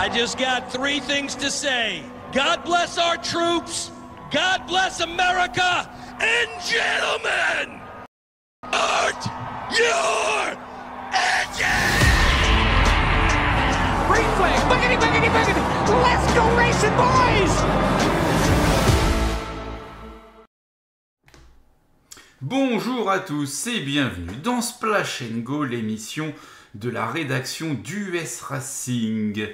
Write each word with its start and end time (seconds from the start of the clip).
I 0.00 0.08
just 0.08 0.38
got 0.38 0.72
three 0.72 0.98
things 0.98 1.34
to 1.34 1.50
say. 1.50 2.02
God 2.32 2.64
bless 2.64 2.96
our 2.96 3.18
troops, 3.18 3.90
God 4.30 4.66
bless 4.66 5.00
America, 5.00 5.90
and 6.18 6.48
gentlemen, 6.64 7.82
start 8.64 9.20
your 9.76 10.56
engine! 11.12 12.00
Green 14.08 14.30
flag, 14.40 14.60
boogity, 14.72 14.96
boogity, 14.96 15.28
boogity. 15.36 15.62
Let's 16.00 16.32
go 16.32 16.48
racing, 16.56 16.96
boys! 16.96 17.54
Bonjour 22.40 23.10
à 23.10 23.18
tous 23.18 23.66
et 23.66 23.80
bienvenue 23.80 24.36
dans 24.42 24.62
Splash 24.62 25.22
Go, 25.42 25.64
l'émission 25.64 26.32
de 26.74 26.88
la 26.88 27.06
rédaction 27.06 27.74
d'US 27.74 28.40
Racing. 28.48 29.48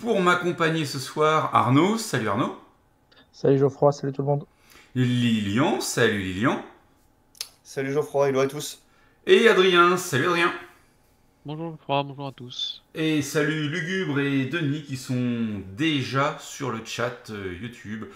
Pour 0.00 0.18
m'accompagner 0.22 0.86
ce 0.86 0.98
soir, 0.98 1.50
Arnaud. 1.54 1.98
Salut 1.98 2.28
Arnaud. 2.28 2.56
Salut 3.32 3.58
Geoffroy, 3.58 3.92
salut 3.92 4.14
tout 4.14 4.22
le 4.22 4.28
monde. 4.28 4.46
Lilian. 4.94 5.78
Salut 5.82 6.18
Lilian. 6.18 6.62
Salut 7.62 7.92
Geoffroy, 7.92 8.30
hello 8.30 8.40
à 8.40 8.46
tous. 8.46 8.82
Et 9.26 9.46
Adrien. 9.46 9.98
Salut 9.98 10.24
Adrien. 10.24 10.52
Bonjour 11.44 11.72
Geoffroy, 11.72 12.02
bonjour 12.04 12.28
à 12.28 12.32
tous. 12.32 12.82
Et 12.94 13.20
salut 13.20 13.68
Lugubre 13.68 14.20
et 14.20 14.46
Denis 14.46 14.84
qui 14.84 14.96
sont 14.96 15.60
déjà 15.76 16.38
sur 16.40 16.70
le 16.70 16.80
chat 16.82 17.28
euh, 17.28 17.54
YouTube 17.60 18.06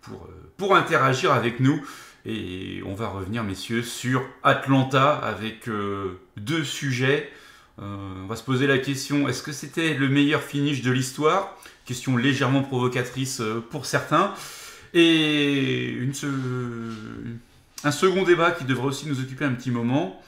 pour, 0.00 0.26
euh, 0.26 0.52
pour 0.56 0.76
interagir 0.76 1.32
avec 1.32 1.58
nous. 1.58 1.84
Et 2.24 2.82
on 2.86 2.94
va 2.94 3.08
revenir, 3.08 3.42
messieurs, 3.42 3.82
sur 3.82 4.22
Atlanta 4.44 5.16
avec 5.16 5.68
euh, 5.68 6.20
deux 6.36 6.62
sujets. 6.62 7.32
Euh, 7.80 8.22
on 8.22 8.26
va 8.26 8.36
se 8.36 8.42
poser 8.42 8.66
la 8.66 8.78
question 8.78 9.28
est-ce 9.28 9.42
que 9.42 9.52
c'était 9.52 9.94
le 9.94 10.08
meilleur 10.08 10.42
finish 10.42 10.82
de 10.82 10.90
l'histoire? 10.90 11.56
Question 11.84 12.16
légèrement 12.16 12.62
provocatrice 12.62 13.40
euh, 13.40 13.64
pour 13.70 13.86
certains. 13.86 14.34
Et 14.94 15.96
un 17.82 17.90
second 17.90 18.24
débat 18.24 18.50
qui 18.50 18.64
devrait 18.64 18.88
aussi 18.88 19.08
nous 19.08 19.20
occuper 19.20 19.44
un 19.44 19.54
petit 19.54 19.70
moment 19.70 20.20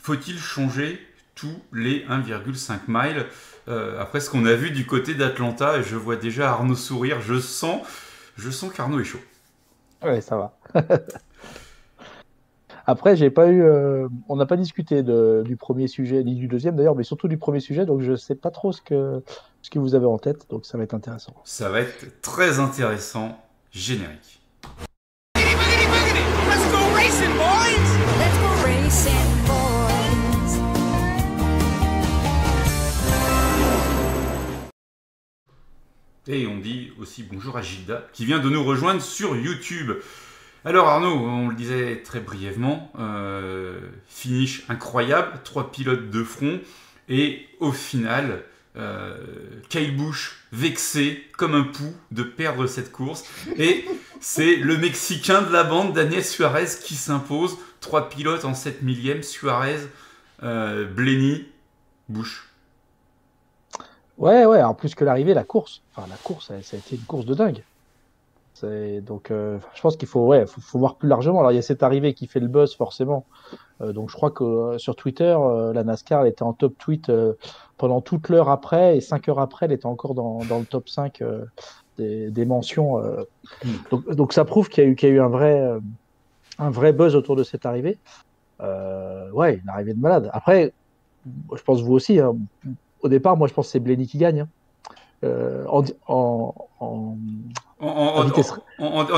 faut-il 0.00 0.38
changer 0.38 1.04
tous 1.34 1.62
les 1.72 2.06
1,5 2.06 2.78
miles? 2.86 3.26
Après 4.00 4.20
ce 4.20 4.30
qu'on 4.30 4.46
a 4.46 4.54
vu 4.54 4.70
du 4.70 4.86
côté 4.86 5.14
d'Atlanta, 5.14 5.82
je 5.82 5.96
vois 5.96 6.14
déjà 6.14 6.52
Arnaud 6.52 6.76
sourire, 6.76 7.20
je 7.20 7.40
sens, 7.40 7.84
je 8.38 8.48
sens 8.48 8.72
qu'Arnaud 8.72 9.00
est 9.00 9.04
chaud. 9.04 9.20
Ouais, 10.02 10.20
ça 10.20 10.36
va. 10.36 10.56
Après, 12.88 13.16
j'ai 13.16 13.30
pas 13.30 13.48
eu, 13.48 13.64
euh, 13.64 14.06
on 14.28 14.36
n'a 14.36 14.46
pas 14.46 14.56
discuté 14.56 15.02
du 15.02 15.56
premier 15.56 15.88
sujet 15.88 16.22
ni 16.22 16.36
du 16.36 16.46
deuxième 16.46 16.76
d'ailleurs, 16.76 16.94
mais 16.94 17.02
surtout 17.02 17.26
du 17.26 17.36
premier 17.36 17.58
sujet, 17.58 17.84
donc 17.84 18.00
je 18.00 18.14
sais 18.14 18.36
pas 18.36 18.52
trop 18.52 18.70
ce 18.70 18.80
que 18.80 19.22
ce 19.60 19.70
que 19.70 19.80
vous 19.80 19.96
avez 19.96 20.06
en 20.06 20.18
tête, 20.18 20.48
donc 20.48 20.64
ça 20.64 20.78
va 20.78 20.84
être 20.84 20.94
intéressant. 20.94 21.34
Ça 21.42 21.68
va 21.68 21.80
être 21.80 22.20
très 22.22 22.60
intéressant, 22.60 23.36
générique. 23.72 24.40
Et 36.28 36.46
on 36.46 36.58
dit 36.58 36.92
aussi 37.00 37.24
bonjour 37.24 37.56
à 37.56 37.62
Gilda, 37.62 38.04
qui 38.12 38.24
vient 38.24 38.38
de 38.38 38.48
nous 38.48 38.62
rejoindre 38.62 39.00
sur 39.00 39.36
YouTube. 39.36 39.92
Alors 40.66 40.88
Arnaud, 40.88 41.14
on 41.14 41.48
le 41.48 41.54
disait 41.54 42.02
très 42.02 42.18
brièvement, 42.18 42.90
euh, 42.98 43.78
finish 44.08 44.64
incroyable, 44.68 45.38
trois 45.44 45.70
pilotes 45.70 46.10
de 46.10 46.24
front, 46.24 46.58
et 47.08 47.46
au 47.60 47.70
final, 47.70 48.42
euh, 48.76 49.16
Kyle 49.68 49.96
Busch 49.96 50.44
vexé 50.50 51.22
comme 51.38 51.54
un 51.54 51.62
pou 51.62 51.84
de 52.10 52.24
perdre 52.24 52.66
cette 52.66 52.90
course, 52.90 53.22
et 53.56 53.84
c'est 54.20 54.56
le 54.56 54.76
Mexicain 54.76 55.42
de 55.42 55.52
la 55.52 55.62
bande, 55.62 55.92
Daniel 55.92 56.24
Suarez, 56.24 56.66
qui 56.82 56.96
s'impose, 56.96 57.56
trois 57.80 58.08
pilotes 58.08 58.44
en 58.44 58.54
7 58.54 58.82
millième, 58.82 59.22
Suarez, 59.22 59.78
euh, 60.42 60.84
Blenny, 60.84 61.46
Busch. 62.08 62.42
Ouais, 64.18 64.44
ouais, 64.44 64.64
en 64.64 64.74
plus 64.74 64.96
que 64.96 65.04
l'arrivée, 65.04 65.32
la 65.32 65.44
course, 65.44 65.82
enfin 65.94 66.08
la 66.10 66.16
course, 66.16 66.48
ça 66.48 66.54
a 66.54 66.78
été 66.78 66.96
une 66.96 67.02
course 67.02 67.24
de 67.24 67.34
dingue. 67.34 67.62
Donc, 68.62 69.30
euh, 69.30 69.58
je 69.74 69.80
pense 69.82 69.96
qu'il 69.96 70.08
faut, 70.08 70.26
ouais, 70.26 70.46
faut, 70.46 70.78
voir 70.78 70.96
plus 70.96 71.08
largement. 71.08 71.40
Alors, 71.40 71.52
il 71.52 71.56
y 71.56 71.58
a 71.58 71.62
cette 71.62 71.82
arrivée 71.82 72.14
qui 72.14 72.26
fait 72.26 72.40
le 72.40 72.48
buzz, 72.48 72.74
forcément. 72.74 73.26
Euh, 73.80 73.92
donc, 73.92 74.10
je 74.10 74.16
crois 74.16 74.30
que 74.30 74.44
euh, 74.44 74.78
sur 74.78 74.96
Twitter, 74.96 75.36
la 75.74 75.84
NASCAR 75.84 76.22
elle 76.22 76.28
était 76.28 76.42
en 76.42 76.52
top 76.52 76.74
tweet 76.78 77.12
pendant 77.76 78.00
toute 78.00 78.28
l'heure 78.28 78.48
après, 78.48 78.96
et 78.96 79.00
5 79.00 79.28
heures 79.28 79.40
après, 79.40 79.66
elle 79.66 79.72
était 79.72 79.86
encore 79.86 80.14
dans, 80.14 80.38
dans 80.44 80.58
le 80.58 80.64
top 80.64 80.88
5 80.88 81.22
des, 81.98 82.30
des, 82.30 82.44
mentions. 82.46 82.98
Hmm. 82.98 83.68
Donc, 83.90 84.10
donc, 84.10 84.32
ça 84.32 84.44
prouve 84.44 84.68
qu'il 84.68 84.84
y, 84.84 84.86
a 84.86 84.90
eu, 84.90 84.96
qu'il 84.96 85.08
y 85.08 85.12
a 85.12 85.14
eu 85.14 85.20
un 85.20 85.28
vrai, 85.28 85.78
un 86.58 86.70
vrai 86.70 86.92
buzz 86.92 87.14
autour 87.14 87.36
de 87.36 87.42
cette 87.42 87.66
arrivée. 87.66 87.98
ouais, 88.60 89.60
une 89.62 89.68
arrivée 89.68 89.94
de 89.94 90.00
malade. 90.00 90.30
Après, 90.32 90.72
je 91.54 91.62
pense 91.62 91.82
vous 91.82 91.92
aussi. 91.92 92.20
Hein, 92.20 92.36
au 93.00 93.08
départ, 93.08 93.36
moi, 93.36 93.48
je 93.48 93.52
pense 93.52 93.66
que 93.66 93.72
c'est 93.72 93.80
Blenny 93.80 94.06
qui 94.06 94.18
gagne. 94.18 94.46
Hein. 95.22 95.28
en, 95.68 95.84
en, 96.08 96.54
en, 96.80 97.16
en, 97.80 98.24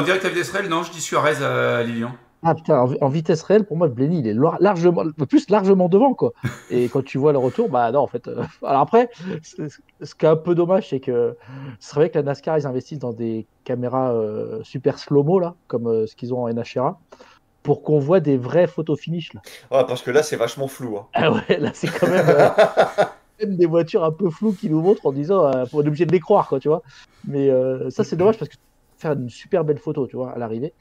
direct 0.03 0.25
à 0.25 0.29
vitesse 0.29 0.51
réelle, 0.51 0.69
non, 0.69 0.83
je 0.83 0.91
dis 0.91 1.01
Suarez 1.01 1.45
à 1.45 1.83
Lilian. 1.83 2.13
Ah 2.45 2.55
putain, 2.55 2.87
en, 3.01 3.09
vitesse 3.09 3.43
réelle, 3.43 3.65
pour 3.65 3.77
moi, 3.77 3.89
Blenny, 3.89 4.21
il 4.21 4.29
est 4.29 4.37
largement, 4.61 5.03
plus 5.29 5.51
largement 5.51 5.89
devant, 5.89 6.15
quoi. 6.15 6.33
Et 6.71 6.89
quand 6.89 7.05
tu 7.05 7.19
vois 7.19 7.33
le 7.33 7.39
retour, 7.39 7.69
bah 7.69 7.91
non, 7.91 8.01
en 8.01 8.07
fait. 8.07 8.29
Euh, 8.29 8.45
alors 8.63 8.83
après, 8.83 9.11
ce 9.43 10.15
qui 10.15 10.25
est 10.25 10.29
un 10.29 10.37
peu 10.37 10.55
dommage, 10.55 10.91
c'est 10.91 11.01
que 11.01 11.37
c'est 11.81 11.97
vrai 11.97 12.11
que 12.11 12.19
la 12.19 12.23
NASCAR, 12.23 12.57
ils 12.57 12.67
investissent 12.67 13.01
dans 13.01 13.13
des 13.13 13.47
caméras 13.65 14.13
euh, 14.13 14.63
super 14.63 15.01
slow-mo, 15.01 15.41
là, 15.41 15.57
comme 15.67 15.89
euh, 15.89 16.07
ce 16.07 16.15
qu'ils 16.15 16.33
ont 16.33 16.45
en 16.45 16.49
NHRA, 16.49 17.01
pour 17.65 17.83
qu'on 17.83 17.99
voit 17.99 18.21
des 18.21 18.37
vraies 18.37 18.69
photos 18.69 19.01
finish, 19.01 19.35
là. 19.35 19.41
Ouais, 19.73 19.85
parce 19.89 20.03
que 20.03 20.13
là, 20.13 20.23
c'est 20.23 20.37
vachement 20.37 20.69
flou. 20.69 20.97
Hein. 20.97 21.07
Ah 21.15 21.33
ouais, 21.33 21.59
là, 21.59 21.71
c'est 21.75 21.89
quand 21.89 22.09
même. 22.09 22.27
des 23.47 23.67
voitures 23.67 24.05
un 24.05 24.13
peu 24.13 24.31
floues 24.31 24.53
qui 24.53 24.71
nous 24.71 24.81
montrent 24.81 25.07
en 25.07 25.13
disant 25.13 25.47
euh, 25.47 25.65
on 25.73 25.83
est 25.83 25.89
obligé 25.89 26.07
de 26.07 26.13
les 26.13 26.21
croire 26.21 26.49
quoi 26.49 26.61
tu 26.61 26.69
vois. 26.69 26.83
Mais 27.27 27.51
euh, 27.51 27.91
ça 27.91 28.05
c'est 28.05 28.17
dommage 28.17 28.39
parce 28.39 28.51
que 28.51 28.57
faire 28.99 29.13
une 29.13 29.31
super 29.31 29.65
belle 29.65 29.79
photo 29.79 30.07
tu 30.07 30.17
vois 30.17 30.33
à 30.33 30.39
l'arrivée. 30.39 30.73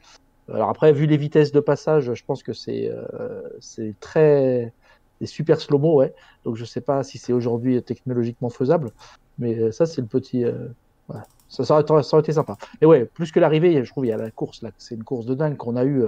Alors 0.52 0.68
après 0.68 0.92
vu 0.92 1.06
les 1.06 1.16
vitesses 1.16 1.52
de 1.52 1.60
passage 1.60 2.12
je 2.12 2.24
pense 2.24 2.42
que 2.42 2.52
c'est 2.52 2.90
euh, 2.90 3.42
c'est 3.60 3.94
très 4.00 4.72
des 5.20 5.26
super 5.26 5.60
slow 5.60 5.78
mo 5.78 5.96
ouais. 5.96 6.14
Donc 6.44 6.56
je 6.56 6.64
sais 6.64 6.80
pas 6.80 7.02
si 7.02 7.18
c'est 7.18 7.32
aujourd'hui 7.32 7.82
technologiquement 7.82 8.50
faisable. 8.50 8.90
Mais 9.38 9.70
ça 9.72 9.86
c'est 9.86 10.00
le 10.00 10.06
petit 10.06 10.44
ça, 11.48 11.64
ça, 11.64 11.82
aurait, 11.88 12.20
été 12.20 12.32
sympa. 12.32 12.56
Mais 12.80 12.86
ouais 12.86 13.04
plus 13.04 13.32
que 13.32 13.40
l'arrivée 13.40 13.84
je 13.84 13.90
trouve 13.90 14.06
il 14.06 14.08
y 14.08 14.12
a 14.12 14.16
la 14.16 14.30
course 14.30 14.62
là. 14.62 14.70
C'est 14.78 14.94
une 14.94 15.04
course 15.04 15.26
de 15.26 15.34
dingue 15.34 15.56
qu'on 15.56 15.76
a 15.76 15.84
eu 15.84 16.04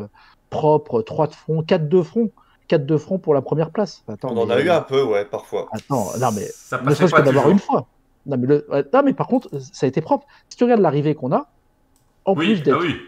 propre 0.50 1.02
3 1.02 1.28
de 1.28 1.34
front 1.34 1.62
4 1.62 1.88
de 1.88 2.02
front 2.02 2.30
4 2.70 2.86
de 2.86 2.96
front 2.96 3.18
pour 3.18 3.34
la 3.34 3.42
première 3.42 3.70
place. 3.70 4.04
on 4.22 4.36
en 4.36 4.48
a 4.48 4.60
eu 4.60 4.70
un 4.70 4.80
peu, 4.80 5.02
ouais, 5.02 5.24
parfois. 5.24 5.68
Attends, 5.72 6.16
non, 6.20 6.28
mais 6.32 6.46
ça 6.52 6.80
ne 6.80 6.94
serait-ce 6.94 7.12
que 7.12 7.22
d'avoir 7.22 7.50
une 7.50 7.58
fois. 7.58 7.86
Non 8.26 8.36
mais, 8.36 8.46
le... 8.46 8.66
non, 8.92 9.02
mais 9.02 9.12
par 9.12 9.26
contre, 9.26 9.48
ça 9.58 9.86
a 9.86 9.88
été 9.88 10.00
propre. 10.00 10.26
Si 10.48 10.56
tu 10.56 10.62
regardes 10.62 10.80
l'arrivée 10.80 11.16
qu'on 11.16 11.32
a, 11.32 11.48
en 12.26 12.36
plus 12.36 12.60
ah 12.60 12.64
d'être 12.64 12.80
oui. 12.80 13.00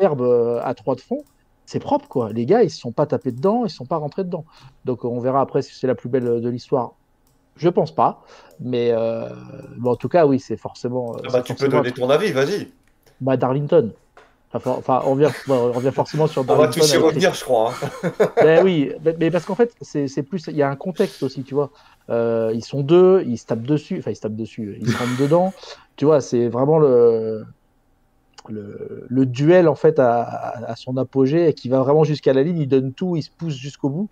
herbe 0.00 0.22
euh, 0.22 0.60
à 0.64 0.74
3 0.74 0.96
de 0.96 1.00
front, 1.00 1.22
c'est 1.64 1.78
propre, 1.78 2.08
quoi. 2.08 2.32
Les 2.32 2.44
gars, 2.44 2.62
ils 2.62 2.66
ne 2.66 2.70
se 2.70 2.78
sont 2.78 2.90
pas 2.90 3.06
tapés 3.06 3.30
dedans, 3.30 3.60
ils 3.60 3.64
ne 3.64 3.68
sont 3.68 3.86
pas 3.86 3.98
rentrés 3.98 4.24
dedans. 4.24 4.44
Donc 4.84 5.04
on 5.04 5.20
verra 5.20 5.42
après 5.42 5.62
si 5.62 5.74
c'est 5.76 5.86
la 5.86 5.94
plus 5.94 6.08
belle 6.08 6.40
de 6.40 6.48
l'histoire. 6.48 6.94
Je 7.54 7.68
pense 7.68 7.94
pas, 7.94 8.24
mais, 8.58 8.90
euh... 8.90 9.28
en 9.84 9.94
tout 9.94 10.08
cas, 10.08 10.26
oui, 10.26 10.40
c'est 10.40 10.56
forcément. 10.56 11.14
Ah 11.24 11.28
bah, 11.30 11.42
tu 11.42 11.54
peux 11.54 11.68
donner 11.68 11.92
ton 11.92 12.10
avis, 12.10 12.32
vas-y. 12.32 12.72
Bah, 13.20 13.36
Darlington. 13.36 13.92
Enfin, 14.54 15.02
on 15.06 15.12
revient, 15.12 15.30
on 15.48 15.72
revient 15.72 15.92
forcément 15.92 16.26
sur. 16.26 16.42
On 16.48 16.54
va 16.56 16.68
tous 16.68 16.92
y 16.92 16.96
revenir, 16.96 17.32
je 17.32 17.42
crois. 17.42 17.72
Hein. 18.02 18.12
ben 18.36 18.64
oui, 18.64 18.92
mais 19.18 19.30
parce 19.30 19.46
qu'en 19.46 19.54
fait, 19.54 19.74
c'est 19.80 20.22
plus, 20.22 20.46
il 20.48 20.56
y 20.56 20.62
a 20.62 20.68
un 20.68 20.76
contexte 20.76 21.22
aussi, 21.22 21.42
tu 21.42 21.54
vois. 21.54 21.70
Euh, 22.10 22.50
ils 22.54 22.64
sont 22.64 22.82
deux, 22.82 23.22
ils 23.26 23.38
se 23.38 23.46
tapent 23.46 23.62
dessus, 23.62 23.98
enfin 23.98 24.10
ils 24.10 24.16
se 24.16 24.20
tapent 24.20 24.36
dessus, 24.36 24.76
ils 24.80 24.90
se 24.90 24.98
rentrent 24.98 25.18
dedans. 25.18 25.52
Tu 25.96 26.06
vois, 26.06 26.22
c'est 26.22 26.48
vraiment 26.48 26.78
le, 26.78 27.44
le, 28.48 29.06
le, 29.08 29.26
duel 29.26 29.68
en 29.68 29.74
fait 29.74 29.98
à, 29.98 30.22
à, 30.22 30.74
son 30.74 30.96
apogée 30.96 31.46
et 31.46 31.52
qui 31.52 31.68
va 31.68 31.80
vraiment 31.80 32.02
jusqu'à 32.02 32.32
la 32.32 32.42
ligne. 32.42 32.58
Il 32.58 32.66
donne 32.66 32.94
tout, 32.94 33.14
il 33.14 33.22
se 33.22 33.30
pousse 33.30 33.54
jusqu'au 33.54 33.90
bout. 33.90 34.08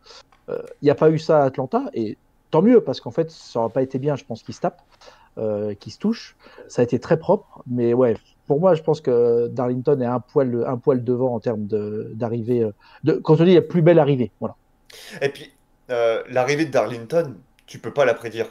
Euh, 0.50 0.58
il 0.82 0.84
n'y 0.84 0.90
a 0.90 0.94
pas 0.94 1.10
eu 1.10 1.19
ça 1.19 1.43
à 1.43 1.46
Atlanta 1.46 1.84
et 1.94 2.19
tant 2.50 2.60
mieux 2.60 2.82
parce 2.82 3.00
qu'en 3.00 3.10
fait, 3.10 3.31
ça 3.31 3.58
n'aurait 3.58 3.72
pas 3.72 3.82
été 3.82 3.98
bien, 3.98 4.14
je 4.14 4.25
pense, 4.26 4.43
qu'ils 4.43 4.54
se 4.54 4.60
tapent. 4.60 4.82
Euh, 5.38 5.75
qui 5.75 5.90
se 5.90 5.98
touchent. 5.98 6.36
Ça 6.66 6.82
a 6.82 6.84
été 6.84 6.98
très 6.98 7.16
propre, 7.16 7.62
mais 7.66 7.94
ouais, 7.94 8.16
pour 8.46 8.60
moi, 8.60 8.75
je 8.75 8.82
pense 8.82 9.00
que 9.00 9.48
Darlington 9.48 10.00
est 10.00 10.06
un 10.06 10.20
poil, 10.20 10.64
un 10.66 10.76
poil 10.76 11.04
devant 11.04 11.34
en 11.34 11.40
termes 11.40 11.66
d'arrivée. 11.66 12.62
Euh, 12.62 12.72
de, 13.04 13.12
quand 13.12 13.40
on 13.40 13.44
dit 13.44 13.54
la 13.54 13.62
plus 13.62 13.82
belle 13.82 13.98
arrivée, 13.98 14.31
voilà. 14.40 14.56
Et 15.22 15.28
puis, 15.28 15.52
euh, 15.90 16.22
l'arrivée 16.28 16.64
de 16.64 16.70
Darlington, 16.70 17.34
tu 17.66 17.78
peux 17.78 17.92
pas 17.92 18.04
la 18.04 18.14
prédire. 18.14 18.46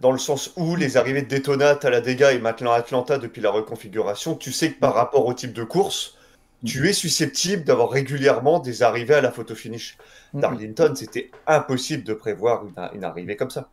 Dans 0.00 0.12
le 0.12 0.18
sens 0.18 0.52
où 0.56 0.76
les 0.76 0.96
arrivées 0.96 1.22
de 1.22 1.28
Daytona, 1.28 1.70
à 1.82 1.90
la 1.90 2.00
dégâts 2.00 2.30
et 2.32 2.38
maintenant 2.38 2.70
Atlanta 2.72 3.18
depuis 3.18 3.42
la 3.42 3.50
reconfiguration, 3.50 4.36
tu 4.36 4.52
sais 4.52 4.72
que 4.72 4.78
par 4.78 4.94
rapport 4.94 5.26
au 5.26 5.34
type 5.34 5.52
de 5.52 5.64
course, 5.64 6.16
tu 6.64 6.88
es 6.88 6.92
susceptible 6.92 7.64
d'avoir 7.64 7.90
régulièrement 7.90 8.60
des 8.60 8.82
arrivées 8.82 9.14
à 9.14 9.20
la 9.20 9.32
photo 9.32 9.54
finish. 9.54 9.96
Darlington, 10.34 10.92
c'était 10.94 11.30
impossible 11.46 12.04
de 12.04 12.14
prévoir 12.14 12.64
une 12.94 13.04
arrivée 13.04 13.36
comme 13.36 13.50
ça. 13.50 13.68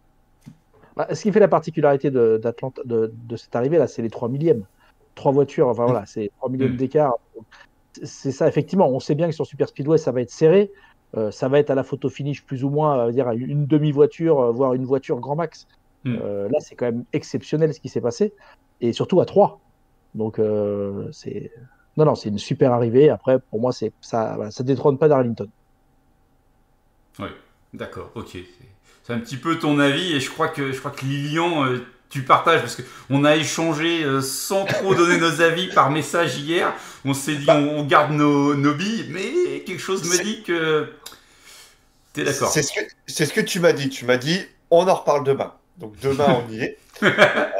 Bah, 0.95 1.07
ce 1.13 1.21
qui 1.21 1.31
fait 1.31 1.39
la 1.39 1.48
particularité 1.48 2.09
de, 2.09 2.41
de, 2.86 3.13
de 3.13 3.36
cette 3.36 3.56
arrivée 3.56 3.77
là, 3.77 3.88
c'est 3.88 4.01
les 4.01 4.09
3 4.09 4.30
millièmes. 4.30 4.65
Trois 5.15 5.31
voitures, 5.31 5.67
enfin 5.69 5.85
voilà, 5.85 6.06
c'est 6.06 6.29
3 6.38 6.50
millièmes 6.50 6.73
Mm. 6.73 6.77
d'écart. 6.77 7.13
C'est 8.03 8.31
ça, 8.33 8.47
effectivement. 8.47 8.89
On 8.89 9.00
sait 9.00 9.15
bien 9.15 9.27
que 9.29 9.33
sur 9.35 9.45
Super 9.45 9.69
Speedway, 9.69 9.97
ça 9.97 10.12
va 10.12 10.21
être 10.21 10.29
serré. 10.29 10.71
Euh, 11.15 11.31
ça 11.31 11.47
va 11.47 11.59
être 11.59 11.69
à 11.69 11.75
la 11.75 11.83
photo 11.83 12.09
finish 12.09 12.44
plus 12.44 12.65
ou 12.65 12.69
moins, 12.69 12.97
euh, 13.07 13.12
dire 13.12 13.27
à 13.29 13.33
une 13.35 13.65
demi-voiture, 13.65 14.39
euh, 14.41 14.51
voire 14.51 14.73
une 14.73 14.83
voiture 14.85 15.19
grand 15.21 15.35
max. 15.38 15.65
Mm. 16.03 16.17
Euh, 16.21 16.50
là, 16.50 16.59
c'est 16.59 16.75
quand 16.75 16.85
même 16.88 17.06
exceptionnel 17.13 17.73
ce 17.73 17.79
qui 17.79 17.88
s'est 17.88 18.01
passé. 18.01 18.33
Et 18.81 18.91
surtout 18.91 19.21
à 19.21 19.25
3. 19.25 19.62
Donc, 20.13 20.39
euh, 20.39 21.07
c'est. 21.13 21.51
Non, 21.95 22.03
non, 22.03 22.15
c'est 22.15 22.27
une 22.27 22.38
super 22.38 22.73
arrivée. 22.73 23.09
Après, 23.09 23.39
pour 23.39 23.62
moi, 23.62 23.71
c'est 23.71 23.94
ça, 24.01 24.38
ça 24.51 24.63
détrône 24.65 24.97
pas 24.97 25.07
Darlington. 25.07 25.47
Oui, 27.19 27.27
d'accord, 27.73 28.12
ok. 28.15 28.38
C'est- 29.03 29.13
un 29.13 29.19
petit 29.19 29.38
peu 29.38 29.57
ton 29.59 29.77
avis 29.79 30.13
et 30.13 30.19
je 30.19 30.29
crois 30.31 30.47
que, 30.50 30.71
je 30.71 30.79
crois 30.79 30.89
que 30.91 31.06
Lilian, 31.06 31.63
tu 32.10 32.24
partages 32.24 32.62
parce 32.62 32.78
qu'on 33.10 33.25
a 33.25 33.36
échangé 33.36 34.04
euh, 34.04 34.22
sans 34.22 34.66
trop 34.66 34.96
donner 34.96 35.18
nos 35.18 35.42
avis 35.42 35.68
par 35.68 35.92
message 35.92 36.38
hier. 36.38 36.74
On 37.04 37.13
s'est 37.13 37.36
dit 37.36 37.46
on, 37.50 37.80
on 37.80 37.84
garde 37.84 38.12
nos, 38.12 38.56
nos 38.56 38.74
billes, 38.74 39.07
mais 39.10 39.62
quelque 39.62 39.81
chose 39.81 40.04
me 40.10 40.24
dit 40.24 40.44
que 40.44 40.90
t'es 42.13 42.24
d'accord. 42.24 42.52
C'est 42.52 42.62
ce, 42.63 42.74
que, 42.74 42.80
c'est 43.07 43.25
ce 43.25 43.34
que 43.34 43.42
tu 43.42 43.60
m'as 43.60 43.74
dit. 43.74 43.90
Tu 43.90 44.06
m'as 44.06 44.18
dit, 44.18 44.42
on 44.72 44.88
en 44.88 44.94
reparle 44.96 45.24
demain. 45.24 45.54
Donc 45.78 46.00
demain, 46.02 46.44
on 46.48 46.52
y 46.52 46.60
est. 46.62 46.78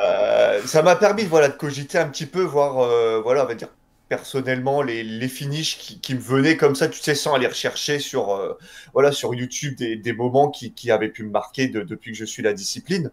Euh, 0.02 0.62
ça 0.66 0.82
m'a 0.82 0.96
permis 0.96 1.24
voilà, 1.24 1.50
de 1.50 1.58
cogiter 1.58 1.98
un 1.98 2.08
petit 2.08 2.26
peu, 2.26 2.42
voir, 2.42 2.80
euh, 2.80 3.20
voilà, 3.22 3.44
on 3.44 3.48
va 3.48 3.56
dire, 3.56 3.68
personnellement, 4.08 4.82
les, 4.82 5.04
les 5.04 5.28
finishes 5.28 5.78
qui, 5.78 6.00
qui 6.00 6.14
me 6.16 6.20
venaient 6.22 6.56
comme 6.58 6.76
ça, 6.76 6.88
tu 6.88 7.00
sais, 7.02 7.16
sans 7.16 7.34
aller 7.34 7.48
rechercher 7.48 8.00
sur, 8.00 8.34
euh, 8.34 8.58
voilà, 8.94 9.12
sur 9.12 9.34
YouTube 9.34 9.76
des, 9.76 9.96
des 9.98 10.14
moments 10.14 10.50
qui, 10.50 10.74
qui 10.74 10.92
avaient 10.92 11.10
pu 11.10 11.24
me 11.24 11.32
marquer 11.32 11.68
de- 11.68 11.82
depuis 11.82 12.12
que 12.12 12.18
je 12.18 12.24
suis 12.26 12.44
la 12.44 12.54
discipline. 12.54 13.12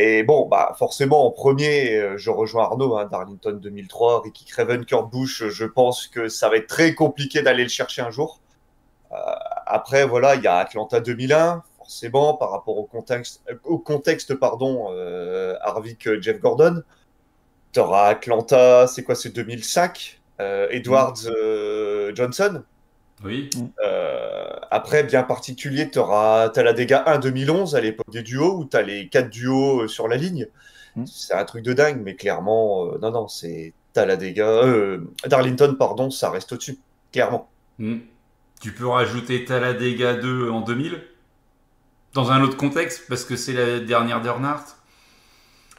Et 0.00 0.22
bon, 0.22 0.46
bah, 0.46 0.76
forcément, 0.78 1.26
en 1.26 1.32
premier, 1.32 1.96
euh, 1.96 2.16
je 2.16 2.30
rejoins 2.30 2.62
Arnaud, 2.62 2.96
hein, 2.96 3.08
Darlington 3.10 3.58
2003, 3.60 4.22
Ricky 4.22 4.44
Craven, 4.44 4.84
Kurt 4.84 5.10
Busch, 5.10 5.48
je 5.48 5.64
pense 5.64 6.06
que 6.06 6.28
ça 6.28 6.48
va 6.48 6.56
être 6.56 6.68
très 6.68 6.94
compliqué 6.94 7.42
d'aller 7.42 7.64
le 7.64 7.68
chercher 7.68 8.02
un 8.02 8.12
jour. 8.12 8.40
Euh, 9.10 9.16
après, 9.66 10.06
voilà, 10.06 10.36
il 10.36 10.42
y 10.44 10.46
a 10.46 10.58
Atlanta 10.58 11.00
2001, 11.00 11.64
forcément, 11.78 12.34
par 12.34 12.52
rapport 12.52 12.78
au 12.78 12.84
contexte, 12.84 13.42
euh, 13.50 13.56
au 13.64 13.78
contexte 13.78 14.36
pardon, 14.36 14.86
euh, 14.92 15.56
Harvick, 15.62 16.08
Jeff 16.22 16.38
Gordon. 16.38 16.84
Tu 17.72 17.80
auras 17.80 18.06
Atlanta, 18.10 18.86
c'est 18.86 19.02
quoi, 19.02 19.16
c'est 19.16 19.30
2005, 19.30 20.20
euh, 20.40 20.68
Edwards, 20.70 21.26
euh, 21.26 22.14
Johnson. 22.14 22.62
Oui, 23.24 23.50
Euh, 23.84 24.46
après, 24.70 25.02
bien 25.02 25.22
particulier, 25.24 25.90
tu 25.90 25.98
auras 25.98 26.48
Talladega 26.50 27.02
1 27.06 27.18
2011 27.18 27.74
à 27.74 27.80
l'époque 27.80 28.10
des 28.10 28.22
duos 28.22 28.58
où 28.58 28.64
tu 28.64 28.76
as 28.76 28.82
les 28.82 29.08
quatre 29.08 29.30
duos 29.30 29.82
euh, 29.82 29.88
sur 29.88 30.06
la 30.08 30.16
ligne. 30.16 30.46
Mm. 30.96 31.04
C'est 31.06 31.34
un 31.34 31.44
truc 31.44 31.64
de 31.64 31.72
dingue, 31.72 32.00
mais 32.04 32.14
clairement, 32.14 32.86
euh, 32.86 32.98
non, 33.02 33.10
non, 33.10 33.28
c'est 33.28 33.72
Talladega, 33.92 34.46
euh, 34.46 34.98
Darlington, 35.26 35.74
pardon, 35.78 36.10
ça 36.10 36.30
reste 36.30 36.52
au-dessus, 36.52 36.78
clairement. 37.12 37.50
Hmm. 37.78 37.98
Tu 38.60 38.72
peux 38.72 38.86
rajouter 38.86 39.44
Talladega 39.44 40.14
2 40.14 40.50
en 40.50 40.60
2000 40.60 41.00
dans 42.14 42.30
un 42.32 42.42
autre 42.42 42.56
contexte 42.56 43.04
parce 43.08 43.24
que 43.24 43.34
c'est 43.36 43.52
la 43.52 43.80
dernière 43.80 44.20
d'Earnhardt. 44.20 44.64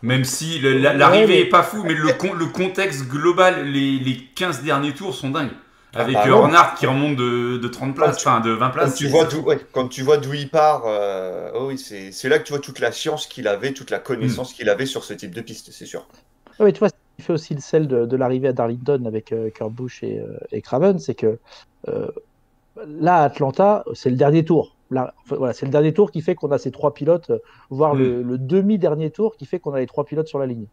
Même 0.01 0.23
si 0.23 0.59
la- 0.59 0.93
l'arrivée 0.93 1.23
Ouais, 1.25 1.27
mais- 1.27 1.39
est 1.41 1.49
pas 1.49 1.63
fou, 1.63 1.83
mais 1.83 1.93
le, 1.93 2.13
con- 2.13 2.33
le 2.33 2.45
contexte 2.45 3.07
global, 3.09 3.65
les, 3.67 3.99
les 3.99 4.17
15 4.35 4.63
derniers 4.63 4.93
tours 4.93 5.13
sont 5.13 5.29
dingues. 5.29 5.51
Avec 5.93 6.13
bah 6.13 6.25
euh, 6.27 6.35
non. 6.35 6.43
Earnhardt 6.43 6.75
qui 6.77 6.85
remonte 6.87 7.15
de, 7.15 7.57
de 7.57 7.67
30 7.67 7.95
places, 7.95 8.17
enfin 8.17 8.39
de 8.41 8.51
20 8.51 8.71
Quand 8.71 8.71
places. 8.71 8.95
tu, 8.95 9.05
c'est- 9.05 9.09
vois 9.09 9.25
d'où, 9.25 9.41
ouais, 9.41 9.59
quand 9.71 9.87
tu 9.87 10.01
vois 10.03 10.17
d'où 10.17 10.33
il 10.33 10.49
part, 10.49 10.83
euh, 10.85 11.51
oh 11.55 11.67
oui, 11.67 11.77
c'est 11.77 12.11
c'est 12.11 12.29
là 12.29 12.39
que 12.39 12.43
tu 12.43 12.53
vois 12.53 12.61
toute 12.61 12.79
la 12.79 12.91
science 12.91 13.27
qu'il 13.27 13.47
avait, 13.47 13.73
toute 13.73 13.89
la 13.91 13.99
Mm. 13.99 14.03
connaissance 14.03 14.53
qu'il 14.53 14.69
avait 14.69 14.85
sur 14.85 15.03
ce 15.03 15.13
type 15.13 15.33
de 15.33 15.41
piste, 15.41 15.71
c'est 15.71 15.85
sûr. 15.85 16.07
Ouais, 16.59 16.65
mais 16.67 16.73
tu 16.73 16.79
vois, 16.79 16.89
ce 16.89 16.93
qui 17.17 17.23
fait 17.23 17.33
aussi 17.33 17.53
le 17.55 17.61
sel 17.61 17.87
de, 17.87 18.05
de 18.05 18.17
l'arrivée 18.17 18.49
à 18.49 18.53
Darlington 18.53 19.03
avec 19.05 19.31
euh, 19.31 19.49
Kurt 19.49 19.71
Busch 19.71 20.03
et, 20.03 20.19
euh, 20.19 20.37
et 20.51 20.61
Craven, 20.61 20.99
c'est 20.99 21.15
que 21.15 21.39
euh, 21.87 22.07
là, 22.85 23.17
à 23.17 23.23
Atlanta, 23.25 23.83
c'est 23.93 24.09
le 24.09 24.15
dernier 24.17 24.45
tour. 24.45 24.77
Là, 24.91 25.13
enfin, 25.25 25.37
voilà, 25.37 25.53
c'est 25.53 25.65
le 25.65 25.71
dernier 25.71 25.93
tour 25.93 26.11
qui 26.11 26.21
fait 26.21 26.35
qu'on 26.35 26.51
a 26.51 26.57
ces 26.57 26.71
trois 26.71 26.93
pilotes, 26.93 27.31
voire 27.69 27.95
le, 27.95 28.23
le 28.23 28.37
demi-dernier 28.37 29.11
tour 29.11 29.35
qui 29.37 29.45
fait 29.45 29.59
qu'on 29.59 29.73
a 29.73 29.79
les 29.79 29.87
trois 29.87 30.05
pilotes 30.05 30.27
sur 30.27 30.39
la 30.39 30.47
ligne. 30.47 30.67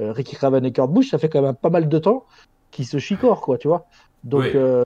Euh, 0.00 0.12
Ricky 0.12 0.36
Craven 0.36 0.64
et 0.66 0.72
Kurt 0.72 0.90
Busch, 0.92 1.10
ça 1.10 1.18
fait 1.18 1.28
quand 1.28 1.42
même 1.42 1.56
pas 1.56 1.70
mal 1.70 1.88
de 1.88 1.98
temps 1.98 2.24
qu'ils 2.70 2.86
se 2.86 2.98
chicorent, 2.98 3.40
quoi, 3.42 3.58
tu 3.58 3.68
vois. 3.68 3.86
Donc, 4.26 4.42
Oui. 4.42 4.50
euh, 4.54 4.84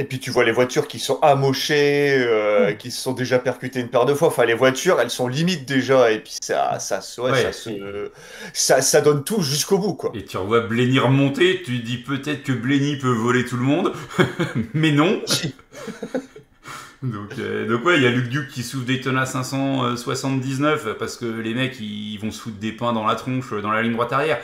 Et, 0.00 0.04
puis 0.04 0.20
tu 0.20 0.30
vois 0.30 0.44
les 0.44 0.52
voitures 0.52 0.86
qui 0.86 0.98
sont 1.00 1.18
amochées, 1.22 2.14
euh, 2.24 2.72
qui 2.72 2.92
se 2.92 3.00
sont 3.00 3.14
déjà 3.14 3.40
percutées 3.40 3.80
une 3.80 3.88
paire 3.88 4.04
de 4.04 4.14
fois. 4.14 4.28
Enfin, 4.28 4.44
les 4.44 4.54
voitures, 4.54 5.00
elles 5.00 5.10
sont 5.10 5.26
limites 5.26 5.66
déjà, 5.66 6.12
et 6.12 6.20
puis 6.20 6.36
ça, 6.40 6.78
ça, 6.78 7.00
se- 7.00 7.20
ouais, 7.20 7.32
Ouais. 7.32 7.42
ça, 7.42 7.52
se, 7.52 8.10
ça, 8.52 8.80
ça 8.80 9.00
donne 9.00 9.24
tout 9.24 9.42
jusqu'au 9.42 9.78
bout, 9.78 9.94
quoi. 9.94 10.12
Et 10.14 10.24
tu 10.24 10.36
revois 10.36 10.60
Blenny 10.60 11.00
remonter, 11.00 11.62
tu 11.64 11.78
dis 11.80 11.96
peut-être 11.98 12.44
que 12.44 12.52
Blenny 12.52 12.96
peut 12.98 13.10
voler 13.12 13.44
tout 13.44 13.56
le 13.56 13.64
monde, 13.64 13.92
mais 14.74 14.92
non. 14.92 15.20
donc, 17.02 17.38
euh, 17.38 17.66
donc 17.68 17.84
ouais, 17.84 17.96
il 17.96 18.02
y 18.02 18.06
a 18.06 18.10
Luke 18.10 18.28
Duke 18.28 18.48
qui 18.48 18.62
souffle 18.62 18.84
Daytona 18.84 19.26
579 19.26 20.96
parce 20.98 21.16
que 21.16 21.26
les 21.26 21.54
mecs 21.54 21.78
ils 21.80 22.18
vont 22.18 22.30
se 22.30 22.40
foutre 22.40 22.58
des 22.58 22.72
pains 22.72 22.92
dans 22.92 23.06
la 23.06 23.14
tronche, 23.16 23.52
dans 23.52 23.70
la 23.72 23.82
ligne 23.82 23.94
droite 23.94 24.12
arrière. 24.12 24.38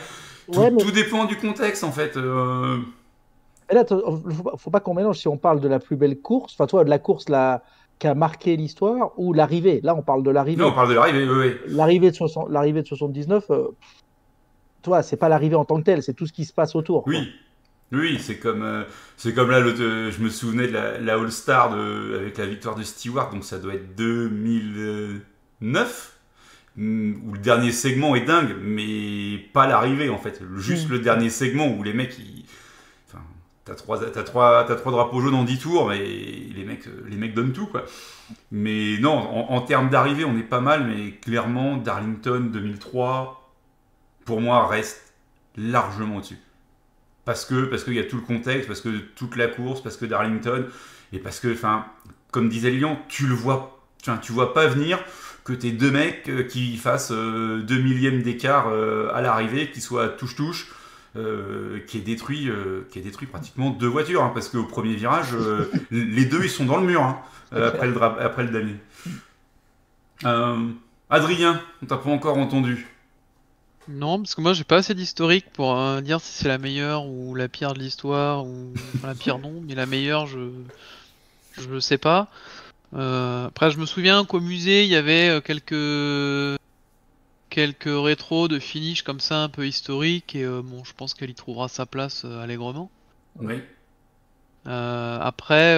Tout, 0.51 0.59
ouais, 0.59 0.71
mais- 0.71 0.81
tout 0.83 0.91
dépend 0.91 1.25
du 1.25 1.37
contexte 1.37 1.83
en 1.85 1.91
fait. 1.93 2.17
euh, 2.17 2.77
Et 3.69 3.75
là, 3.75 3.83
faut 3.85 4.43
pas, 4.43 4.53
faut 4.57 4.69
pas 4.69 4.79
qu'on 4.79 4.93
mélange 4.93 5.17
si 5.19 5.27
on 5.27 5.37
parle 5.37 5.59
de 5.59 5.67
la 5.67 5.79
plus 5.79 5.95
belle 5.95 6.19
course, 6.21 6.53
enfin, 6.53 6.67
toi, 6.67 6.83
de 6.83 6.89
la 6.89 6.99
course 6.99 7.25
qui 7.25 8.07
a 8.07 8.15
marqué 8.15 8.55
l'histoire 8.57 9.11
ou 9.17 9.33
l'arrivée. 9.33 9.79
Là, 9.83 9.95
on 9.95 10.01
parle 10.03 10.21
de 10.23 10.29
l'arrivée. 10.29 10.61
Non, 10.61 10.69
on 10.69 10.73
parle 10.73 10.89
de 10.89 10.93
l'arrivée, 10.95 11.27
oui, 11.27 11.35
oui. 11.47 11.55
L'arrivée 11.67 12.11
de, 12.11 12.15
60 12.15 12.49
l'arrivée 12.49 12.81
de 12.83 12.87
79, 12.87 13.45
euh, 13.51 13.67
toi, 14.83 15.01
c'est 15.01 15.17
pas 15.17 15.29
l'arrivée 15.29 15.55
en 15.55 15.65
tant 15.65 15.77
que 15.79 15.83
telle, 15.83 16.03
c'est 16.03 16.13
tout 16.13 16.27
ce 16.27 16.33
qui 16.33 16.45
se 16.45 16.53
passe 16.53 16.75
autour. 16.75 17.03
quoi. 17.03 17.13
Oui, 17.13 17.27
oui, 17.91 18.19
c'est 18.19 18.37
comme, 18.37 18.61
euh, 18.63 18.83
c'est 19.17 19.33
comme 19.33 19.49
là, 19.49 19.57
euh, 19.59 20.11
je 20.11 20.21
me 20.21 20.29
souvenais 20.29 20.67
de 20.67 20.73
la, 20.73 20.99
la 20.99 21.13
All-Star 21.15 21.75
de- 21.75 22.17
avec 22.19 22.37
la 22.37 22.45
victoire 22.45 22.75
de 22.75 22.83
Stewart, 22.83 23.31
donc 23.31 23.43
ça 23.43 23.57
doit 23.59 23.73
être 23.73 23.95
2009, 23.95 26.17
mm, 26.75 27.13
où 27.27 27.33
le 27.33 27.39
dernier 27.39 27.71
segment 27.71 28.15
est 28.15 28.25
dingue, 28.25 28.55
mais 28.61 29.39
pas 29.53 29.67
l'arrivée 29.67 30.09
en 30.09 30.17
fait, 30.17 30.41
juste 30.57 30.89
Mm. 30.89 30.93
le 30.93 30.99
dernier 30.99 31.29
segment 31.29 31.67
où 31.69 31.83
les 31.83 31.93
mecs, 31.93 32.17
ils... 32.19 32.45
t'as 33.65 33.75
trois, 33.75 33.99
trois, 33.99 34.63
trois 34.63 34.91
drapeaux 34.91 35.19
jaunes 35.21 35.35
en 35.35 35.43
10 35.43 35.59
tours, 35.59 35.89
mais 35.89 35.99
les 35.99 36.63
mecs, 36.63 36.87
euh, 36.87 37.05
les 37.07 37.17
mecs 37.17 37.33
donnent 37.33 37.53
tout. 37.53 37.69
Mais 38.51 38.97
non, 38.99 39.17
en, 39.17 39.61
termes 39.61 39.89
d'arrivée, 39.89 40.23
on 40.23 40.37
est 40.37 40.43
pas 40.43 40.61
mal, 40.61 40.85
mais 40.87 41.11
clairement, 41.11 41.77
Darlington 41.77 42.49
2003, 42.51 43.51
pour 44.25 44.41
moi, 44.41 44.67
reste 44.67 45.13
largement 45.57 46.17
au-dessus. 46.17 46.39
Parce 47.25 47.45
que 47.45 47.65
parce 47.65 47.83
qu'il 47.83 47.93
y 47.93 47.99
a 47.99 48.03
tout 48.03 48.17
le 48.17 48.21
contexte, 48.21 48.67
parce 48.67 48.81
que 48.81 48.89
toute 49.15 49.35
la 49.35 49.47
course, 49.47 49.81
parce 49.81 49.97
que 49.97 50.05
Darlington, 50.05 50.65
et 51.11 51.19
parce 51.19 51.39
que, 51.39 51.51
enfin, 51.51 51.85
comme 52.31 52.49
disait 52.49 52.69
Lilian, 52.69 52.99
tu 53.07 53.25
le 53.25 53.33
vois, 53.33 53.79
tu 54.21 54.31
vois 54.31 54.53
pas 54.53 54.67
venir 54.67 54.99
que 55.45 55.53
tes 55.53 55.71
deux 55.71 55.91
mecs 55.91 56.27
euh, 56.27 56.43
qui 56.43 56.75
fassent 56.75 57.13
euh, 57.13 57.61
deux 57.61 57.79
millièmes 57.79 58.23
d'écart 58.23 58.67
euh, 58.67 59.09
à 59.13 59.21
l'arrivée, 59.21 59.69
qui 59.71 59.79
soient 59.79 60.09
touche-touche, 60.09 60.67
euh, 61.15 61.79
qui 61.87 61.97
est 61.97 62.01
détruit, 62.01 62.49
euh, 62.49 62.87
qui 62.91 62.99
est 62.99 63.01
détruit 63.01 63.27
pratiquement 63.27 63.69
deux 63.69 63.87
voitures, 63.87 64.23
hein, 64.23 64.31
parce 64.33 64.49
qu'au 64.49 64.63
premier 64.63 64.95
virage, 64.95 65.33
euh, 65.33 65.71
les 65.91 66.25
deux 66.25 66.43
ils 66.43 66.49
sont 66.49 66.65
dans 66.65 66.77
le 66.77 66.85
mur 66.85 67.01
hein, 67.01 67.19
après 67.51 67.87
le 67.87 68.01
après 68.03 68.43
le 68.43 68.49
damier. 68.49 68.75
Euh, 70.25 70.69
Adrien, 71.09 71.61
on 71.81 71.85
t'a 71.85 71.97
pas 71.97 72.09
encore 72.09 72.37
entendu. 72.37 72.87
Non, 73.87 74.17
parce 74.17 74.35
que 74.35 74.41
moi 74.41 74.53
j'ai 74.53 74.63
pas 74.63 74.77
assez 74.77 74.95
d'historique 74.95 75.45
pour 75.53 75.77
euh, 75.77 76.01
dire 76.01 76.19
si 76.19 76.33
c'est 76.33 76.47
la 76.47 76.57
meilleure 76.57 77.05
ou 77.05 77.35
la 77.35 77.47
pire 77.47 77.73
de 77.73 77.79
l'histoire 77.79 78.45
ou 78.45 78.73
enfin, 78.95 79.07
la 79.07 79.15
pire 79.15 79.37
non, 79.37 79.61
mais 79.65 79.75
la 79.75 79.85
meilleure 79.85 80.25
je 80.25 80.49
je 81.53 81.79
sais 81.79 81.99
pas. 81.99 82.27
Euh, 82.93 83.47
après 83.47 83.71
je 83.71 83.77
me 83.77 83.85
souviens 83.85 84.25
qu'au 84.25 84.39
musée 84.39 84.83
il 84.83 84.89
y 84.89 84.95
avait 84.95 85.39
quelques 85.45 86.59
quelques 87.55 87.85
rétros 87.85 88.49
de 88.49 88.59
finish 88.59 89.01
comme 89.03 89.21
ça 89.21 89.41
un 89.43 89.49
peu 89.49 89.65
historiques 89.65 90.35
et 90.35 90.43
euh, 90.43 90.61
bon 90.61 90.83
je 90.83 90.93
pense 90.93 91.13
qu'elle 91.13 91.29
y 91.29 91.35
trouvera 91.35 91.69
sa 91.69 91.85
place 91.85 92.25
euh, 92.25 92.41
allègrement. 92.41 92.91
Oui. 93.39 93.61
Euh, 94.67 95.19
après 95.21 95.75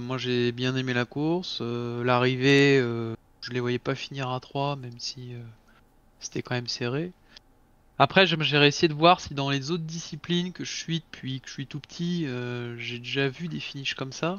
moi 0.00 0.18
j'ai 0.18 0.52
bien 0.52 0.74
aimé 0.74 0.92
la 0.94 1.04
course, 1.04 1.60
l'arrivée 1.60 2.78
je 2.78 3.50
les 3.50 3.60
voyais 3.60 3.78
pas 3.78 3.94
finir 3.94 4.30
à 4.30 4.40
3 4.40 4.76
même 4.76 4.98
si 4.98 5.34
c'était 6.18 6.42
quand 6.42 6.54
même 6.54 6.66
serré. 6.66 7.12
Après, 7.98 8.26
j'aime- 8.26 8.42
j'ai 8.42 8.56
essayé 8.66 8.88
de 8.88 8.94
voir 8.94 9.20
si 9.20 9.34
dans 9.34 9.48
les 9.50 9.70
autres 9.70 9.84
disciplines 9.84 10.52
que 10.52 10.64
je 10.64 10.76
suis 10.76 11.00
depuis 11.00 11.40
que 11.40 11.46
je 11.48 11.52
suis 11.52 11.66
tout 11.66 11.78
petit, 11.78 12.26
euh, 12.26 12.76
j'ai 12.78 12.98
déjà 12.98 13.28
vu 13.28 13.46
des 13.48 13.60
finishes 13.60 13.94
comme 13.94 14.12
ça. 14.12 14.38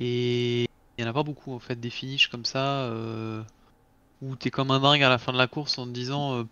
Et 0.00 0.62
il 0.96 1.02
y 1.02 1.04
en 1.04 1.10
a 1.10 1.12
pas 1.12 1.22
beaucoup 1.22 1.52
en 1.52 1.58
fait, 1.58 1.76
des 1.76 1.90
finishes 1.90 2.28
comme 2.28 2.44
ça, 2.44 2.84
euh, 2.84 3.42
où 4.22 4.34
t'es 4.36 4.50
comme 4.50 4.70
un 4.70 4.80
dingue 4.80 5.02
à 5.02 5.08
la 5.08 5.18
fin 5.18 5.32
de 5.32 5.38
la 5.38 5.46
course 5.46 5.78
en 5.78 5.86
te 5.86 5.90
disant. 5.90 6.38
euh, 6.38 6.44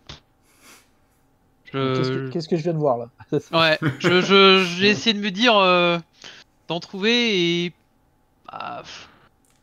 Qu'est-ce 1.72 2.10
que, 2.10 2.26
je... 2.26 2.30
qu'est-ce 2.30 2.48
que 2.48 2.56
je 2.56 2.62
viens 2.62 2.72
de 2.74 2.78
voir 2.78 2.96
là 2.98 3.08
Ouais, 3.52 3.78
je, 3.98 4.20
je- 4.20 4.64
j'ai 4.78 4.88
essayé 4.88 5.14
de 5.14 5.20
me 5.20 5.30
dire 5.30 5.56
euh, 5.56 5.98
d'en 6.68 6.80
trouver 6.80 7.64
et. 7.64 7.72
bah, 8.50 8.80
pff, 8.82 9.08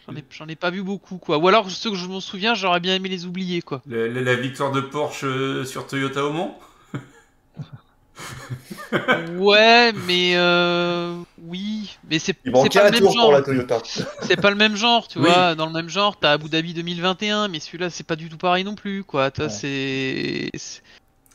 J'en 0.05 0.15
ai, 0.17 0.23
j'en 0.31 0.47
ai 0.49 0.55
pas 0.57 0.69
vu 0.69 0.83
beaucoup, 0.83 1.17
quoi. 1.17 1.37
Ou 1.37 1.47
alors, 1.47 1.71
ceux 1.71 1.89
que 1.89 1.95
je 1.95 2.05
m'en 2.07 2.19
souviens, 2.19 2.55
j'aurais 2.55 2.81
bien 2.81 2.93
aimé 2.93 3.07
les 3.07 3.25
oublier, 3.25 3.61
quoi. 3.61 3.81
La, 3.87 4.05
la- 4.09 4.21
la 4.21 4.35
victoire 4.35 4.73
de 4.73 4.81
Porsche 4.81 5.23
euh, 5.23 5.63
sur 5.63 5.87
Toyota 5.87 6.25
au 6.25 6.33
Mans 6.33 6.59
Ouais, 9.37 9.91
mais 10.07 10.33
euh, 10.35 11.15
oui, 11.43 11.97
mais 12.09 12.19
c'est 12.19 12.33
pas 12.33 12.51
le 12.53 12.91
même 12.91 13.01
pour 13.01 13.13
genre. 13.13 13.31
la 13.31 13.41
Toyota. 13.41 13.81
C'est 14.21 14.39
pas 14.39 14.49
le 14.49 14.55
même 14.55 14.75
genre, 14.75 15.07
tu 15.07 15.19
Oui. 15.19 15.25
vois. 15.25 15.55
Dans 15.55 15.65
le 15.65 15.71
même 15.73 15.89
genre, 15.89 16.17
t'as 16.19 16.31
Abu 16.33 16.49
Dhabi 16.49 16.73
2021, 16.73 17.47
mais 17.47 17.59
celui-là, 17.59 17.89
c'est 17.89 18.05
pas 18.05 18.15
du 18.15 18.29
tout 18.29 18.37
pareil 18.37 18.63
non 18.63 18.75
plus, 18.75 19.03
quoi. 19.03 19.31
T'as- 19.31 19.43
Ouais. 19.45 19.49
C'est, 19.49 20.49
c'est- 20.55 20.81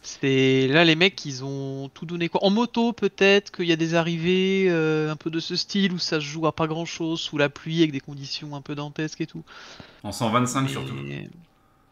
c'est 0.02 0.68
là 0.68 0.85
les 0.85 0.94
mecs, 0.94 1.23
ils 1.26 1.44
ont 1.44 1.90
tout 1.92 2.06
donné, 2.06 2.28
quoi. 2.28 2.42
En 2.44 2.50
moto, 2.50 2.92
peut-être 2.92 3.50
qu'il 3.50 3.66
y 3.66 3.73
a 3.73 3.76
des 3.76 3.94
arrivées 3.94 4.66
euh, 4.70 5.11
un 5.11 5.16
peu 5.16 5.28
de 5.30 5.40
ce 5.40 5.56
style 5.56 5.92
où 5.92 5.99
ça 5.99 6.16
se 6.20 6.25
joue 6.25 6.47
à 6.47 6.52
pas 6.54 6.66
grand-chose, 6.66 7.20
sous 7.20 7.37
la 7.38 7.49
pluie, 7.49 7.78
avec 7.80 7.92
des 7.92 8.00
conditions 8.00 8.54
un 8.54 8.62
peu 8.62 8.75
dantesques 8.75 9.20
et 9.20 9.26
tout. 9.26 9.42
En 10.04 10.12
125 10.12 10.68
surtout. 10.70 10.94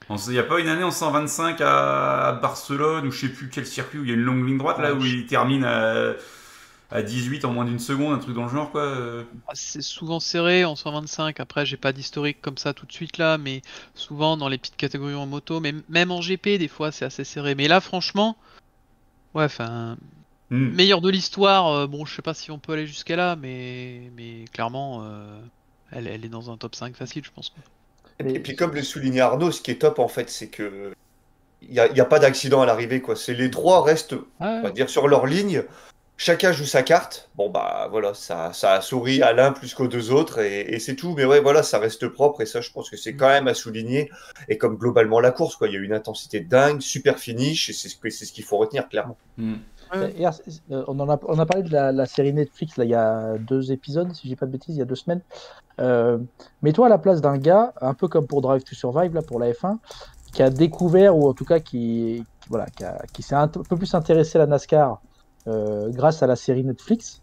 Il 0.09 0.33
n'y 0.33 0.39
a 0.39 0.45
pas 0.45 0.61
une 0.61 0.69
année 0.69 0.85
en 0.85 0.91
125 0.91 1.61
à, 1.61 2.33
Barcelone 2.41 3.07
ou 3.07 3.11
je 3.11 3.27
sais 3.27 3.33
plus 3.33 3.49
quel 3.51 3.67
circuit 3.67 3.99
où 3.99 4.05
il 4.05 4.09
y 4.09 4.13
a 4.13 4.15
une 4.15 4.23
longue 4.23 4.47
ligne 4.47 4.59
droite 4.59 4.79
là 4.79 4.95
où 4.95 5.01
il 5.05 5.27
termine 5.27 5.65
à, 5.65 6.13
à 6.91 7.03
18 7.03 7.45
en 7.45 7.53
moins 7.53 7.65
d'une 7.65 7.81
seconde, 7.81 8.15
un 8.15 8.19
truc 8.19 8.35
dans 8.35 8.45
le 8.45 8.49
genre 8.51 8.71
quoi. 8.71 8.83
euh. 8.83 9.25
Ah, 9.49 9.53
C'est 9.55 9.83
souvent 9.83 10.21
serré 10.21 10.65
en 10.65 10.77
125. 10.77 11.41
Après, 11.41 11.67
j'ai 11.67 11.77
pas 11.77 11.93
d'historique 11.93 12.41
comme 12.41 12.57
ça 12.59 12.73
tout 12.75 12.87
de 12.87 12.93
suite 12.93 13.19
là, 13.19 13.39
mais 13.39 13.63
souvent 13.95 14.37
dans 14.37 14.49
les 14.49 14.59
petites 14.59 14.77
catégories 14.77 15.15
en 15.15 15.27
moto, 15.27 15.61
mais 15.61 15.75
même 15.89 16.11
en 16.13 16.21
GP, 16.21 16.59
des 16.59 16.69
fois 16.69 16.93
c'est 16.93 17.05
assez 17.05 17.25
serré. 17.25 17.55
Mais 17.57 17.67
là, 17.69 17.81
franchement, 17.81 18.37
ouais, 19.35 19.45
enfin, 19.45 19.97
meilleur 20.51 21.01
de 21.01 21.11
l'histoire. 21.11 21.69
euh, 21.69 21.87
bon, 21.87 22.05
je 22.07 22.15
sais 22.15 22.23
pas 22.23 22.35
si 22.35 22.51
on 22.51 22.59
peut 22.59 22.73
aller 22.75 22.87
jusqu'à 22.87 23.17
là, 23.17 23.37
mais 23.37 24.11
mais 24.17 24.45
clairement, 24.53 25.03
euh, 25.05 25.41
elle, 25.91 26.07
elle 26.09 26.25
est 26.25 26.29
dans 26.29 26.51
un 26.51 26.57
top 26.57 26.75
5 26.75 26.97
facile, 26.97 27.25
je 27.25 27.31
pense. 27.33 27.51
quoi. 27.51 27.63
Et 28.19 28.25
puis, 28.25 28.35
et 28.35 28.41
puis 28.41 28.57
comme 28.57 28.75
le 28.75 28.83
soulignait 28.83 29.21
Arnaud, 29.21 29.51
ce 29.51 29.61
qui 29.61 29.71
est 29.71 29.81
top 29.81 29.99
en 29.99 30.09
fait, 30.09 30.31
c'est 30.31 30.49
que 30.49 30.93
il 31.63 31.71
n'y 31.71 31.81
a, 31.81 31.87
il 31.89 31.97
y 31.97 32.01
a 32.01 32.05
pas 32.05 32.19
d'accident 32.19 32.63
à 32.63 32.67
l'arrivée 32.67 33.01
quoi. 33.01 33.17
C'est 33.17 33.35
les 33.35 33.51
trois 33.51 33.83
restent, 33.83 34.15
on 34.41 34.63
va 34.63 34.71
dire, 34.71 34.89
sur 34.91 35.09
leur 35.09 35.27
ligne. 35.27 35.63
Chacun 36.19 36.51
joue 36.51 36.65
sa 36.65 36.83
carte. 36.83 37.29
Bon 37.35 37.51
bah 37.51 37.89
voilà, 37.91 38.15
ça, 38.15 38.51
ça 38.55 38.73
a 38.73 38.81
souri 38.81 39.21
à 39.21 39.35
l'un 39.35 39.53
plus 39.53 39.75
qu'aux 39.75 39.87
deux 39.89 40.13
autres 40.13 40.39
et, 40.39 40.61
et 40.75 40.79
c'est 40.79 40.97
tout. 40.97 41.13
Mais 41.15 41.27
ouais, 41.27 41.41
voilà, 41.41 41.63
ça 41.63 41.79
reste 41.79 42.09
propre 42.09 42.41
et 42.41 42.47
ça, 42.47 42.63
je 42.63 42.71
pense 42.71 42.89
que 42.89 42.97
c'est 42.97 43.15
quand 43.15 43.29
même 43.29 43.49
à 43.49 43.55
souligner. 43.55 44.09
Et 44.49 44.57
comme 44.57 44.77
globalement 44.79 45.21
la 45.21 45.31
course, 45.31 45.57
quoi, 45.57 45.69
il 45.69 45.75
y 45.75 45.77
a 45.77 45.81
eu 45.81 45.85
une 45.85 45.93
intensité 45.93 46.41
dingue, 46.41 46.81
super 46.81 47.19
finish 47.19 47.69
et 47.69 47.75
c'est 47.75 47.91
ce 47.91 47.97
que- 47.97 48.09
c'est 48.09 48.25
ce 48.25 48.33
qu'il 48.33 48.45
faut 48.45 48.57
retenir 48.57 48.89
clairement. 48.89 49.19
Hmm. 49.37 49.57
Hier, 49.95 50.33
c'est- 50.35 50.63
euh, 50.71 50.85
on, 50.89 50.99
en 51.01 51.09
a, 51.09 51.19
on 51.25 51.39
a 51.39 51.47
parlé 51.47 51.63
de 51.63 51.71
la, 51.73 51.93
la 51.93 52.07
série 52.07 52.33
Netflix 52.33 52.77
là, 52.77 52.85
il 52.85 52.91
y 52.91 52.95
a 52.95 53.39
deux 53.39 53.73
épisodes, 53.73 54.13
si 54.15 54.27
je 54.29 54.33
dis 54.33 54.37
pas 54.37 54.47
de 54.47 54.51
bêtises, 54.53 54.75
il 54.77 54.79
y 54.79 54.83
a 54.83 54.87
deux 54.87 54.95
semaines. 54.97 55.23
Euh, 55.81 56.19
Mets-toi 56.63 56.87
à 56.87 56.89
la 56.91 56.99
place 56.99 57.21
d'un 57.21 57.39
gars, 57.39 57.73
un 57.81 57.95
peu 57.95 58.09
comme 58.09 58.27
pour 58.27 58.43
Drive 58.43 58.65
to 58.65 58.75
Survive 58.75 59.15
là, 59.15 59.23
pour 59.23 59.41
la 59.41 59.53
F1, 59.53 59.79
qui 60.35 60.43
a 60.43 60.51
découvert, 60.51 61.17
ou 61.17 61.29
en 61.29 61.35
tout 61.35 61.45
cas 61.45 61.61
qui, 61.61 62.29
qui- 62.41 62.49
voilà, 62.51 62.67
qui, 62.71 62.85
a- 62.85 63.03
qui 63.13 63.23
s'est 63.23 63.35
un 63.37 63.49
peu 63.49 63.77
plus 63.79 63.95
intéressé 63.95 64.37
à 64.39 64.41
la 64.41 64.47
NASCAR 64.47 65.03
euh, 65.49 65.91
grâce 65.91 66.23
à 66.23 66.27
la 66.27 66.37
série 66.37 66.65
Netflix, 66.65 67.23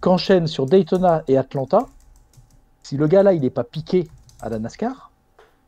qu'enchaîne 0.00 0.46
sur 0.46 0.66
Daytona 0.66 1.24
et 1.28 1.38
Atlanta. 1.38 1.88
Si 2.82 2.96
le 2.96 3.06
gars 3.06 3.22
là, 3.22 3.32
il 3.32 3.42
n'est 3.42 3.50
pas 3.50 3.64
piqué 3.64 4.12
à 4.40 4.48
la 4.48 4.58
NASCAR, 4.58 5.12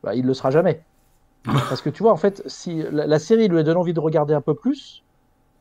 bah, 0.03 0.15
il 0.15 0.27
le 0.27 0.35
sera 0.35 0.51
jamais. 0.51 0.87
Parce 1.69 1.83
que 1.83 1.91
tu 1.91 2.03
vois, 2.05 2.13
en 2.13 2.17
fait, 2.19 2.43
si 2.49 2.83
la, 2.93 3.07
la 3.07 3.21
série 3.21 3.49
lui 3.49 3.65
donne 3.65 3.77
envie 3.79 3.95
de 3.95 4.01
regarder 4.01 4.35
un 4.35 4.43
peu 4.43 4.57
plus, 4.57 5.04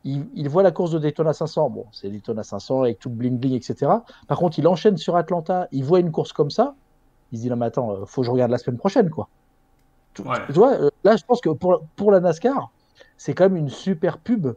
il, 0.04 0.28
il 0.36 0.50
voit 0.50 0.64
la 0.64 0.72
course 0.72 0.92
de 0.92 1.00
Daytona 1.00 1.34
500. 1.34 1.70
Bon, 1.70 1.86
c'est 1.92 2.10
Daytona 2.10 2.44
500 2.44 2.82
avec 2.84 3.00
tout 3.00 3.10
le 3.10 3.16
bling 3.16 3.38
bling, 3.38 3.54
etc. 3.54 3.92
Par 4.28 4.38
contre, 4.38 4.60
il 4.60 4.68
enchaîne 4.68 4.98
sur 4.98 5.16
Atlanta, 5.16 5.68
il 5.72 5.84
voit 5.84 6.00
une 6.00 6.12
course 6.12 6.34
comme 6.34 6.50
ça, 6.50 6.76
il 7.32 7.38
se 7.38 7.44
dit 7.44 7.50
non, 7.50 7.56
mais 7.56 7.66
attends, 7.68 7.92
euh, 7.92 8.06
faut 8.06 8.22
que 8.22 8.26
je 8.28 8.32
regarde 8.32 8.52
la 8.52 8.58
semaine 8.58 8.78
prochaine, 8.78 9.10
quoi. 9.10 9.30
Tu, 10.14 10.22
Ouais. 10.22 10.46
tu 10.48 10.54
vois, 10.54 10.74
euh, 10.74 10.90
là, 11.04 11.16
je 11.16 11.24
pense 11.26 11.42
que 11.42 11.50
pour, 11.50 11.86
pour 11.96 12.12
la 12.12 12.20
NASCAR, 12.20 12.72
c'est 13.18 13.34
quand 13.34 13.46
même 13.46 13.58
une 13.58 13.70
super 13.70 14.20
pub. 14.20 14.48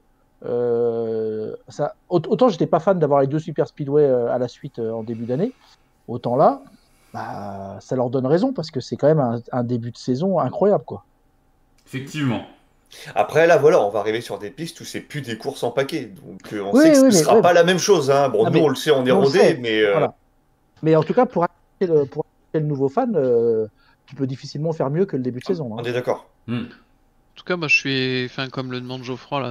Euh, 0.45 1.55
ça, 1.69 1.95
aut- 2.09 2.21
autant 2.29 2.49
j'étais 2.49 2.67
pas 2.67 2.79
fan 2.81 2.99
d'avoir 2.99 3.21
les 3.23 3.27
deux 3.27 3.39
super 3.39 3.67
speedway 3.67 4.05
à 4.07 4.39
la 4.39 4.49
suite 4.49 4.79
en 4.79 5.03
début 5.03 5.25
d'année, 5.27 5.55
autant 6.09 6.37
là, 6.37 6.63
bah, 7.15 7.79
ça 7.81 7.97
leur 7.97 8.11
donne 8.11 8.27
raison 8.27 8.53
parce 8.53 8.71
que 8.71 8.81
c'est 8.81 8.97
quand 8.97 9.07
même 9.07 9.21
un, 9.21 9.41
un 9.53 9.65
début 9.65 9.93
de 9.93 9.97
saison 9.97 10.39
incroyable, 10.39 10.85
quoi. 10.85 11.07
Effectivement. 11.87 12.43
Après 13.15 13.47
là, 13.47 13.57
voilà, 13.57 13.81
on 13.83 13.91
va 13.91 14.01
arriver 14.01 14.21
sur 14.21 14.39
des 14.39 14.51
pistes 14.51 14.81
où 14.81 14.85
c'est 14.85 15.01
plus 15.01 15.21
des 15.21 15.37
courses 15.37 15.63
en 15.65 15.71
paquet. 15.71 16.07
Donc 16.25 16.53
euh, 16.53 16.61
on 16.63 16.73
Oui, 16.75 16.83
sait 16.83 16.93
que 16.93 16.99
oui, 16.99 17.13
ce 17.13 17.19
mais- 17.19 17.25
sera 17.25 17.37
ouais. 17.37 17.43
pas 17.43 17.53
la 17.53 17.65
même 17.65 17.79
chose. 17.79 18.11
Hein. 18.11 18.29
Bon, 18.29 18.45
Ah, 18.47 18.51
nous 18.51 18.61
on 18.61 18.69
le 18.69 18.75
sait, 18.77 18.91
on 18.91 19.05
est 19.07 19.11
on 19.13 19.21
rodé, 19.23 19.39
sait, 19.39 19.59
mais 19.61 19.81
euh, 19.83 19.93
voilà. 19.93 20.15
Mais 20.83 20.95
en 20.97 21.03
tout 21.03 21.15
cas, 21.15 21.27
pour 21.27 21.45
attirer 21.45 21.93
le, 22.01 22.05
pour 22.07 22.25
attirer 22.25 22.63
le 22.63 22.69
nouveau 22.69 22.89
fan, 22.89 23.13
euh, 23.17 23.67
tu 24.07 24.15
peux 24.15 24.27
difficilement 24.27 24.73
faire 24.73 24.91
mieux 24.91 25.05
que 25.07 25.17
le 25.17 25.23
début 25.23 25.41
de 25.41 25.45
saison. 25.45 25.73
hein. 25.75 25.81
on 25.81 25.85
est 25.85 25.93
d'accord. 25.93 26.29
Hmm. 26.47 26.65
En 26.65 27.35
tout 27.35 27.45
cas, 27.45 27.57
moi, 27.57 27.69
je 27.69 27.77
suis, 27.77 28.25
enfin, 28.27 28.49
comme 28.49 28.71
le 28.73 28.81
demande 28.81 29.03
Geoffroy 29.03 29.41
là. 29.41 29.49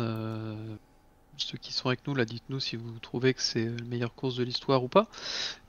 Ceux 1.38 1.58
qui 1.58 1.74
sont 1.74 1.88
avec 1.88 2.00
nous, 2.08 2.16
là, 2.16 2.26
dites-nous 2.26 2.60
si 2.60 2.76
vous 2.76 2.98
trouvez 3.02 3.34
que 3.34 3.42
c'est 3.42 3.66
la 3.66 3.86
meilleure 3.90 4.14
course 4.16 4.36
de 4.36 4.44
l'histoire 4.44 4.84
ou 4.84 4.88
pas. 4.88 5.08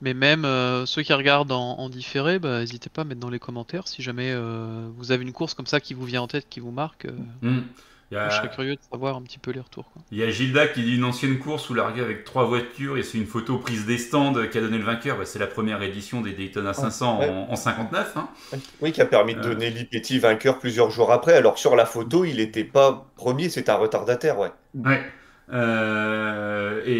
Mais 0.01 0.13
même 0.13 0.45
euh, 0.45 0.85
ceux 0.85 1.01
qui 1.03 1.13
regardent 1.13 1.51
en, 1.51 1.77
en 1.79 1.89
différé, 1.89 2.39
bah, 2.39 2.59
n'hésitez 2.59 2.89
pas 2.89 3.01
à 3.01 3.05
mettre 3.05 3.19
dans 3.21 3.29
les 3.29 3.39
commentaires 3.39 3.87
si 3.87 4.01
jamais 4.01 4.31
euh, 4.31 4.87
vous 4.97 5.11
avez 5.11 5.23
une 5.23 5.33
course 5.33 5.53
comme 5.53 5.65
ça 5.67 5.79
qui 5.79 5.93
vous 5.93 6.05
vient 6.05 6.21
en 6.21 6.27
tête, 6.27 6.47
qui 6.49 6.59
vous 6.59 6.71
marque. 6.71 7.05
euh, 7.05 7.11
Hmm. 7.41 7.61
Il 8.09 8.13
y 8.15 8.17
moi, 8.17 8.29
je 8.29 8.35
serais 8.37 8.47
a, 8.47 8.51
curieux 8.51 8.75
de 8.75 8.79
savoir 8.89 9.17
un 9.17 9.21
petit 9.21 9.37
peu 9.37 9.51
les 9.51 9.59
retours. 9.59 9.91
quoi. 9.91 10.01
il 10.13 10.17
y 10.17 10.23
a 10.23 10.29
Gilda 10.29 10.69
qui 10.69 10.81
dit 10.81 10.95
une 10.95 11.03
ancienne 11.03 11.39
course 11.39 11.69
où 11.69 11.73
largué 11.73 11.99
avec 12.01 12.23
trois 12.23 12.45
voitures 12.45 12.97
et 12.97 13.03
c'est 13.03 13.17
une 13.17 13.25
photo 13.25 13.57
prise 13.57 13.85
des 13.85 13.97
stands 13.97 14.33
qui 14.49 14.57
a 14.57 14.61
donné 14.61 14.77
le 14.77 14.85
vainqueur. 14.85 15.17
Bah, 15.17 15.25
c'est 15.25 15.39
la 15.39 15.47
première 15.47 15.81
édition 15.83 16.21
des 16.21 16.31
Daytona 16.31 16.73
500 16.73 17.19
Ouais. 17.19 17.29
en, 17.29 17.51
en 17.51 17.55
59. 17.57 18.15
hein. 18.15 18.29
Oui, 18.79 18.93
qui 18.93 19.01
a 19.01 19.05
permis 19.05 19.35
de 19.35 19.41
donner 19.41 19.69
Lipetti 19.71 20.19
vainqueur 20.19 20.57
plusieurs 20.59 20.89
jours 20.89 21.11
après, 21.11 21.33
alors 21.33 21.55
que 21.55 21.59
sur 21.59 21.75
la 21.75 21.85
photo, 21.85 22.23
il 22.23 22.37
n'était 22.37 22.63
pas 22.63 23.11
premier, 23.17 23.49
c'était 23.49 23.71
un 23.71 23.75
retardataire, 23.75 24.39
ouais. 24.39 24.51
Ouais. 24.73 25.01
Euh, 25.53 26.81
et. 26.85 26.93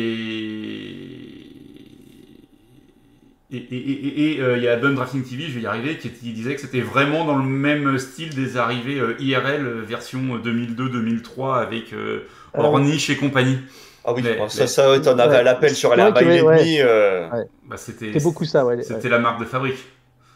Et 3.50 3.56
et- 3.58 3.76
et- 3.78 4.34
et, 4.36 4.42
euh, 4.42 4.58
il 4.58 4.64
y 4.64 4.68
a 4.68 4.76
Bum 4.76 4.94
Drafting 4.96 5.24
TV, 5.24 5.44
je 5.44 5.54
vais 5.56 5.62
y 5.62 5.66
arriver, 5.66 5.98
qui, 5.98 6.10
qui 6.10 6.34
disait 6.34 6.56
que 6.56 6.60
c'était 6.62 6.82
vraiment 6.82 7.24
dans 7.24 7.38
le 7.38 7.46
même 7.46 7.98
style 7.98 8.36
des 8.36 8.58
arrivées 8.58 9.00
euh, 9.00 9.16
IRL 9.20 9.66
euh, 9.66 9.82
version 9.88 10.20
2002-2003 10.38 11.62
avec 11.62 11.94
euh, 11.94 12.28
Ornish 12.54 13.10
et 13.10 13.16
compagnie. 13.16 13.58
Ah 14.04 14.14
oui, 14.14 14.22
Mais- 14.22 14.38
ça, 14.50 14.62
mais- 14.64 14.68
ça, 14.68 14.92
ouais, 14.92 15.02
t'en 15.02 15.18
avais 15.18 15.32
Ouais. 15.32 15.38
à 15.38 15.44
l'appel 15.44 15.72
sur 15.74 15.96
la 15.96 16.10
y 16.10 16.10
et 16.28 16.42
demi. 16.42 16.80
euh, 16.82 17.30
Ouais. 17.30 17.46
Bah, 17.70 17.78
c'était 17.78 18.12
C'est 18.14 18.24
beaucoup 18.24 18.44
ça, 18.44 18.66
ouais. 18.66 18.82
C'était 18.84 19.04
ouais. 19.04 19.10
la 19.10 19.20
marque 19.20 19.40
de 19.40 19.46
fabrique. 19.46 19.78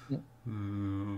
Mm. 0.10 0.16
Euh, 0.48 1.16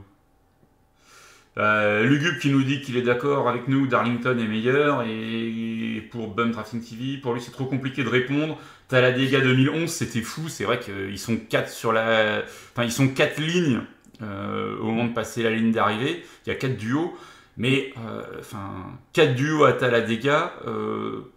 euh, 1.58 2.04
Lugub 2.04 2.40
qui 2.40 2.50
nous 2.50 2.64
dit 2.64 2.82
qu'il 2.82 2.98
est 2.98 3.02
d'accord 3.04 3.48
avec 3.48 3.68
nous, 3.68 3.86
Darlington 3.88 4.38
est 4.40 4.48
meilleur, 4.48 5.04
et 5.04 6.08
pour 6.12 6.30
Bum 6.34 6.52
Drafting 6.52 6.82
TV, 6.84 7.18
pour 7.18 7.34
lui 7.34 7.42
c'est 7.42 7.52
trop 7.52 7.66
compliqué 7.66 8.04
de 8.04 8.10
répondre. 8.10 8.58
Talladega 8.88 9.40
2011, 9.40 9.90
c'était 9.90 10.22
fou, 10.22 10.50
c'est 10.50 10.64
vrai 10.66 10.80
qu'ils 10.80 11.20
sont 11.20 11.38
quatre 11.38 11.70
sur 11.70 11.94
la, 11.94 12.42
enfin 12.74 12.84
ils 12.84 12.92
sont 12.92 13.08
quatre 13.10 13.40
lignes 13.40 13.82
euh, 14.22 14.78
au 14.80 14.86
moment 14.86 15.06
de 15.06 15.14
passer 15.14 15.44
la 15.44 15.52
ligne 15.52 15.72
d'arrivée. 15.72 16.24
Il 16.46 16.50
y 16.50 16.52
a 16.52 16.56
quatre 16.56 16.78
duos, 16.78 17.16
mais 17.58 17.94
euh, 17.98 18.22
enfin 18.40 18.72
quatre 19.14 19.36
duos 19.36 19.64
à 19.66 19.74
Talladega, 19.74 20.54
euh, 20.68 21.32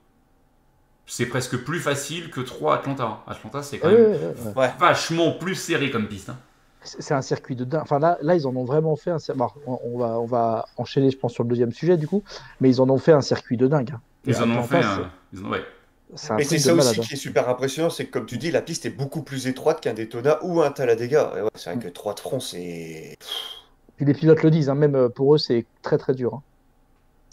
c'est 1.07 1.27
presque 1.27 1.59
plus 1.59 1.79
facile 1.79 2.31
que 2.31 2.41
trois 2.41 2.75
Atlanta. 2.77 3.23
Atlanta 3.27 3.63
c'est 3.63 3.79
quand 3.79 3.89
même 3.89 3.99
ouais, 4.13 4.19
ouais, 4.19 4.53
ouais. 4.57 4.71
vachement 4.79 5.33
plus 5.33 5.55
serré 5.55 5.91
comme 5.91 6.09
piste. 6.09 6.31
hein. 6.31 6.39
C'est 6.87 7.14
un 7.14 7.23
circuit 7.23 7.57
de 7.57 7.64
dingue. 7.64 7.83
Enfin, 7.83 7.99
là, 7.99 8.16
là, 8.23 8.35
ils 8.35 8.47
en 8.47 8.55
ont 8.57 8.64
vraiment 8.64 8.97
fait 8.97 9.11
un 9.11 9.19
circuit. 9.19 9.43
on, 9.66 9.78
on 9.85 9.99
va, 9.99 10.19
on 10.21 10.25
va 10.26 10.66
enchaîner, 10.76 11.11
je 11.11 11.19
pense, 11.19 11.33
sur 11.33 11.43
le 11.43 11.49
deuxième 11.49 11.73
sujet, 11.73 11.97
du 11.97 12.07
coup. 12.09 12.23
Mais 12.61 12.69
ils 12.71 12.81
en 12.81 12.88
ont 12.88 12.99
fait 12.99 13.12
un 13.12 13.21
circuit 13.21 13.57
de 13.57 13.66
dingue. 13.66 13.90
hein. 13.95 14.00
Et 14.26 14.31
Ils 14.31 14.43
en 14.43 14.50
ont 14.50 14.62
fait 14.62 14.83
un. 14.83 15.11
ils 15.33 15.45
en- 15.45 15.50
ouais. 15.50 15.61
C'est 16.14 16.33
un 16.33 16.37
Mais 16.37 16.45
c'est 16.45 16.59
ça 16.61 16.73
malade. 16.73 16.90
aussi 16.93 17.00
hein. 17.00 17.05
qui 17.09 17.14
est 17.14 17.16
super 17.16 17.49
impressionnant, 17.49 17.90
c'est 17.90 18.07
que 18.07 18.12
comme 18.12 18.26
tu 18.26 18.38
dis, 18.38 18.52
la 18.52 18.62
piste 18.62 18.87
est 18.87 18.90
beaucoup 18.90 19.23
plus 19.23 19.49
étroite 19.49 19.81
qu'un 19.81 19.93
Daytona 19.93 20.38
ou 20.45 20.62
un 20.62 20.71
Talladega. 20.71 21.33
Ouais, 21.35 21.49
c'est 21.57 21.75
vrai 21.75 21.83
que 21.85 21.88
3 21.88 22.14
de 22.14 22.21
front, 22.21 22.38
c'est. 22.38 23.16
Puis 23.97 24.05
les 24.07 24.14
pilotes 24.14 24.43
le 24.45 24.50
disent, 24.50 24.69
hein, 24.71 24.75
même 24.76 24.95
euh, 24.95 25.09
pour 25.09 25.35
eux, 25.35 25.38
c'est 25.38 25.66
très 25.83 25.99
très 25.99 26.14
dur. 26.14 26.35
hein. 26.35 26.43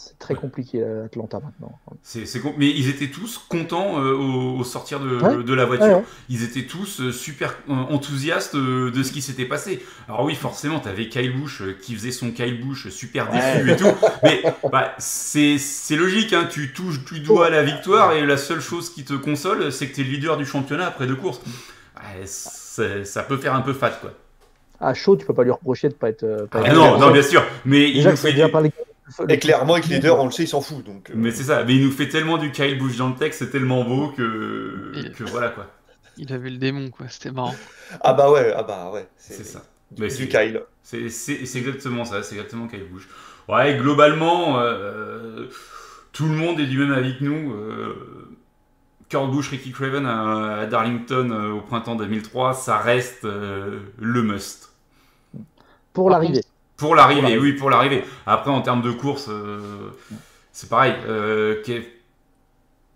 C'est 0.06 0.18
très 0.18 0.34
compliqué 0.34 0.82
euh, 0.82 1.06
Atlanta 1.06 1.40
maintenant. 1.40 1.78
C'est, 2.02 2.26
c'est 2.26 2.40
con- 2.40 2.52
Mais 2.58 2.68
ils 2.68 2.90
étaient 2.90 3.08
tous 3.08 3.38
contents 3.48 3.98
euh, 4.02 4.12
au, 4.12 4.58
au 4.58 4.64
sortir 4.64 5.00
de, 5.00 5.16
Ouais. 5.16 5.42
de 5.42 5.54
la 5.54 5.64
voiture. 5.64 5.86
Ouais, 5.86 5.94
ouais. 5.94 6.02
Ils 6.28 6.42
étaient 6.44 6.66
tous 6.66 7.00
euh, 7.00 7.10
super 7.12 7.54
euh, 7.70 7.72
enthousiastes 7.72 8.54
euh, 8.54 8.90
de 8.90 9.02
ce 9.02 9.12
qui 9.12 9.22
s'était 9.22 9.46
passé. 9.46 9.82
Alors 10.08 10.24
oui, 10.24 10.34
forcément, 10.34 10.78
t'avais 10.80 11.08
Kyle 11.08 11.32
Busch 11.34 11.62
euh, 11.62 11.74
qui 11.80 11.94
faisait 11.94 12.10
son 12.10 12.32
Kyle 12.32 12.60
Busch 12.60 12.88
super 12.90 13.30
déçu 13.30 13.70
et 13.70 13.76
tout. 13.76 13.92
Mais 14.22 14.42
bah, 14.70 14.92
c'est, 14.98 15.56
c'est 15.58 15.96
logique, 15.96 16.32
hein, 16.34 16.46
tu 16.50 16.72
touches 16.74 17.02
du 17.04 17.20
doigt 17.20 17.46
à 17.46 17.50
la 17.50 17.62
victoire 17.62 18.12
et 18.12 18.26
la 18.26 18.36
seule 18.36 18.60
chose 18.60 18.90
qui 18.92 19.04
te 19.04 19.14
console, 19.14 19.72
c'est 19.72 19.88
que 19.88 19.96
t'es 19.96 20.02
le 20.02 20.10
leader 20.10 20.36
du 20.36 20.44
championnat 20.44 20.86
après 20.88 21.06
deux 21.06 21.16
courses. 21.16 21.40
Ouais, 21.96 22.26
ça 22.26 23.22
peut 23.22 23.36
faire 23.38 23.54
un 23.54 23.60
peu 23.62 23.72
fat, 23.72 23.90
quoi. 24.00 24.12
À 24.80 24.92
chaud, 24.92 25.16
tu 25.16 25.24
peux 25.24 25.32
pas 25.32 25.44
lui 25.44 25.52
reprocher 25.52 25.88
de 25.88 25.94
pas 25.94 26.08
être. 26.10 26.46
pas 26.50 26.60
Ah, 26.62 26.66
être- 26.68 26.74
non, 26.74 26.98
non, 26.98 27.10
bien 27.12 27.22
sûr. 27.22 27.42
Mais 27.64 27.88
il 27.88 27.94
Déjà 27.94 28.10
nous 28.10 28.16
fait 28.16 28.32
bien 28.32 28.46
du- 28.46 28.52
par 28.52 28.60
les. 28.60 28.70
Et 29.28 29.38
clairement, 29.38 29.74
avec 29.74 29.86
leader, 29.86 30.18
on 30.18 30.26
le 30.26 30.30
sait, 30.30 30.44
il 30.44 30.48
s'en 30.48 30.60
fout. 30.60 30.84
Donc, 30.84 31.10
euh, 31.10 31.14
Mais 31.16 31.30
c'est 31.30 31.44
ça, 31.44 31.64
mais 31.64 31.76
il 31.76 31.84
nous 31.84 31.90
fait 31.92 32.08
tellement 32.08 32.38
du 32.38 32.50
Kyle 32.52 32.78
Busch 32.78 32.96
dans 32.96 33.08
le 33.10 33.14
texte, 33.16 33.40
c'est 33.40 33.50
tellement 33.50 33.84
beau 33.84 34.08
que, 34.16 34.92
que 35.16 35.24
voilà 35.24 35.48
quoi. 35.50 35.66
Il 36.16 36.32
avait 36.32 36.48
le 36.50 36.56
démon, 36.58 36.90
quoi. 36.90 37.06
C'était 37.08 37.30
marrant. 37.32 37.54
Ah 38.00 38.14
bah 38.14 38.30
ouais, 38.30 38.54
ah 38.56 38.62
bah 38.62 38.90
ouais. 38.92 39.06
C'est 39.16 39.44
ça. 39.44 39.62
Mais 39.98 40.08
du 40.08 40.14
c'est- 40.14 40.28
Kyle. 40.28 40.62
C'est 40.82 41.08
c'est- 41.08 41.44
c'est 41.46 41.58
exactement 41.58 42.04
ça, 42.04 42.22
c'est 42.22 42.34
exactement 42.36 42.66
Kyle 42.68 42.84
Busch. 42.90 43.08
Ouais, 43.48 43.76
globalement, 43.76 44.58
euh, 44.60 45.48
tout 46.12 46.24
le 46.24 46.34
monde 46.34 46.58
est 46.60 46.66
du 46.66 46.78
même 46.78 46.92
avis 46.92 47.18
que 47.18 47.24
nous. 47.24 47.52
Euh, 47.52 48.30
Kurt 49.10 49.30
Busch, 49.30 49.50
Ricky 49.50 49.70
Craven 49.70 50.06
à, 50.06 50.60
à 50.60 50.66
Darlington 50.66 51.30
euh, 51.30 51.50
au 51.52 51.60
printemps 51.60 51.94
2003, 51.94 52.54
ça 52.54 52.78
reste 52.78 53.24
euh, 53.26 53.80
le 53.98 54.22
must. 54.22 54.72
Pour 55.92 56.10
l'arrivée. 56.10 56.40
Pour 56.76 56.94
l'arrivée, 56.94 57.38
oui, 57.38 57.52
pour 57.52 57.70
l'arrivée. 57.70 58.02
Après, 58.26 58.50
en 58.50 58.60
termes 58.62 58.82
de 58.82 58.90
course, 58.90 59.26
euh, 59.28 59.60
c'est 60.52 60.68
pareil. 60.68 60.94
Euh, 61.08 61.62
qu'est- 61.64 61.90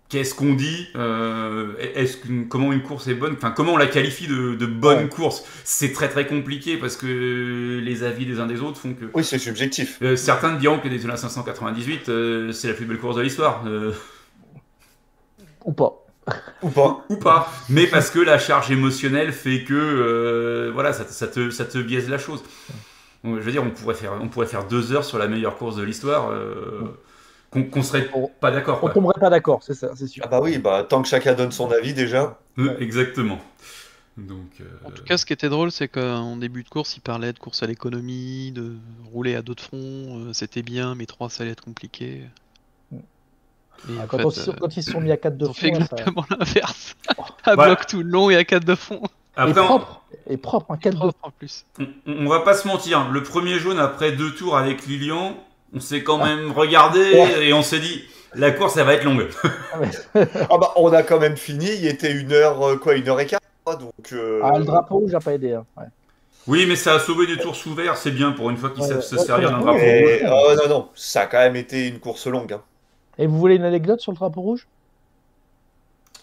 Qu'est-ce 0.09 0.33
qu'on 0.33 0.55
dit 0.55 0.87
euh, 0.95 1.73
Est-ce 1.93 2.17
comment 2.49 2.73
une 2.73 2.81
course 2.81 3.07
est 3.07 3.13
bonne? 3.13 3.33
Enfin, 3.33 3.51
comment 3.51 3.73
on 3.73 3.77
la 3.77 3.85
qualifie 3.85 4.25
de, 4.25 4.55
de 4.55 4.65
bonne 4.65 5.03
Ouais. 5.03 5.07
course? 5.07 5.43
C'est 5.63 5.93
très 5.93 6.09
très 6.09 6.25
compliqué 6.25 6.77
parce 6.77 6.95
que 6.97 7.79
les 7.79 8.01
avis 8.03 8.25
des 8.25 8.39
uns 8.39 8.47
des 8.47 8.59
autres 8.61 8.79
font 8.79 8.95
que 8.95 9.05
Oui, 9.13 9.23
c'est 9.23 9.37
subjectif. 9.37 9.99
euh, 10.01 10.15
certains 10.15 10.53
diront 10.55 10.79
que 10.79 10.87
Daytona 10.87 11.15
598 11.15 12.09
euh, 12.09 12.51
c'est 12.51 12.69
la 12.69 12.73
plus 12.73 12.85
belle 12.85 12.97
course 12.97 13.17
de 13.17 13.21
l'histoire, 13.21 13.61
euh, 13.67 13.91
Ou 15.65 15.73
pas. 15.73 15.93
Ou 16.63 16.69
pas. 16.69 17.05
ou 17.09 17.15
pas. 17.17 17.51
Mais 17.69 17.85
parce 17.85 18.09
que 18.09 18.17
la 18.19 18.39
charge 18.39 18.71
émotionnelle 18.71 19.31
fait 19.31 19.63
que 19.63 19.75
euh, 19.75 20.71
voilà, 20.73 20.91
ça, 20.91 21.05
te- 21.05 21.11
ça 21.13 21.27
te, 21.27 21.51
ça 21.51 21.65
te 21.65 21.77
biaise 21.77 22.09
la 22.09 22.17
chose. 22.17 22.43
Je 23.23 23.29
veux 23.29 23.51
dire, 23.51 23.63
on 23.63 23.69
pourrait 23.71 23.95
faire, 23.95 24.13
on 24.21 24.27
pourrait 24.29 24.47
faire 24.47 24.65
deux 24.67 24.93
heures 24.93 25.03
sur 25.03 25.17
la 25.17 25.27
meilleure 25.27 25.57
course 25.57 25.75
de 25.75 25.83
l'histoire, 25.83 26.29
euh, 26.31 26.97
qu'on 27.51 27.63
qu'on 27.63 27.83
serait 27.83 28.09
On- 28.13 28.27
pas 28.39 28.51
d'accord. 28.51 28.77
On 28.77 28.81
quoi. 28.81 28.91
tomberait 28.93 29.19
pas 29.19 29.29
d'accord, 29.29 29.61
c'est 29.61 29.73
ça, 29.73 29.91
c'est 29.95 30.07
sûr. 30.07 30.23
Ah 30.25 30.29
bah 30.29 30.39
oui, 30.41 30.57
bah 30.57 30.85
tant 30.87 31.01
que 31.01 31.07
chacun 31.07 31.33
donne 31.33 31.51
son 31.51 31.69
avis 31.71 31.93
déjà. 31.93 32.39
Euh, 32.57 32.77
exactement. 32.79 33.39
Donc, 34.17 34.51
euh, 34.59 34.65
En 34.85 34.91
tout 34.91 35.03
cas, 35.03 35.17
ce 35.17 35.25
qui 35.25 35.31
était 35.33 35.47
drôle, 35.49 35.71
c'est 35.71 35.87
qu'en 35.87 36.35
début 36.37 36.63
de 36.63 36.69
course, 36.69 36.95
il 36.97 37.01
parlait 37.01 37.31
de 37.33 37.39
course 37.39 37.63
à 37.63 37.67
l'économie, 37.67 38.51
de 38.51 38.73
rouler 39.11 39.35
à 39.35 39.41
dos 39.41 39.55
de 39.55 39.61
front, 39.61 40.29
c'était 40.33 40.61
bien, 40.61 40.93
mais 40.95 41.05
3 41.05 41.29
ça 41.29 41.43
allait 41.43 41.53
être 41.53 41.63
compliqué. 41.63 42.23
Et 42.93 43.93
Ah, 43.97 44.05
quand, 44.09 44.17
fait, 44.17 44.25
on 44.25 44.27
euh, 44.29 44.67
ils 44.75 44.83
se 44.83 44.91
sont 44.91 44.99
mis 44.99 45.11
à 45.11 45.15
4 45.17 45.37
de 45.37 45.45
ils 45.45 45.49
ont 45.49 45.53
fait 45.53 45.69
fond, 45.73 45.79
là, 45.79 45.85
ça- 45.87 45.95
exactement 45.95 46.25
l'inverse. 46.37 46.95
à 47.45 47.55
Ouais. 47.55 47.65
bloc 47.65 47.85
tout 47.87 48.03
le 48.03 48.09
long 48.09 48.29
et 48.29 48.35
à 48.35 48.43
4 48.43 48.65
de 48.65 48.75
fond. 48.75 49.01
Et 49.37 49.41
après, 49.41 49.61
on, 49.61 49.65
propre, 49.65 50.01
et 50.27 50.37
propre, 50.37 50.71
un 50.71 50.77
4 50.77 50.93
de 50.93 50.97
Propre 50.99 51.17
en 51.21 51.31
plus. 51.31 51.65
on- 51.79 51.85
on 52.07 52.27
va 52.27 52.41
pas 52.41 52.53
se 52.53 52.67
mentir. 52.67 53.09
Le 53.11 53.23
premier 53.23 53.57
jaune 53.59 53.79
après 53.79 54.11
deux 54.11 54.31
tours 54.33 54.57
avec 54.57 54.85
Lilian, 54.85 55.35
on 55.73 55.79
s'est 55.79 56.03
quand 56.03 56.19
Ah. 56.21 56.25
même 56.25 56.51
regardé 56.51 56.99
Ouais. 57.13 57.47
et 57.47 57.53
on 57.53 57.61
s'est 57.61 57.79
dit, 57.79 58.03
la 58.35 58.51
course, 58.51 58.75
elle 58.77 58.85
va 58.85 58.95
être 58.95 59.03
longue. 59.05 59.27
Ah 60.49 60.57
bah 60.59 60.73
on 60.75 60.91
a 60.91 61.03
quand 61.03 61.19
même 61.19 61.37
fini, 61.37 61.67
il 61.67 61.87
était 61.87 62.11
une 62.11 62.31
heure, 62.33 62.61
euh, 62.67 62.75
quoi, 62.77 62.95
une 62.95 63.07
heure 63.07 63.19
et 63.19 63.25
quart, 63.27 63.39
quoi, 63.63 63.75
donc... 63.75 63.93
euh, 64.13 64.41
Ah, 64.43 64.57
le 64.57 64.65
drapeau 64.65 64.95
rouge 64.97 65.11
n'a 65.13 65.19
pas 65.19 65.33
aidé. 65.33 65.53
hein, 65.53 65.65
ouais. 65.77 65.85
Oui, 66.47 66.65
mais 66.67 66.75
ça 66.75 66.95
a 66.95 66.99
sauvé 66.99 67.27
des 67.27 67.37
tours 67.37 67.55
sous 67.55 67.73
vert, 67.75 67.95
c'est 67.95 68.11
bien 68.11 68.31
pour 68.31 68.49
une 68.49 68.57
fois 68.57 68.71
qu'ils 68.71 68.81
Ouais, 68.81 68.87
savent 68.89 69.01
se 69.01 69.17
servir 69.17 69.51
d'un 69.51 69.59
drapeau 69.59 69.77
rouge. 69.79 70.23
oh 70.27 70.51
non, 70.63 70.69
non, 70.69 70.89
ça 70.95 71.21
a 71.21 71.25
quand 71.27 71.37
même 71.37 71.55
été 71.55 71.87
une 71.87 71.99
course 71.99 72.25
longue. 72.27 72.53
Hein. 72.53 72.61
Et 73.19 73.27
vous 73.27 73.37
voulez 73.37 73.55
une 73.55 73.63
anecdote 73.65 73.99
sur 74.01 74.11
le 74.11 74.17
drapeau 74.17 74.41
rouge? 74.41 74.67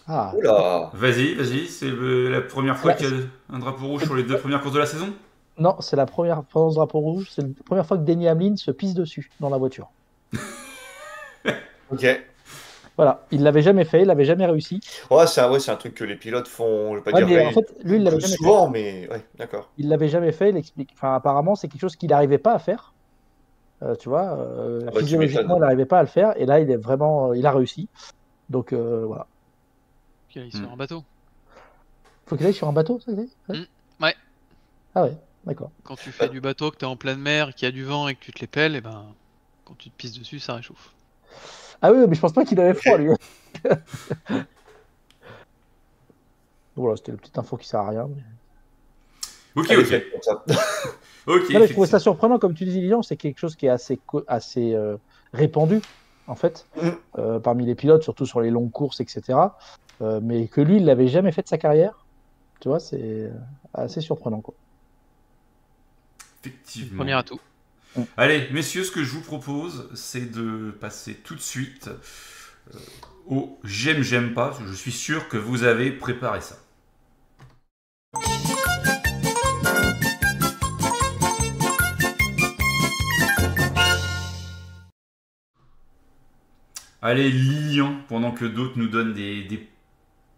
Ah, 0.07 0.33
Oula 0.35 0.89
Vas-y, 0.93 1.33
vas-y, 1.35 1.67
c'est 1.67 1.89
la 1.91 2.41
première 2.41 2.77
fois 2.77 2.91
Ouais. 2.91 2.97
qu'il 2.97 3.07
y 3.07 3.13
a 3.13 3.55
un 3.55 3.59
drapeau 3.59 3.87
rouge 3.87 4.03
sur 4.05 4.15
les 4.15 4.23
deux 4.23 4.37
premières 4.37 4.61
courses 4.61 4.73
de 4.73 4.79
la 4.79 4.85
saison? 4.85 5.13
Non, 5.57 5.75
c'est 5.81 5.95
la 5.95 6.05
première, 6.07 6.43
pendant 6.45 6.69
ce 6.71 6.75
drapeau 6.75 6.99
rouge, 6.99 7.29
c'est 7.31 7.41
la 7.41 7.49
première 7.65 7.85
fois 7.85 7.97
que 7.97 8.03
Denny 8.03 8.27
Hamlin 8.29 8.55
se 8.55 8.71
pisse 8.71 8.93
dessus 8.95 9.33
dans 9.39 9.49
la 9.49 9.57
voiture. 9.57 9.93
Ok. 11.89 12.03
Voilà, 12.97 13.27
il 13.31 13.43
l'avait 13.43 13.61
jamais 13.61 13.85
fait, 13.85 14.01
il 14.01 14.07
l'avait 14.07 14.25
jamais 14.25 14.45
réussi. 14.45 14.81
Ouais, 15.11 15.27
c'est 15.27 15.41
un, 15.41 15.51
ouais, 15.51 15.59
c'est 15.59 15.71
un 15.71 15.75
truc 15.75 15.93
que 15.95 16.03
les 16.03 16.15
pilotes 16.15 16.47
font, 16.47 16.91
je 16.93 16.97
vais 16.97 17.03
pas 17.03 17.11
Ouais, 17.11 17.25
dire 17.25 17.27
mais 17.27 17.45
en 17.45 17.51
fait, 17.51 17.73
lui, 17.83 17.97
il 17.97 18.03
l'avait 18.03 18.19
jamais 18.19 18.37
fait. 18.37 18.37
souvent, 18.37 18.69
mais 18.69 19.07
ouais, 19.09 19.25
d'accord. 19.35 19.69
Il 19.77 19.89
l'avait 19.89 20.09
jamais 20.09 20.31
fait, 20.31 20.49
il 20.49 20.57
explique. 20.57 20.91
Enfin, 20.93 21.15
apparemment, 21.15 21.55
c'est 21.55 21.67
quelque 21.69 21.81
chose 21.81 21.95
qu'il 21.95 22.09
n'arrivait 22.09 22.37
pas 22.39 22.53
à 22.53 22.59
faire. 22.59 22.95
Euh, 23.83 23.95
tu 23.95 24.09
vois, 24.09 24.39
euh, 24.39 24.81
Ah 24.87 24.91
bah, 24.91 25.01
tu 25.03 25.05
physiologiquement, 25.05 25.55
m'étonnes. 25.55 25.57
il 25.57 25.61
n'arrivait 25.61 25.85
pas 25.85 25.99
à 25.99 26.03
le 26.03 26.07
faire, 26.09 26.33
et 26.39 26.45
là, 26.45 26.59
il 26.59 26.71
est 26.71 26.77
vraiment, 26.77 27.33
il 27.33 27.45
a 27.45 27.51
réussi. 27.51 27.89
Donc 28.49 28.73
euh, 28.73 29.05
voilà. 29.05 29.27
Puis 30.37 30.43
là, 30.43 30.45
il 30.45 30.51
sur 30.55 30.71
un 30.71 30.75
bateau. 30.77 31.03
Faut 32.27 32.35
qu'il 32.37 32.45
aille 32.45 32.53
sur 32.53 32.67
un 32.67 32.73
bateau, 32.73 32.99
ça 32.99 33.11
y 33.11 33.15
est 33.19 33.27
Mm, 33.49 33.65
ouais. 34.03 34.15
Ah 34.93 35.03
ouais, 35.03 35.17
d'accord. 35.45 35.71
Quand 35.83 35.95
tu 35.95 36.11
fais 36.11 36.29
du 36.29 36.41
bateau, 36.41 36.69
que 36.69 36.77
t'es 36.77 36.85
en 36.85 36.95
pleine 36.95 37.19
mer, 37.19 37.55
qu'il 37.55 37.65
y 37.65 37.69
a 37.69 37.71
du 37.71 37.83
vent 37.83 38.07
et 38.07 38.13
que 38.15 38.19
tu 38.19 38.31
te 38.31 38.39
les 38.39 38.47
pelles, 38.47 38.75
et 38.75 38.81
ben 38.81 39.05
quand 39.65 39.75
tu 39.77 39.89
te 39.89 39.95
pisses 39.95 40.17
dessus, 40.17 40.39
ça 40.39 40.53
réchauffe. 40.55 40.93
Ah 41.81 41.91
oui, 41.91 42.05
mais 42.07 42.15
je 42.15 42.21
pense 42.21 42.33
pas 42.33 42.45
qu'il 42.45 42.59
avait 42.59 42.73
froid, 42.75 42.97
lui. 42.97 43.09
voilà, 46.75 46.95
c'était 46.97 47.11
la 47.13 47.17
petite 47.17 47.37
info 47.37 47.57
qui 47.57 47.67
sert 47.67 47.79
à 47.79 47.89
rien. 47.89 48.07
mais- 48.07 48.23
Ok, 49.55 49.71
ok. 49.71 50.03
Non, 51.27 51.59
mais 51.59 51.67
je 51.67 51.71
trouvais 51.73 51.87
ça 51.87 51.99
surprenant, 51.99 52.37
comme 52.39 52.53
tu 52.53 52.63
dis, 52.65 52.79
Lilian, 52.79 53.01
c'est 53.01 53.17
quelque 53.17 53.39
chose 53.39 53.55
qui 53.55 53.65
est 53.65 53.69
assez, 53.69 53.97
co- 53.97 54.23
assez 54.27 54.73
euh, 54.73 54.97
répandu, 55.33 55.81
en 56.27 56.35
fait, 56.35 56.67
Mm. 56.81 56.89
euh, 57.17 57.39
parmi 57.39 57.65
les 57.65 57.75
pilotes, 57.75 58.03
surtout 58.03 58.25
sur 58.25 58.39
les 58.41 58.49
longues 58.51 58.71
courses, 58.71 58.99
etc. 59.01 59.39
Euh, 60.01 60.19
mais 60.21 60.47
que 60.47 60.61
lui, 60.61 60.77
il 60.77 60.85
l'avait 60.85 61.07
jamais 61.07 61.31
fait 61.31 61.41
de 61.41 61.47
sa 61.47 61.57
carrière. 61.57 62.05
Tu 62.59 62.69
vois, 62.69 62.79
c'est 62.79 62.99
euh, 63.01 63.31
assez 63.73 64.01
surprenant, 64.01 64.41
quoi. 64.41 64.53
Effectivement. 66.43 66.97
Premier 66.97 67.13
atout. 67.13 67.39
Allez, 68.15 68.47
messieurs, 68.51 68.83
ce 68.83 68.91
que 68.91 69.03
je 69.03 69.11
vous 69.11 69.21
propose, 69.21 69.89
c'est 69.95 70.31
de 70.31 70.71
passer 70.71 71.15
tout 71.15 71.33
de 71.33 71.41
suite 71.41 71.89
euh, 72.73 72.79
au 73.27 73.59
j'aime, 73.63 74.03
j'aime 74.03 74.33
pas. 74.33 74.57
Je 74.67 74.73
suis 74.73 74.91
sûr 74.91 75.27
que 75.29 75.37
vous 75.37 75.63
avez 75.63 75.91
préparé 75.91 76.41
ça. 76.41 76.57
Allez, 87.01 87.29
Lilian, 87.29 88.01
pendant 88.09 88.31
que 88.31 88.45
d'autres 88.45 88.77
nous 88.77 88.87
donnent 88.87 89.13
des, 89.13 89.43
des, 89.43 89.67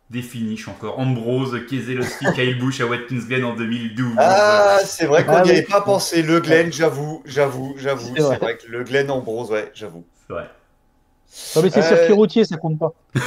des 0.09 0.21
finishes 0.21 0.67
encore. 0.67 0.97
Ambrose, 0.99 1.59
Keselowski, 1.69 2.25
Kyle 2.35 2.57
Busch 2.57 2.81
à 2.81 2.85
Watkins 2.87 3.21
Glen 3.27 3.45
en 3.45 3.55
2012. 3.55 4.15
Ah, 4.17 4.79
c'est 4.83 5.05
vrai 5.05 5.23
qu'on 5.25 5.33
Ah 5.33 5.41
n'y 5.43 5.51
oui. 5.51 5.57
avait 5.57 5.65
pas 5.67 5.81
pensé. 5.81 6.21
Le 6.23 6.39
Glen, 6.39 6.71
j'avoue, 6.73 7.21
j'avoue, 7.25 7.75
j'avoue. 7.77 8.13
C'est 8.15 8.21
vrai. 8.37 8.57
Que 8.57 8.67
le 8.71 8.83
Glen 8.83 9.11
Ambrose, 9.11 9.51
ouais, 9.51 9.71
j'avoue. 9.73 10.03
C'est 10.27 10.33
vrai. 10.33 10.49
Non, 11.55 11.61
mais 11.61 11.69
c'est 11.69 11.79
Euh, 11.81 11.95
circuit 11.97 12.13
routier, 12.13 12.45
ça 12.45 12.57
compte 12.57 12.79
pas. 12.79 12.91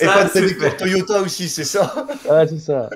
Et 0.00 0.06
Ça, 0.06 0.12
pas 0.12 0.24
de 0.24 0.76
Toyota 0.76 1.20
aussi, 1.22 1.48
c'est 1.48 1.64
ça. 1.64 1.94
Ah, 2.28 2.44
c'est 2.48 2.58
ça. 2.58 2.90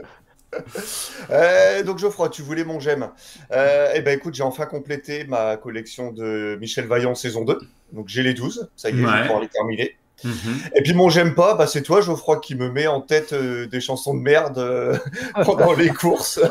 Euh, 1.30 1.82
donc 1.82 1.98
Geoffroy, 1.98 2.30
tu 2.30 2.42
voulais 2.42 2.64
mon 2.64 2.80
j'aime. 2.80 3.10
Euh, 3.52 3.92
eh 3.94 4.00
ben 4.00 4.16
écoute, 4.18 4.34
j'ai 4.34 4.42
enfin 4.42 4.64
complété 4.64 5.24
ma 5.24 5.56
collection 5.58 6.10
de 6.10 6.56
Michel 6.60 6.86
Vaillant 6.86 7.14
saison 7.14 7.44
2. 7.44 7.58
Donc 7.92 8.08
j'ai 8.08 8.22
les 8.22 8.32
12, 8.34 8.68
ça 8.74 8.88
y 8.90 8.94
est, 8.94 8.96
je 8.96 9.06
Ouais. 9.06 9.12
vais 9.12 9.22
pouvoir 9.22 9.40
les 9.40 9.48
terminer. 9.48 9.96
Mhm. 10.24 10.60
Et 10.74 10.82
puis 10.82 10.94
mon 10.94 11.08
j'aime 11.08 11.34
pas, 11.34 11.54
bah, 11.54 11.66
c'est 11.66 11.82
toi 11.82 12.00
Geoffroy 12.00 12.40
qui 12.40 12.54
me 12.56 12.70
met 12.70 12.86
en 12.88 13.00
tête 13.00 13.32
euh, 13.32 13.66
des 13.66 13.80
chansons 13.80 14.14
de 14.14 14.20
merde 14.20 14.58
euh, 14.58 14.98
pendant 15.44 15.72
les 15.72 15.88
courses. 15.90 16.40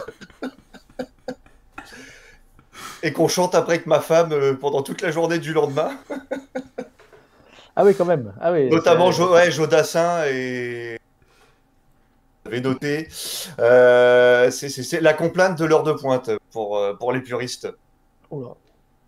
Et 3.03 3.11
qu'on 3.13 3.27
chante 3.27 3.53
après 3.55 3.73
avec 3.75 3.85
ma 3.85 3.99
femme 3.99 4.31
euh, 4.31 4.53
pendant 4.55 4.81
toute 4.81 5.01
la 5.01 5.11
journée 5.11 5.39
du 5.39 5.53
lendemain. 5.53 5.91
Ah 7.79 7.85
oui, 7.85 7.93
quand 7.95 8.05
même. 8.05 8.33
Ah 8.41 8.51
oui, 8.51 8.71
Notamment 8.71 9.11
Jo- 9.11 9.31
ouais, 9.33 9.51
Jodassin 9.51 10.25
et. 10.25 10.97
J'avais 12.43 12.59
noté. 12.59 13.07
Euh, 13.59 14.49
c'est- 14.49 14.99
la 14.99 15.13
complainte 15.13 15.59
de 15.59 15.65
l'heure 15.65 15.83
de 15.83 15.91
pointe 15.91 16.31
pour, 16.51 16.81
pour 16.97 17.13
les 17.13 17.21
puristes. 17.21 17.67
Oula. 18.31 18.55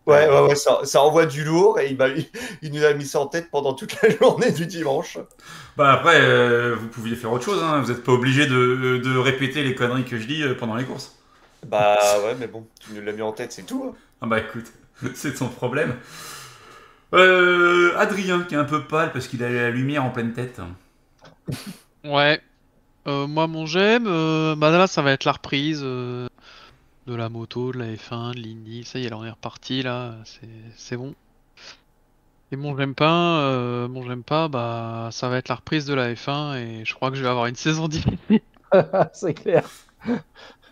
Ouais, 0.10 0.28
ouais, 0.28 0.42
ouais, 0.48 0.56
ça, 0.56 0.80
ça 0.84 1.02
envoie 1.04 1.26
du 1.26 1.44
lourd 1.44 1.80
et 1.80 1.92
il, 2.62 2.72
nous 2.74 2.84
a 2.84 2.94
mis 2.94 3.06
ça 3.06 3.20
en 3.20 3.28
tête 3.28 3.50
pendant 3.52 3.74
toute 3.74 4.02
la 4.02 4.10
journée 4.20 4.52
du 4.52 4.66
dimanche. 4.66 5.18
Bah 5.78 5.94
après, 5.94 6.20
euh, 6.22 6.76
vous 6.76 6.88
pouviez 6.88 7.16
faire 7.16 7.32
autre 7.32 7.46
chose, 7.46 7.62
hein. 7.64 7.82
vous 7.82 7.92
n'êtes 7.92 8.04
pas 8.04 8.12
obligé 8.12 8.46
de, 8.48 8.98
de 9.04 9.18
répéter 9.18 9.64
les 9.64 9.76
conneries 9.76 10.04
que 10.06 10.18
je 10.18 10.28
dis 10.28 10.44
euh, 10.44 10.56
pendant 10.56 10.76
les 10.76 10.86
courses. 10.86 11.16
Bah 11.66 11.98
ouais, 12.26 12.36
mais 12.40 12.48
bon, 12.48 12.68
tu 12.80 12.94
nous 12.94 13.02
l'as 13.02 13.12
mis 13.14 13.22
en 13.22 13.32
tête, 13.34 13.52
c'est 13.52 13.64
tout. 13.66 13.84
hein. 13.94 13.98
Ah 14.22 14.26
bah 14.28 14.40
écoute, 14.40 14.66
c'est 15.14 15.36
son 15.38 15.48
problème. 15.50 15.96
Euh, 17.14 17.98
Adrien 17.98 18.44
qui 18.44 18.56
est 18.56 18.58
un 18.58 18.66
peu 18.66 18.84
pâle 18.86 19.12
parce 19.12 19.28
qu'il 19.28 19.44
a 19.44 19.50
la 19.50 19.70
lumière 19.72 20.04
en 20.06 20.12
pleine 20.12 20.34
tête. 20.34 20.60
Ouais. 22.04 22.42
Euh, 23.08 23.28
moi, 23.28 23.48
mon 23.48 23.66
j'aime, 23.66 24.06
euh, 24.08 24.56
bah 24.56 24.72
là, 24.72 24.88
ça 24.88 25.02
va 25.02 25.12
être 25.14 25.26
la 25.26 25.32
reprise 25.34 25.82
euh, 25.84 26.28
de 27.10 27.16
la 27.16 27.30
moto, 27.30 27.72
de 27.72 27.80
la 27.80 27.86
F1, 27.96 28.34
de 28.36 28.40
l'Indy. 28.42 28.84
Ça 28.84 29.00
y 29.00 29.06
est, 29.06 29.14
on 29.14 29.26
est 29.26 29.30
reparti, 29.32 29.82
là, 29.84 30.14
c'est 30.26 30.48
c'est 30.78 30.98
bon. 30.98 31.14
Et 32.52 32.56
mon 32.56 32.76
j'aime 32.78 32.96
pas, 32.96 33.42
euh, 33.42 33.88
mon 33.88 34.04
j'aime 34.08 34.24
pas, 34.24 34.48
bah 34.48 35.10
ça 35.12 35.30
va 35.30 35.38
être 35.38 35.50
la 35.50 35.56
reprise 35.56 35.86
de 35.86 35.94
la 35.94 36.14
F1 36.14 36.56
et 36.58 36.86
je 36.86 36.94
crois 36.96 37.12
que 37.12 37.18
je 37.18 37.22
vais 37.24 37.30
avoir 37.30 37.46
une 37.48 37.56
saison 37.56 37.88
difficile. 37.88 38.42
c'est 39.14 39.34
clair. 39.36 39.64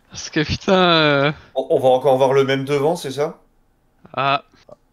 Parce 0.10 0.30
que 0.30 0.44
putain, 0.44 0.74
euh, 0.74 1.32
On, 1.56 1.68
on 1.72 1.80
va 1.80 1.90
encore 1.90 2.14
avoir 2.14 2.34
le 2.34 2.44
même 2.46 2.66
devant, 2.66 2.96
c'est 2.96 3.12
ça? 3.12 3.40
Ah, 4.16 4.44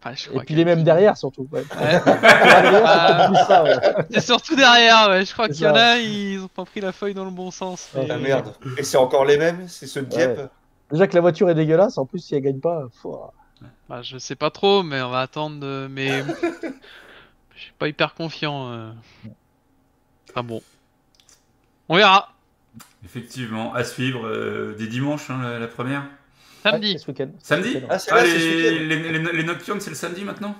Ah, 0.03 0.13
je 0.13 0.27
Et 0.27 0.29
crois 0.29 0.43
puis 0.43 0.53
les 0.53 0.65
mêmes 0.65 0.83
derrière 0.83 1.17
surtout. 1.17 1.47
Ouais. 1.51 1.61
Ouais. 1.61 2.01
Derrière, 2.05 4.05
c'est 4.09 4.15
ouais. 4.15 4.21
Surtout 4.21 4.55
derrière, 4.55 5.09
ouais. 5.09 5.25
Je 5.25 5.33
crois 5.33 5.47
qu'il 5.49 5.65
y 5.65 5.67
en 5.67 5.73
a, 5.75 5.97
ils 5.97 6.39
ont 6.43 6.47
pas 6.47 6.65
pris 6.65 6.81
la 6.81 6.91
feuille 6.91 7.15
dans 7.15 7.25
le 7.25 7.31
bon 7.31 7.49
sens. 7.49 7.89
Ouais. 7.95 8.05
mais- 8.07 8.13
Ah 8.13 8.17
merde. 8.19 8.53
Et 8.77 8.83
c'est 8.83 8.97
encore 8.97 9.25
les 9.25 9.37
mêmes 9.37 9.65
C'est 9.67 9.87
ceux 9.87 10.01
de 10.03 10.09
Dieppe? 10.09 10.37
Ouais. 10.37 10.45
Déjà 10.91 11.07
que 11.07 11.15
la 11.15 11.21
voiture 11.21 11.49
est 11.49 11.55
dégueulasse, 11.55 11.97
en 11.97 12.05
plus 12.05 12.19
si 12.19 12.35
elle 12.35 12.41
gagne 12.43 12.59
pas, 12.59 12.87
faut... 13.01 13.19
Bah, 13.89 14.01
je 14.01 14.17
sais 14.17 14.35
pas 14.35 14.49
trop, 14.51 14.83
mais 14.83 15.01
on 15.01 15.09
va 15.09 15.21
attendre. 15.21 15.59
de- 15.59 15.87
Mais 15.89 16.23
je 17.55 17.59
suis 17.59 17.71
pas 17.79 17.87
hyper 17.87 18.13
confiant. 18.13 18.71
euh. 18.71 18.91
Ah 20.35 20.41
bon. 20.41 20.61
On 21.89 21.95
verra. 21.95 22.33
Effectivement, 23.03 23.73
à 23.73 23.83
suivre 23.83 24.27
euh, 24.27 24.75
des 24.75 24.87
dimanches, 24.87 25.29
hein, 25.29 25.39
la, 25.41 25.59
la 25.59 25.67
première. 25.67 26.03
Samedi. 26.63 26.93
Ouais, 26.93 26.97
ce 26.97 27.07
week-end. 27.11 27.29
Samedi 27.41 27.69
Ce 27.69 27.73
week-end, 27.75 27.87
Ah, 27.89 27.99
c'est 27.99 28.11
Ah, 28.11 28.15
là, 28.17 28.23
les, 28.23 28.29
c'est 28.31 28.39
ce 28.39 28.45
week-end. 28.73 28.85
les, 28.89 29.19
les- 29.19 29.33
les 29.37 29.43
nocturnes, 29.43 29.79
c'est 29.79 29.91
le 29.91 29.95
samedi 29.95 30.23
maintenant? 30.23 30.55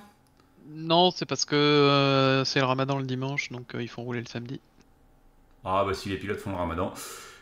Non, 0.69 1.11
c'est 1.11 1.25
parce 1.25 1.45
que 1.45 1.55
euh, 1.55 2.45
c'est 2.45 2.59
le 2.59 2.65
ramadan 2.65 2.97
le 2.97 3.05
dimanche, 3.05 3.51
donc 3.51 3.75
euh, 3.75 3.81
ils 3.83 3.87
font 3.87 4.03
rouler 4.03 4.19
le 4.21 4.27
samedi. 4.27 4.61
Ah, 5.65 5.83
bah 5.85 5.93
si 5.93 6.09
les 6.09 6.17
pilotes 6.17 6.39
font 6.39 6.51
le 6.51 6.57
ramadan. 6.57 6.93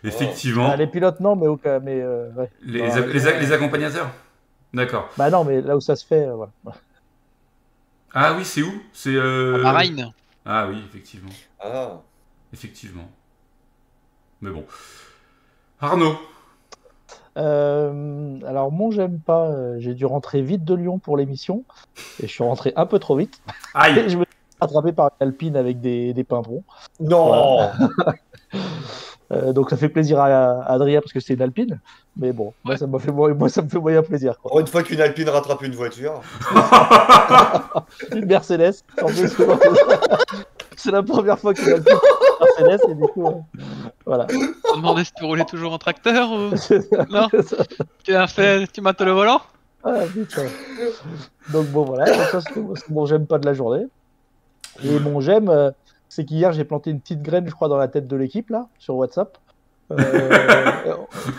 Effectivement, 0.05 0.69
Ah, 0.71 0.75
les 0.75 0.87
pilotes 0.87 1.19
non, 1.19 1.35
mais, 1.35 1.47
au 1.47 1.55
cas- 1.57 1.79
mais 1.79 2.01
euh, 2.01 2.29
ouais. 2.31 2.49
les, 2.61 2.79
Bah, 2.79 2.99
les- 3.05 3.13
les- 3.19 3.39
les 3.39 3.51
accompagnateurs 3.51 4.09
D'accord. 4.73 5.09
Bah 5.17 5.29
non, 5.29 5.43
mais 5.43 5.61
là 5.61 5.77
où 5.77 5.81
ça 5.81 5.95
se 5.95 6.05
fait, 6.05 6.25
euh, 6.25 6.33
voilà. 6.35 6.51
Ah 8.13 8.33
oui, 8.37 8.43
c'est 8.45 8.61
où? 8.63 8.71
C'est. 8.91 9.13
Euh... 9.15 9.59
À 9.59 9.71
Bahreïn. 9.73 10.11
Ah 10.45 10.67
oui, 10.69 10.81
effectivement. 10.87 11.29
Ah. 11.59 12.01
Effectivement. 12.51 13.09
Mais 14.41 14.49
bon. 14.51 14.65
Arnaud 15.79 16.17
Euh, 17.37 18.39
alors 18.45 18.71
moi 18.71 18.91
j'aime 18.91 19.19
pas, 19.19 19.79
j'ai 19.79 19.93
dû 19.95 20.05
rentrer 20.05 20.41
vite 20.41 20.63
de 20.63 20.75
Lyon 20.75 20.99
pour 20.99 21.17
l'émission 21.17 21.63
et 22.21 22.27
je 22.27 22.31
suis 22.31 22.43
rentré 22.43 22.73
un 22.75 22.85
peu 22.85 22.99
trop 22.99 23.15
vite. 23.15 23.41
Aïe 23.73 23.95
je 24.09 24.17
rattrapé 24.63 24.91
par 24.91 25.11
une 25.19 25.27
alpine 25.27 25.55
avec 25.55 25.79
des, 25.81 26.13
des 26.13 26.23
pimpons. 26.23 26.63
Non 26.99 27.69
Euh, 29.31 29.51
donc 29.53 29.69
ça 29.71 29.77
fait 29.77 29.89
plaisir 29.89 30.19
à, 30.19 30.25
à 30.27 30.73
Adrien 30.73 30.99
parce 30.99 31.11
que 31.13 31.19
c'est 31.19 31.33
une 31.33 31.41
alpine. 31.41 31.79
Mais 32.17 32.33
bon, 32.33 32.53
moi 32.63 32.77
ça, 32.77 32.85
m'a 32.85 32.99
fait, 32.99 33.11
mo- 33.11 33.33
moi 33.33 33.49
ça 33.49 33.63
me 33.63 33.69
fait 33.69 33.79
moyen 33.79 34.03
plaisir. 34.03 34.35
Quoi. 34.39 34.61
Une 34.61 34.67
fois 34.67 34.83
qu'une 34.83 35.01
Alpine 35.01 35.27
rattrape 35.29 35.63
une 35.63 35.73
voiture. 35.73 36.21
Une 38.11 38.25
Mercedes. 38.25 38.73
en 39.01 39.05
plus, 39.07 39.35
c'est 40.75 40.91
la 40.91 41.01
première 41.01 41.39
fois 41.39 41.53
qu'une 41.53 41.73
alpine 41.73 41.95
une 42.59 42.67
Mercedes 42.67 42.91
et 42.91 42.95
du 42.95 43.07
coup, 43.07 43.25
euh, 43.27 43.31
voilà. 44.05 44.27
On 44.73 44.77
demandait 44.77 45.03
si 45.05 45.13
tu 45.13 45.23
roulais 45.23 45.45
toujours 45.45 45.73
en 45.73 45.77
tracteur 45.79 46.29
ou 46.31 46.51
Non. 47.09 47.27
Tu 48.03 48.13
as 48.13 48.27
fait, 48.27 48.67
tu 48.71 48.81
mates 48.81 49.01
le 49.01 49.11
volant? 49.13 49.41
Ah, 49.83 50.01
putain. 50.13 50.43
Donc 51.51 51.67
bon 51.67 51.83
voilà, 51.85 52.05
donc 52.05 52.25
ça 52.27 52.41
c'est 52.41 52.53
c'est 52.75 52.89
mon 52.89 53.05
j'aime 53.05 53.25
pas 53.25 53.39
de 53.39 53.45
la 53.45 53.53
journée. 53.53 53.85
Et 54.83 54.99
mon 54.99 55.19
j'aime, 55.21 55.49
euh, 55.49 55.71
c'est 56.09 56.25
qu'hier 56.25 56.51
j'ai 56.53 56.63
planté 56.63 56.89
une 56.91 56.99
petite 56.99 57.21
graine, 57.21 57.45
je 57.47 57.53
crois, 57.53 57.67
dans 57.67 57.77
la 57.77 57.87
tête 57.87 58.07
de 58.07 58.15
l'équipe 58.15 58.49
là, 58.49 58.67
sur 58.79 58.95
WhatsApp. 58.95 59.37
Euh, 59.91 59.97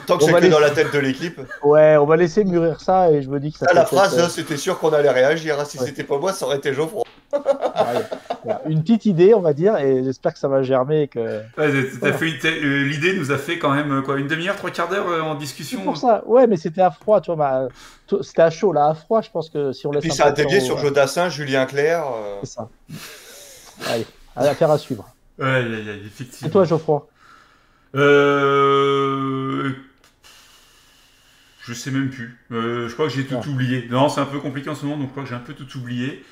Tant 0.06 0.18
que 0.18 0.24
On 0.24 0.26
c'est 0.26 0.32
va 0.32 0.40
que 0.40 0.46
dans 0.46 0.58
laisser- 0.60 0.70
la 0.70 0.82
tête 0.84 0.92
de 0.92 0.98
l'équipe. 0.98 1.40
ouais, 1.64 1.96
on 1.96 2.04
va 2.06 2.16
laisser 2.16 2.44
mûrir 2.44 2.80
ça 2.80 3.10
et 3.10 3.22
je 3.22 3.28
me 3.30 3.40
dis 3.40 3.50
que 3.52 3.58
ça. 3.58 3.66
Ah, 3.70 3.74
la 3.74 3.86
phrase, 3.86 4.16
être, 4.18 4.26
euh, 4.26 4.28
c'était 4.28 4.56
sûr 4.58 4.78
qu'on 4.78 4.90
allait 4.92 5.10
réagir. 5.10 5.58
hein. 5.58 5.64
Si 5.64 5.78
Ouais. 5.78 5.86
c'était 5.86 6.04
pas 6.04 6.18
moi, 6.18 6.32
ça 6.32 6.46
aurait 6.46 6.58
été 6.58 6.72
Geoffroy. 6.72 7.02
ouais, 8.44 8.52
une 8.66 8.82
petite 8.82 9.06
idée, 9.06 9.34
on 9.34 9.40
va 9.40 9.54
dire, 9.54 9.76
et 9.78 10.04
j'espère 10.04 10.34
que 10.34 10.38
ça 10.38 10.46
va 10.46 10.62
germer 10.62 11.02
et 11.02 11.08
que. 11.08 11.18
Ouais, 11.58 11.72
euh, 12.04 12.84
L'idée 12.84 13.16
nous 13.18 13.32
a 13.32 13.38
fait 13.38 13.58
quand 13.58 13.70
même 13.70 14.02
quoi, 14.04 14.18
une 14.18 14.28
demi-heure, 14.28 14.54
trois 14.56 14.70
quarts 14.70 14.88
d'heure 14.88 15.08
euh, 15.08 15.20
en 15.20 15.34
discussion 15.34 15.80
pour 15.80 15.96
ça. 15.96 16.22
Ouais, 16.26 16.46
mais 16.46 16.56
c'était 16.56 16.82
à 16.82 16.90
froid, 16.92 17.20
tu 17.20 17.32
vois. 17.34 17.36
bah, 17.36 17.68
c'était 18.22 18.42
à 18.42 18.50
chaud, 18.50 18.72
là, 18.72 18.88
à 18.88 18.94
froid. 18.94 19.20
Je 19.22 19.30
pense 19.30 19.48
que 19.50 19.72
si 19.72 19.86
on 19.86 19.90
Et 19.92 19.94
laisse. 19.96 20.02
puis 20.02 20.12
un 20.12 20.14
ça 20.14 20.24
a 20.26 20.30
dévié 20.32 20.60
sur 20.60 20.76
ouais, 20.76 20.82
Jodassin, 20.82 21.28
Julien 21.28 21.66
Clerc. 21.66 22.04
euh, 22.06 22.38
C'est 22.44 22.50
ça. 22.52 22.68
Allez, 23.86 24.06
affaire 24.36 24.70
à 24.70 24.78
suivre. 24.78 25.14
Ouais, 25.38 25.46
aïe, 25.46 25.88
aïe, 25.90 26.02
effectivement. 26.06 26.48
Et 26.48 26.50
toi, 26.50 26.64
Geoffroy? 26.64 27.06
Euh... 27.94 29.72
Je 31.60 31.72
sais 31.72 31.90
même 31.90 32.10
plus. 32.10 32.38
Euh, 32.52 32.88
je 32.88 32.92
crois 32.94 33.08
que 33.08 33.12
j'ai 33.14 33.26
tout 33.26 33.40
Ah. 33.42 33.48
oublié. 33.48 33.86
Non, 33.90 34.08
c'est 34.08 34.20
un 34.20 34.26
peu 34.26 34.38
compliqué 34.38 34.68
en 34.68 34.74
ce 34.74 34.84
moment, 34.84 34.98
donc 34.98 35.06
je 35.08 35.10
crois 35.12 35.22
que 35.22 35.28
j'ai 35.28 35.34
un 35.34 35.38
peu 35.40 35.54
tout 35.54 35.78
oublié. 35.78 36.24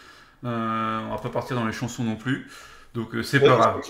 Euh, 0.44 1.00
on 1.06 1.10
va 1.10 1.18
pas 1.18 1.30
partir 1.30 1.56
dans 1.56 1.66
les 1.66 1.72
chansons 1.72 2.04
non 2.04 2.16
plus. 2.16 2.48
Donc 2.94 3.14
euh, 3.14 3.22
c'est 3.22 3.40
ouais, 3.40 3.48
pas 3.48 3.56
grave. 3.56 3.80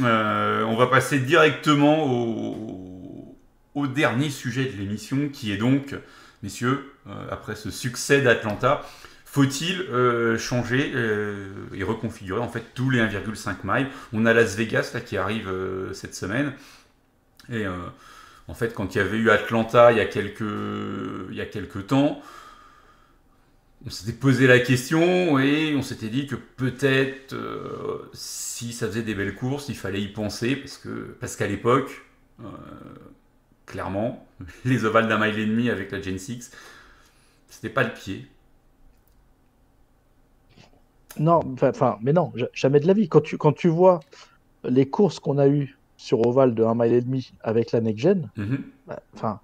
Euh, 0.00 0.64
on 0.64 0.76
va 0.76 0.88
passer 0.88 1.20
directement 1.20 2.04
au, 2.06 3.38
au 3.74 3.86
dernier 3.86 4.30
sujet 4.30 4.64
de 4.64 4.76
l'émission, 4.76 5.28
qui 5.32 5.52
est 5.52 5.56
donc, 5.56 5.94
messieurs, 6.42 6.92
euh, 7.06 7.12
après 7.30 7.54
ce 7.54 7.70
succès 7.70 8.20
d'Atlanta, 8.20 8.82
faut-il 9.36 9.82
euh, 9.82 10.38
changer 10.38 10.92
euh, 10.94 11.66
et 11.74 11.82
reconfigurer 11.82 12.40
en 12.40 12.48
fait 12.48 12.64
tous 12.74 12.88
les 12.88 13.00
1,5 13.00 13.56
miles? 13.64 13.88
On 14.14 14.24
a 14.24 14.32
Las 14.32 14.56
Vegas 14.56 14.92
là 14.94 15.02
qui 15.02 15.18
arrive 15.18 15.46
euh, 15.46 15.92
cette 15.92 16.14
semaine, 16.14 16.54
et 17.52 17.66
en 18.48 18.54
fait 18.54 18.72
quand 18.72 18.94
il 18.94 18.98
y 18.98 19.00
avait 19.02 19.18
eu 19.18 19.28
Atlanta 19.28 19.92
il 19.92 19.98
y 19.98 20.00
a 20.00 20.06
quelques, 20.06 20.40
il 20.40 21.36
y 21.36 21.42
a 21.42 21.82
temps, 21.82 22.22
on 23.84 23.90
s'était 23.90 24.16
posé 24.18 24.46
la 24.46 24.58
question 24.58 25.38
et 25.38 25.76
on 25.76 25.82
s'était 25.82 26.08
dit 26.08 26.26
que 26.26 26.34
peut-être 26.34 27.36
si 28.14 28.72
ça 28.72 28.86
faisait 28.86 29.02
des 29.02 29.14
belles 29.14 29.34
courses, 29.34 29.68
il 29.68 29.76
fallait 29.76 30.00
y 30.00 30.08
penser 30.08 30.56
parce 30.56 30.78
que 30.78 31.14
parce 31.20 31.36
qu'à 31.36 31.46
l'époque, 31.46 32.06
clairement, 33.66 34.26
les 34.64 34.86
ovales 34.86 35.08
d'un 35.08 35.18
mile 35.18 35.38
et 35.38 35.46
demi 35.46 35.68
avec 35.68 35.92
la 35.92 36.00
Gen 36.00 36.18
6, 36.18 36.52
c'était 37.50 37.68
pas 37.68 37.82
le 37.82 37.92
pied. 37.92 38.26
Non, 41.18 41.40
enfin- 41.62 41.98
mais 42.02 42.12
non, 42.12 42.32
ja- 42.34 42.48
jamais 42.52 42.80
de 42.80 42.86
la 42.86 42.92
vie. 42.92 43.08
Quand 43.08 43.20
tu, 43.22 43.36
quand 43.38 43.52
tu 43.52 43.68
vois 43.68 44.00
les 44.64 44.88
courses 44.88 45.18
qu'on 45.20 45.38
a 45.38 45.48
eues 45.48 45.76
sur 45.96 46.26
Oval 46.26 46.54
de 46.54 46.62
1 46.64 46.74
mile 46.74 46.92
et 46.92 47.00
demi 47.00 47.32
avec 47.42 47.72
la 47.72 47.80
Next 47.80 48.00
Gen, 48.02 48.30
Mhm. 48.36 48.58
bah, 48.86 49.00
enfin, 49.14 49.40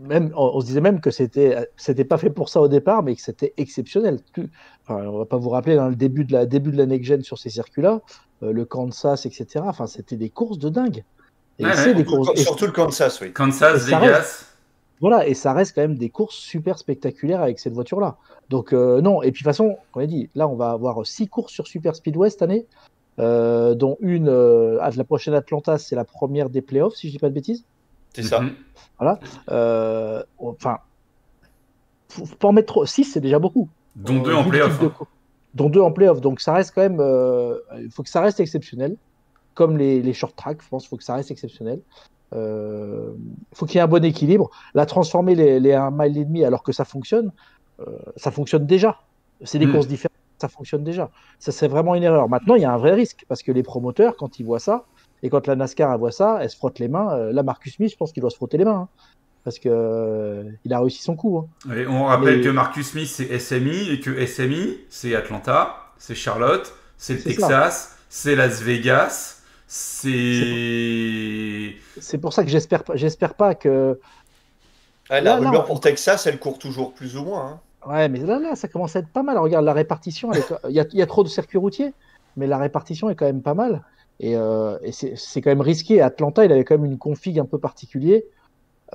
même, 0.00 0.30
on, 0.36 0.50
on 0.54 0.60
se 0.60 0.66
disait 0.66 0.82
même 0.82 1.00
que 1.00 1.10
c'était, 1.10 1.68
c'était 1.76 2.04
pas 2.04 2.18
fait 2.18 2.28
pour 2.30 2.48
ça 2.50 2.60
au 2.60 2.68
départ, 2.68 3.02
mais 3.02 3.14
que 3.14 3.22
c'était 3.22 3.54
exceptionnel. 3.56 4.20
Tu- 4.34 4.50
enfin, 4.86 5.06
on 5.06 5.16
va 5.18 5.24
pas 5.24 5.38
vous 5.38 5.48
rappeler 5.48 5.76
dans 5.76 5.88
le 5.88 5.96
début 5.96 6.24
de 6.24 6.32
la, 6.34 6.44
début 6.44 6.70
de 6.70 6.76
la 6.76 6.84
Next 6.86 7.06
Gen 7.08 7.22
sur 7.22 7.38
ces 7.38 7.48
circuits-là, 7.48 8.02
euh, 8.42 8.52
le 8.52 8.64
Kansas, 8.66 9.24
etc. 9.24 9.64
Enfin, 9.66 9.86
c'était 9.86 10.16
des 10.16 10.28
courses 10.28 10.58
de 10.58 10.68
dingue. 10.68 11.02
Et 11.58 11.64
Ouais, 11.64 11.72
c'est 11.74 11.86
ouais. 11.88 11.94
des 11.94 12.04
courses. 12.04 12.28
et- 12.34 12.42
Surtout 12.42 12.66
le 12.66 12.72
Kansas, 12.72 13.18
oui. 13.22 13.32
Kansas, 13.32 13.86
Vegas. 13.86 14.44
Voilà, 15.00 15.26
et 15.26 15.34
ça 15.34 15.52
reste 15.52 15.74
quand 15.74 15.82
même 15.82 15.98
des 15.98 16.08
courses 16.08 16.36
super 16.36 16.78
spectaculaires 16.78 17.42
avec 17.42 17.58
cette 17.58 17.74
voiture-là. 17.74 18.16
Donc 18.48 18.72
euh, 18.72 19.00
non, 19.02 19.22
et 19.22 19.30
puis 19.32 19.42
de 19.42 19.48
toute 19.48 19.56
façon, 19.56 19.76
on 19.94 20.00
a 20.00 20.06
dit, 20.06 20.30
là 20.34 20.48
on 20.48 20.56
va 20.56 20.70
avoir 20.70 21.06
six 21.06 21.28
courses 21.28 21.52
sur 21.52 21.66
Super 21.66 21.94
Speedway 21.94 22.30
cette 22.30 22.42
année, 22.42 22.66
euh, 23.18 23.74
dont 23.74 23.96
une, 24.00 24.28
euh, 24.28 24.78
ah, 24.80 24.90
la 24.96 25.04
prochaine 25.04 25.34
Atlanta, 25.34 25.76
c'est 25.78 25.96
la 25.96 26.04
première 26.04 26.48
des 26.48 26.62
playoffs, 26.62 26.94
si 26.94 27.08
je 27.08 27.12
dis 27.12 27.18
pas 27.18 27.28
de 27.28 27.34
bêtises. 27.34 27.64
C'est 28.14 28.22
ça. 28.22 28.40
Mhm. 28.40 28.54
Euh, 29.50 30.22
enfin, 30.38 30.78
pas 32.38 32.48
en 32.48 32.52
mettre 32.52 32.72
trop. 32.72 32.86
6, 32.86 33.04
c'est 33.04 33.20
déjà 33.20 33.38
beaucoup. 33.38 33.68
Dont 33.96 34.16
Euh, 34.20 34.22
deux 34.22 34.34
en 34.34 34.38
vu 34.42 34.44
le 34.44 34.50
playoff. 34.50 34.72
type 34.78 34.82
de 34.82 34.86
hein. 35.02 35.06
Dont 35.54 35.68
deux 35.70 35.80
en 35.80 35.92
playoff, 35.92 36.20
donc 36.20 36.40
ça 36.40 36.52
reste 36.54 36.72
quand 36.74 36.82
même. 36.82 37.00
euh, 37.00 37.58
Il 37.78 37.90
faut 37.90 38.02
que 38.02 38.08
ça 38.10 38.20
reste 38.20 38.40
exceptionnel, 38.40 38.96
comme 39.54 39.76
les, 39.76 40.00
les 40.02 40.12
short 40.14 40.34
track, 40.36 40.62
je 40.62 40.68
pense, 40.68 40.84
il 40.84 40.88
faut 40.88 40.96
que 40.96 41.04
ça 41.04 41.14
reste 41.14 41.30
exceptionnel. 41.30 41.80
Euh, 42.34 43.12
Il 43.52 43.56
faut 43.58 43.66
qu'il 43.66 43.76
y 43.76 43.78
ait 43.78 43.82
un 43.82 43.86
bon 43.88 44.04
équilibre. 44.04 44.50
La 44.74 44.86
transformer 44.86 45.34
les, 45.34 45.60
les 45.60 45.72
1 45.74 45.90
mile 45.92 46.18
et 46.18 46.24
demi 46.24 46.44
alors 46.44 46.62
que 46.62 46.72
ça 46.72 46.84
fonctionne, 46.84 47.32
euh, 47.80 47.84
ça 48.16 48.30
fonctionne 48.30 48.66
déjà. 48.66 48.98
C'est 49.42 49.58
des 49.58 49.66
Mm. 49.66 49.72
courses 49.72 49.86
différentes, 49.88 50.12
ça 50.40 50.48
fonctionne 50.48 50.84
déjà. 50.84 51.10
Ça 51.38 51.52
c'est 51.52 51.68
vraiment 51.68 51.94
une 51.94 52.02
erreur. 52.02 52.28
Maintenant, 52.28 52.54
il 52.56 52.62
y 52.62 52.64
a 52.64 52.72
un 52.72 52.78
vrai 52.78 52.94
risque 52.94 53.24
parce 53.28 53.42
que 53.42 53.52
les 53.52 53.62
promoteurs, 53.62 54.16
quand 54.16 54.38
ils 54.38 54.44
voient 54.44 54.58
ça, 54.60 54.86
et 55.22 55.30
quand 55.30 55.46
la 55.46 55.56
NASCAR 55.56 55.96
voit 55.98 56.12
ça, 56.12 56.38
elle 56.42 56.50
se 56.50 56.56
frotte 56.56 56.78
les 56.78 56.88
mains. 56.88 57.14
Euh, 57.16 57.32
Là, 57.32 57.42
Marcus 57.42 57.74
Smith, 57.76 57.90
je 57.90 57.96
pense 57.96 58.12
qu'il 58.12 58.20
doit 58.20 58.30
se 58.30 58.36
frotter 58.36 58.58
les 58.58 58.64
mains. 58.64 58.82
hein, 58.82 58.88
parce 59.44 59.58
que 59.60 59.68
euh, 59.70 60.44
il 60.64 60.72
a 60.74 60.80
réussi 60.80 61.02
son 61.02 61.14
coup. 61.16 61.38
hein. 61.68 61.74
Et 61.74 61.86
on 61.86 62.04
rappelle 62.06 62.42
que 62.42 62.48
Marcus 62.48 62.90
Smith 62.90 63.06
c'est 63.08 63.38
SMI 63.38 63.90
et 63.90 64.00
que 64.00 64.26
SMI 64.26 64.78
c'est 64.88 65.14
Atlanta, 65.14 65.76
c'est 65.98 66.14
Charlotte, 66.16 66.74
c'est 66.96 67.14
le. 67.14 67.22
Texas, 67.22 67.96
c'est 68.08 68.34
Las 68.34 68.60
Vegas, 68.62 69.35
c'est. 69.66 70.42
C'est 71.98 72.18
pour 72.18 72.32
ça 72.32 72.42
que 72.44 72.50
j'espère 72.50 72.84
pas, 72.84 72.96
j'espère 72.96 73.34
pas 73.34 73.54
que. 73.54 73.98
Ah, 75.08 75.20
la 75.20 75.34
Là, 75.36 75.36
rumeur 75.36 75.64
pour 75.64 75.80
Texas, 75.80 76.28
elle 76.28 76.38
court 76.38 76.60
toujours 76.60 76.94
plus 76.94 77.16
ou 77.16 77.24
moins. 77.24 77.44
hein. 77.54 77.60
Ouais, 77.86 78.08
mais 78.08 78.18
là, 78.20 78.38
là, 78.40 78.56
ça 78.56 78.68
commence 78.68 78.96
à 78.96 79.00
être 79.00 79.12
pas 79.12 79.22
mal. 79.22 79.38
Regarde, 79.38 79.64
la 79.64 79.72
répartition, 79.72 80.32
elle 80.32 80.38
est 80.40 80.42
co- 80.44 80.56
il 80.68 80.74
y 80.74 80.80
a, 80.80 80.86
il 80.92 80.98
y 80.98 81.02
a 81.02 81.06
trop 81.06 81.22
de 81.22 81.28
circuits 81.28 81.58
routiers, 81.58 81.94
mais 82.34 82.46
la 82.46 82.58
répartition 82.58 83.08
est 83.10 83.14
quand 83.16 83.26
même 83.26 83.42
pas 83.42 83.54
mal. 83.54 83.84
Et, 84.18 84.34
euh, 84.36 84.78
et 84.82 84.92
c'est 84.92 85.14
c'est 85.16 85.40
quand 85.42 85.50
même 85.50 85.60
risqué. 85.60 86.00
Atlanta, 86.00 86.44
il 86.44 86.50
avait 86.52 86.64
quand 86.64 86.74
même 86.78 86.86
une 86.90 86.98
config 86.98 87.38
un 87.38 87.44
peu 87.44 87.60
particulier, 87.60 88.26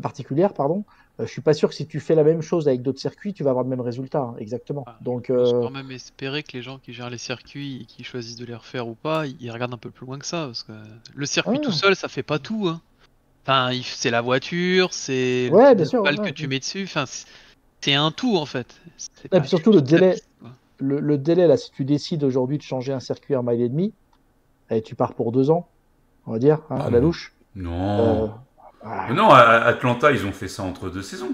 particulière, 0.02 0.54
pardon. 0.54 0.86
Euh, 1.22 1.26
je 1.26 1.32
suis 1.32 1.42
pas 1.42 1.54
sûr 1.54 1.70
que 1.70 1.76
si 1.76 1.88
tu 1.88 2.00
fais 2.00 2.16
la 2.16 2.24
même 2.24 2.42
chose 2.42 2.68
avec 2.68 2.82
d'autres 2.82 3.00
circuits, 3.00 3.34
tu 3.34 3.44
vas 3.44 3.52
avoir 3.52 3.64
le 3.64 3.70
même 3.70 3.82
résultat, 3.82 4.20
hein, 4.22 4.36
exactement. 4.40 4.84
Ah, 4.88 4.98
Donc, 5.02 5.26
Je 5.28 5.34
peux 5.34 5.40
euh, 5.40 5.62
quand 5.62 5.70
même 5.70 5.92
espérer 5.92 6.44
que 6.44 6.54
les 6.54 6.62
gens 6.62 6.80
qui 6.80 6.94
gèrent 6.94 7.10
les 7.10 7.18
circuits 7.18 7.82
et 7.82 7.86
qui 7.86 8.04
choisissent 8.04 8.38
de 8.38 8.46
les 8.46 8.56
refaire 8.56 8.88
ou 8.88 8.96
pas, 8.96 9.26
ils 9.28 9.52
regardent 9.52 9.74
un 9.74 9.78
peu 9.78 9.92
plus 9.92 10.06
loin 10.06 10.18
que 10.20 10.26
ça. 10.26 10.46
Parce 10.48 10.64
que 10.64 10.74
le 11.14 11.26
circuit 11.26 11.58
Ouais. 11.58 11.62
tout 11.62 11.72
seul, 11.72 11.96
ça 11.96 12.08
fait 12.08 12.24
pas 12.24 12.40
tout. 12.40 12.68
Hein. 12.68 12.82
Enfin, 13.46 13.72
c'est 13.84 14.10
la 14.12 14.22
voiture, 14.22 14.94
c'est 14.94 15.50
Ouais, 15.52 15.74
le 15.76 15.86
sûr, 15.86 16.02
ouais, 16.04 16.16
que 16.16 16.22
ouais. 16.22 16.34
tu 16.34 16.48
mets 16.48 16.60
dessus. 16.60 16.84
Enfin, 16.84 17.06
c'est- 17.06 17.28
un 17.94 18.12
tout 18.12 18.38
en 18.38 18.46
fait. 18.46 18.80
Et 19.32 19.40
puis 19.40 19.50
surtout, 19.50 19.72
le 19.72 19.82
délai- 19.82 20.12
piste, 20.14 20.30
le, 20.78 21.00
le 21.00 21.18
délai, 21.18 21.48
là, 21.48 21.58
si 21.58 21.72
tu 21.72 21.84
décides 21.84 22.24
aujourd'hui 22.24 22.58
de 22.60 22.64
changer 22.64 22.94
un 22.94 23.00
circuit 23.00 23.36
en 23.36 23.42
mile 23.42 23.62
et 23.62 23.70
demi, 23.70 23.92
et 24.70 24.84
tu 24.84 24.94
pars 24.94 25.16
pour 25.16 25.32
deux 25.32 25.50
ans, 25.50 25.68
on 26.28 26.32
va 26.34 26.40
dire, 26.40 26.60
hein, 26.70 26.78
Ah, 26.80 26.86
à 26.86 26.90
la 26.92 27.00
non. 27.00 27.08
louche. 27.08 27.34
Non. 27.56 28.26
Euh, 28.26 28.28
ah, 28.84 29.06
Mais 29.10 29.16
non, 29.16 29.30
à 29.30 29.42
Atlanta, 29.42 30.12
ils 30.12 30.26
ont 30.26 30.32
fait 30.32 30.48
ça 30.48 30.64
entre 30.64 30.90
deux 30.90 31.02
saisons. 31.02 31.32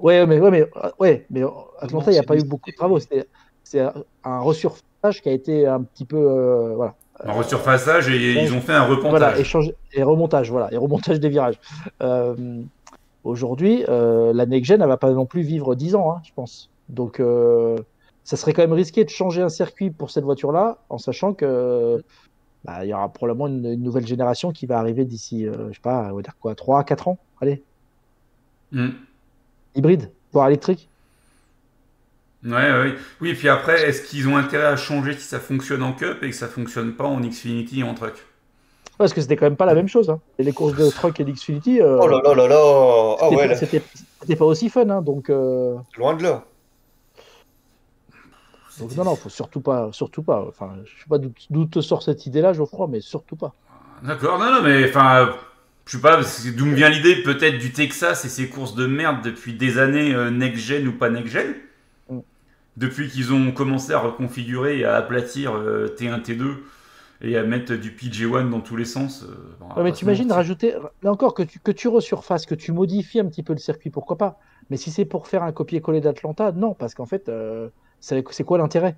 Ouais, 0.00 0.26
mais, 0.26 0.38
ouais, 0.40 0.50
mais, 0.50 0.66
ouais, 0.98 1.26
mais 1.30 1.42
Atlanta, 1.80 2.10
il 2.10 2.14
n'y 2.14 2.20
a 2.20 2.22
pas 2.22 2.36
eu 2.36 2.44
beaucoup 2.44 2.70
de 2.70 2.76
travaux. 2.76 2.98
C'est 2.98 3.26
c'est 3.64 3.80
un 3.80 4.40
resurfaçage 4.40 5.22
qui 5.22 5.28
a 5.28 5.32
été 5.32 5.66
un 5.66 5.82
petit 5.82 6.04
peu. 6.04 6.16
euh, 6.16 6.74
voilà. 6.76 6.94
En 7.26 7.32
resurfaçage, 7.32 8.08
et 8.08 8.44
ils 8.44 8.52
ont 8.52 8.60
fait 8.60 8.74
un 8.74 8.84
repentage. 8.84 9.10
Voilà, 9.10 9.38
échange 9.38 9.72
et 9.92 10.02
remontage, 10.02 10.50
voilà, 10.50 10.72
et 10.72 10.76
remontage 10.76 11.18
des 11.18 11.28
virages. 11.30 11.58
Euh, 12.02 12.62
Aujourd'hui, 13.26 13.84
euh, 13.88 14.32
la 14.32 14.46
next 14.46 14.68
gen, 14.68 14.80
elle 14.80 14.86
va 14.86 14.96
pas 14.98 15.10
non 15.10 15.26
plus 15.26 15.42
vivre 15.42 15.74
10 15.74 15.96
ans, 15.96 16.12
hein, 16.12 16.20
je 16.22 16.30
pense. 16.32 16.70
Donc, 16.88 17.18
euh, 17.18 17.76
ça 18.22 18.36
serait 18.36 18.52
quand 18.52 18.62
même 18.62 18.72
risqué 18.72 19.04
de 19.04 19.10
changer 19.10 19.42
un 19.42 19.48
circuit 19.48 19.90
pour 19.90 20.10
cette 20.10 20.22
voiture-là, 20.22 20.78
en 20.90 20.98
sachant 20.98 21.34
que 21.34 22.04
bah, 22.66 22.84
il 22.84 22.88
y 22.88 22.94
aura 22.94 23.08
probablement 23.12 23.46
une, 23.46 23.64
une 23.66 23.82
nouvelle 23.82 24.06
génération 24.06 24.50
qui 24.52 24.66
va 24.66 24.78
arriver 24.78 25.04
d'ici, 25.04 25.46
euh, 25.46 25.68
je 25.68 25.74
sais 25.74 25.80
pas, 25.80 26.08
on 26.12 26.16
va 26.16 26.22
dire 26.22 26.34
quoi, 26.40 26.54
3 26.54 26.84
4 26.84 27.08
ans, 27.08 27.18
allez, 27.40 27.62
Hmm. 28.72 28.88
hybride, 29.76 30.10
voire 30.32 30.48
électrique. 30.48 30.88
Ouais, 32.44 32.52
ouais. 32.52 32.94
Oui, 33.20 33.30
et 33.30 33.34
puis 33.34 33.48
après, 33.48 33.88
est-ce 33.88 34.02
qu'ils 34.02 34.28
ont 34.28 34.36
intérêt 34.36 34.66
à 34.66 34.76
changer 34.76 35.12
si 35.14 35.22
ça 35.22 35.40
fonctionne 35.40 35.82
en 35.82 35.92
Cup 35.92 36.18
et 36.22 36.30
que 36.30 36.36
ça 36.36 36.48
fonctionne 36.48 36.92
pas 36.94 37.04
en 37.04 37.20
Xfinity 37.20 37.80
et 37.80 37.82
en 37.82 37.94
Truck? 37.94 38.24
Parce 38.98 39.12
que 39.12 39.20
c'était 39.20 39.36
quand 39.36 39.46
même 39.46 39.56
pas 39.56 39.66
la 39.66 39.74
même 39.74 39.88
chose. 39.88 40.10
Hein. 40.10 40.20
Et 40.38 40.42
les 40.42 40.52
courses 40.52 40.74
de 40.74 40.88
truck 40.90 41.18
et 41.20 41.24
d'Xfinity, 41.24 41.80
euh, 41.82 41.98
Oh 42.00 42.08
là 42.08 42.20
là 42.24 42.34
là 42.34 42.48
là 42.48 43.16
Ah 43.20 43.28
c'était 43.54 43.76
ouais, 43.78 43.82
pas- 44.28 44.36
pas 44.36 44.44
aussi 44.44 44.68
fun. 44.70 44.88
Hein, 44.88 45.02
donc, 45.02 45.28
euh, 45.28 45.76
loin 45.98 46.14
de 46.14 46.22
là. 46.22 46.44
Donc 48.78 48.94
non, 48.94 49.04
non, 49.04 49.16
faut 49.16 49.28
surtout 49.28 49.60
pas, 49.60 49.90
surtout 49.92 50.22
pas. 50.22 50.44
Enfin, 50.48 50.76
je 50.84 50.90
sais 50.90 51.08
pas 51.08 51.18
d'où 51.18 51.64
te 51.66 51.80
sort 51.80 52.02
cette 52.02 52.26
idée-là, 52.26 52.52
Geoffroy, 52.52 52.88
mais 52.88 53.00
surtout 53.00 53.36
pas. 53.36 53.54
D'accord, 54.02 54.38
non, 54.38 54.52
non, 54.52 54.62
mais 54.62 54.88
enfin, 54.88 55.34
je 55.86 55.96
sais 55.96 56.02
pas, 56.02 56.22
c'est 56.22 56.52
d'où 56.52 56.66
me 56.66 56.74
vient 56.74 56.90
l'idée 56.90 57.22
peut-être 57.22 57.58
du 57.58 57.72
Texas 57.72 58.24
et 58.24 58.28
ses 58.28 58.48
courses 58.48 58.74
de 58.74 58.86
merde 58.86 59.22
depuis 59.22 59.54
des 59.54 59.78
années, 59.78 60.14
euh, 60.14 60.30
next-gen 60.30 60.86
ou 60.88 60.92
pas 60.92 61.08
next-gen? 61.10 61.54
Mm. 62.10 62.20
Depuis 62.76 63.08
qu'ils 63.08 63.32
ont 63.32 63.52
commencé 63.52 63.92
à 63.92 63.98
reconfigurer 63.98 64.80
et 64.80 64.84
à 64.84 64.96
aplatir 64.96 65.54
euh, 65.54 65.88
T1, 65.88 66.20
T2 66.20 66.56
et 67.22 67.36
à 67.38 67.44
mettre 67.44 67.74
du 67.74 67.92
PJ1 67.92 68.50
dans 68.50 68.60
tous 68.60 68.76
les 68.76 68.84
sens. 68.84 69.22
euh, 69.22 69.56
bon, 69.58 69.68
Ouais, 69.74 69.82
mais 69.82 69.92
t'imagines 69.92 70.30
rajouter, 70.30 70.74
là 71.02 71.10
encore, 71.12 71.32
que 71.34 71.42
tu, 71.42 71.58
que 71.60 71.72
tu 71.72 71.88
resurfaces, 71.88 72.44
que 72.44 72.54
tu 72.54 72.72
modifies 72.72 73.20
un 73.20 73.26
petit 73.26 73.42
peu 73.42 73.54
le 73.54 73.58
circuit, 73.58 73.90
pourquoi 73.90 74.18
pas? 74.18 74.38
Mais 74.68 74.76
si 74.76 74.90
c'est 74.90 75.04
pour 75.06 75.26
faire 75.28 75.42
un 75.42 75.52
copier-coller 75.52 76.00
d'Atlanta, 76.00 76.52
non, 76.52 76.74
parce 76.74 76.94
qu'en 76.94 77.06
fait, 77.06 77.28
euh, 77.28 77.70
c'est 78.00 78.44
quoi 78.44 78.58
l'intérêt? 78.58 78.96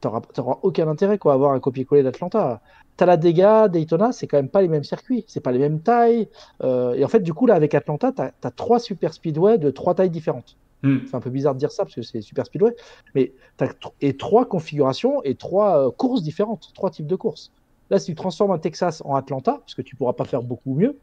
T'auras 0.00 0.58
aucun 0.62 0.86
intérêt 0.88 1.18
quoi, 1.18 1.32
à 1.32 1.34
avoir 1.34 1.52
un 1.52 1.60
copier-coller 1.60 2.02
d'Atlanta. 2.02 2.60
Talladega, 2.96 3.68
Daytona, 3.68 4.12
c'est 4.12 4.26
quand 4.26 4.36
même 4.36 4.50
pas 4.50 4.60
les 4.60 4.68
mêmes 4.68 4.84
circuits, 4.84 5.24
c'est 5.26 5.40
pas 5.40 5.50
les 5.50 5.58
mêmes 5.58 5.80
tailles. 5.80 6.28
euh, 6.62 6.94
et 6.94 7.04
en 7.04 7.08
fait, 7.08 7.20
du 7.20 7.32
coup, 7.32 7.46
là, 7.46 7.54
avec 7.54 7.74
Atlanta, 7.74 8.12
t'as 8.12 8.30
as 8.42 8.50
trois 8.50 8.78
super 8.78 9.14
speedway 9.14 9.58
de 9.58 9.70
trois 9.70 9.94
tailles 9.94 10.10
différentes. 10.10 10.56
Hmm. 10.82 10.98
C'est 11.06 11.16
un 11.16 11.20
peu 11.20 11.30
bizarre 11.30 11.54
de 11.54 11.58
dire 11.58 11.72
ça 11.72 11.84
parce 11.84 11.94
que 11.94 12.02
c'est 12.02 12.20
super 12.20 12.44
speedway, 12.44 12.74
mais 13.14 13.32
t'as 13.56 13.66
tr- 13.66 13.92
et 14.02 14.16
trois 14.16 14.44
configurations 14.44 15.22
et 15.22 15.34
trois 15.34 15.86
euh, 15.86 15.90
courses 15.90 16.22
différentes, 16.22 16.68
trois 16.74 16.90
types 16.90 17.06
de 17.06 17.16
courses. 17.16 17.50
Là, 17.88 17.98
si 17.98 18.06
tu 18.06 18.14
transformes 18.14 18.50
un 18.50 18.58
Texas 18.58 19.02
en 19.06 19.14
Atlanta, 19.14 19.58
parce 19.58 19.74
que 19.74 19.82
tu 19.82 19.96
pourras 19.96 20.12
pas 20.12 20.24
faire 20.24 20.42
beaucoup 20.42 20.74
mieux, 20.74 20.98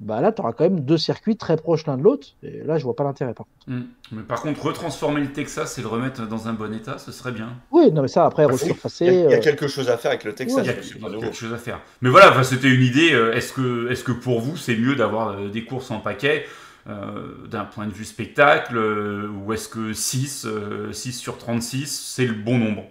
bah 0.00 0.20
là, 0.20 0.30
tu 0.32 0.40
auras 0.40 0.52
quand 0.52 0.64
même 0.64 0.80
deux 0.80 0.96
circuits 0.98 1.36
très 1.36 1.56
proches 1.56 1.86
l'un 1.86 1.96
de 1.98 2.02
l'autre. 2.02 2.28
Et 2.42 2.62
là, 2.64 2.78
je 2.78 2.84
vois 2.84 2.94
pas 2.94 3.04
l'intérêt. 3.04 3.34
Par 3.34 3.46
contre. 3.46 3.68
Hmm. 3.78 3.86
Mais 4.12 4.22
par 4.22 4.40
contre, 4.42 4.62
retransformer 4.64 5.20
le 5.20 5.32
Texas 5.32 5.76
et 5.78 5.82
le 5.82 5.88
remettre 5.88 6.26
dans 6.28 6.46
un 6.48 6.52
bon 6.52 6.72
état, 6.72 6.98
ce 6.98 7.10
serait 7.10 7.32
bien. 7.32 7.48
Oui, 7.72 7.90
non, 7.90 8.02
mais 8.02 8.08
ça, 8.08 8.24
après, 8.24 8.44
Ah, 8.44 8.52
si. 8.56 8.64
resurfacer. 8.64 9.06
Il 9.06 9.12
y, 9.12 9.16
a, 9.16 9.20
il 9.24 9.30
y 9.30 9.34
a 9.34 9.38
euh, 9.38 9.40
quelque 9.40 9.66
chose 9.66 9.88
à 9.90 9.96
faire 9.98 10.12
avec 10.12 10.24
le 10.24 10.34
Texas. 10.34 10.60
Il 10.64 10.66
y 10.66 10.70
a, 10.70 10.72
y 10.74 11.20
quelque 11.20 11.34
chose 11.36 11.52
à 11.52 11.58
faire. 11.58 11.80
Mais 12.00 12.10
voilà, 12.10 12.30
enfin, 12.30 12.44
c'était 12.44 12.68
une 12.72 12.82
idée. 12.82 13.12
euh, 13.12 13.34
Est-ce 13.34 13.52
que, 13.52 13.90
est 13.90 14.04
que 14.04 14.12
pour 14.12 14.40
vous, 14.40 14.56
c'est 14.56 14.76
mieux 14.76 14.94
d'avoir 14.94 15.30
euh, 15.30 15.48
des 15.48 15.64
courses 15.64 15.90
en 15.90 15.98
paquet 16.00 16.44
euh, 16.88 17.46
d'un 17.50 17.64
point 17.64 17.86
de 17.86 17.92
vue 17.92 18.04
spectacle 18.04 18.76
euh, 18.76 19.28
Ou 19.44 19.52
est-ce 19.52 19.68
que 19.68 19.92
6, 19.92 20.46
euh, 20.46 20.92
6 20.92 21.12
sur 21.12 21.36
36, 21.38 21.86
c'est 22.14 22.24
le 22.26 22.34
bon 22.34 22.56
nombre? 22.58 22.84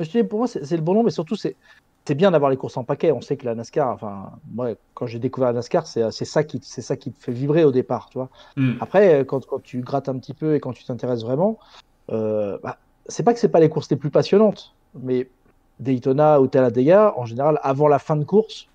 Je 0.00 0.06
te 0.06 0.18
dis, 0.18 0.24
pour 0.24 0.40
moi, 0.40 0.48
c'est 0.48 0.68
le 0.76 0.82
bon 0.82 0.94
nom, 0.94 1.04
mais 1.04 1.12
surtout, 1.12 1.36
c'est 1.36 1.54
c'est 2.06 2.14
bien 2.14 2.30
d'avoir 2.30 2.50
les 2.50 2.56
courses 2.56 2.76
en 2.76 2.84
paquet. 2.84 3.12
On 3.12 3.20
sait 3.20 3.36
que 3.36 3.46
la 3.46 3.54
NASCAR, 3.54 3.88
enfin, 3.90 4.32
moi, 4.52 4.70
quand 4.94 5.06
j'ai 5.06 5.18
découvert 5.18 5.48
la 5.48 5.54
NASCAR, 5.54 5.86
c'est 5.86 6.10
ça, 6.12 6.44
qui- 6.44 6.60
c'est 6.62 6.82
ça 6.82 6.96
qui 6.96 7.12
te 7.12 7.18
fait 7.18 7.32
vibrer 7.32 7.64
au 7.64 7.72
départ, 7.72 8.08
tu 8.10 8.18
vois. 8.18 8.30
Hmm. 8.56 8.72
Après, 8.80 9.24
quand, 9.26 9.44
quand 9.46 9.62
tu 9.62 9.80
grattes 9.80 10.08
un 10.08 10.18
petit 10.18 10.34
peu 10.34 10.54
et 10.54 10.60
quand 10.60 10.72
tu 10.72 10.84
t'intéresses 10.84 11.22
vraiment, 11.22 11.58
euh, 12.10 12.58
bah, 12.62 12.78
c'est 13.06 13.22
pas 13.22 13.32
que 13.32 13.40
c'est 13.40 13.48
pas 13.48 13.60
les 13.60 13.68
courses 13.68 13.90
les 13.90 13.96
plus 13.96 14.10
passionnantes, 14.10 14.74
mais 14.94 15.30
Daytona 15.78 16.40
ou 16.40 16.46
Talladega, 16.46 17.14
en 17.16 17.24
général, 17.24 17.58
avant 17.62 17.88
la 17.88 17.98
fin 17.98 18.16
de 18.16 18.24
course, 18.24 18.66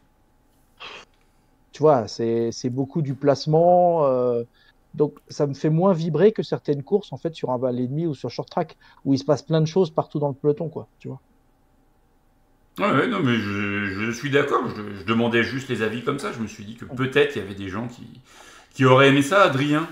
tu 1.71 1.79
vois, 1.83 2.07
c'est 2.07 2.51
c'est 2.51 2.69
beaucoup 2.69 3.01
du 3.01 3.15
placement. 3.15 4.05
euh, 4.05 4.43
donc, 4.95 5.19
ça 5.27 5.45
me 5.45 5.53
fait 5.53 5.69
moins 5.69 5.93
vibrer 5.93 6.31
que 6.31 6.41
certaines 6.41 6.83
courses, 6.83 7.13
en 7.13 7.17
fait, 7.17 7.35
sur 7.35 7.51
un 7.51 7.57
val 7.59 7.79
et 7.79 7.87
demi 7.87 8.07
ou 8.07 8.15
sur 8.15 8.31
short 8.31 8.49
track, 8.49 8.75
où 9.05 9.13
il 9.13 9.19
se 9.19 9.23
passe 9.23 9.43
plein 9.43 9.61
de 9.61 9.67
choses 9.67 9.91
partout 9.91 10.17
dans 10.19 10.29
le 10.29 10.33
peloton, 10.33 10.69
quoi, 10.69 10.89
tu 10.97 11.07
vois. 11.09 11.21
Ouais, 12.79 12.91
ouais, 12.91 13.07
non, 13.07 13.19
mais 13.19 13.35
je, 13.35 14.05
je 14.05 14.11
suis 14.11 14.29
d'accord. 14.29 14.63
Je, 14.69 14.99
je 14.99 15.03
demandais 15.03 15.43
juste 15.43 15.69
les 15.69 15.81
avis 15.81 16.03
comme 16.03 16.19
ça. 16.19 16.31
Je 16.31 16.39
me 16.39 16.47
suis 16.47 16.63
dit 16.63 16.75
que 16.75 16.85
peut-être 16.85 17.35
il 17.35 17.39
y 17.39 17.45
avait 17.45 17.55
des 17.55 17.69
gens 17.69 17.87
qui, 17.87 18.03
qui 18.73 18.85
auraient 18.85 19.09
aimé 19.09 19.21
ça, 19.21 19.43
Adrien. 19.43 19.87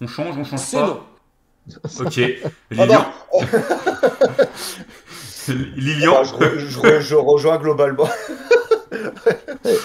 On 0.00 0.08
change, 0.08 0.36
on 0.36 0.44
change 0.44 0.60
C'est 0.60 0.76
pas 0.76 0.86
non. 0.86 1.02
Ok. 2.00 2.20
Ah 2.44 2.48
Lilian, 2.72 3.06
Lilian 5.76 6.24
je, 6.24 6.34
re- 6.34 6.58
je 6.58 6.78
re- 6.80 7.00
je 7.00 7.14
rejoins 7.14 7.58
globalement. 7.58 8.08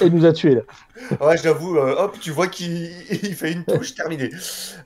Et, 0.02 0.10
nous 0.10 0.26
a 0.26 0.34
tués, 0.34 0.56
là. 0.56 0.62
Ouais, 1.22 1.38
j'avoue, 1.38 1.78
euh, 1.78 1.96
hop, 1.98 2.18
tu 2.20 2.32
vois 2.32 2.48
qu'il 2.48 2.92
il 3.12 3.36
fait 3.36 3.52
une 3.52 3.64
touche 3.64 3.94
terminée. 3.94 4.32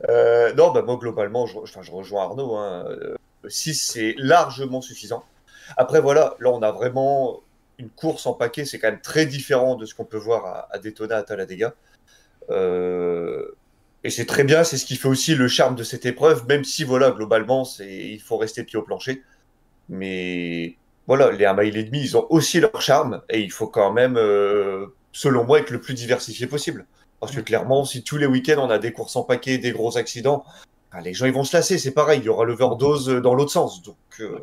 Euh, 0.10 0.54
non, 0.54 0.71
bah 0.71 0.82
moi, 0.82 0.97
globalement, 0.97 1.47
je, 1.47 1.58
enfin, 1.58 1.82
je 1.82 1.91
rejoins 1.91 2.23
Arnaud. 2.23 2.56
Hein, 2.56 2.86
6, 3.47 3.73
c'est 3.75 4.15
largement 4.17 4.82
suffisant. 4.82 5.23
Après, 5.78 6.02
voilà, 6.02 6.36
là, 6.39 6.50
on 6.52 6.62
a 6.62 6.71
vraiment 6.71 7.41
une 7.78 7.89
course 7.89 8.26
en 8.26 8.34
paquet. 8.34 8.65
C'est 8.65 8.80
quand 8.80 8.89
même 8.89 9.02
très 9.02 9.26
différent 9.26 9.76
de 9.76 9.86
ce 9.86 9.95
qu'on 9.95 10.06
peut 10.06 10.17
voir 10.17 10.45
à, 10.45 10.67
à 10.71 10.80
Daytona, 10.80 11.17
à 11.17 11.24
Talladega. 11.24 11.74
Euh, 12.50 13.56
et 14.04 14.10
c'est 14.10 14.26
très 14.26 14.43
bien, 14.43 14.63
c'est 14.63 14.78
ce 14.78 14.86
qui 14.86 14.95
fait 14.95 15.08
aussi 15.08 15.36
le 15.36 15.47
charme 15.47 15.76
de 15.76 15.84
cette 15.84 16.06
épreuve, 16.06 16.47
même 16.47 16.63
si, 16.63 16.84
voilà, 16.84 17.12
globalement, 17.12 17.67
il 17.80 18.19
faut 18.19 18.38
rester 18.38 18.63
pied 18.63 18.80
au 18.80 18.82
plancher. 18.82 19.21
Mais 19.89 20.76
voilà, 21.08 21.32
les 21.32 21.45
1 21.45 21.54
mile 21.54 21.78
et 21.78 21.84
demi, 21.84 22.02
ils 22.02 22.17
ont 22.17 22.26
aussi 22.30 22.60
leur 22.60 22.82
charme 22.82 23.21
et 23.30 23.41
il 23.41 23.52
faut 23.52 23.67
quand 23.67 23.91
même, 23.91 24.17
euh, 24.17 24.88
selon 25.12 25.43
moi, 25.43 25.60
être 25.60 25.69
le 25.69 25.80
plus 25.80 25.93
diversifié 25.93 26.47
possible. 26.47 26.86
Parce 27.19 27.36
que 27.36 27.41
clairement, 27.41 27.86
si 27.86 28.04
tous 28.04 28.17
les 28.17 28.26
week-ends 28.26 28.65
on 28.65 28.69
a 28.71 28.80
des 28.80 28.93
courses 28.93 29.15
en 29.15 29.24
paquet, 29.24 29.60
des 29.60 29.71
gros 29.71 29.97
accidents, 29.97 30.43
ah, 30.91 31.02
les 31.02 31.13
gens 31.13 31.28
ils 31.28 31.34
vont 31.34 31.43
se 31.43 31.56
lasser, 31.56 31.78
c'est 31.78 31.91
pareil, 31.91 32.19
il 32.19 32.26
y 32.26 32.30
aura 32.30 32.45
l'overdose 32.45 33.08
dans 33.08 33.36
l'autre 33.36 33.52
sens. 33.52 33.84
Donc, 33.84 33.97
euh, 34.19 34.39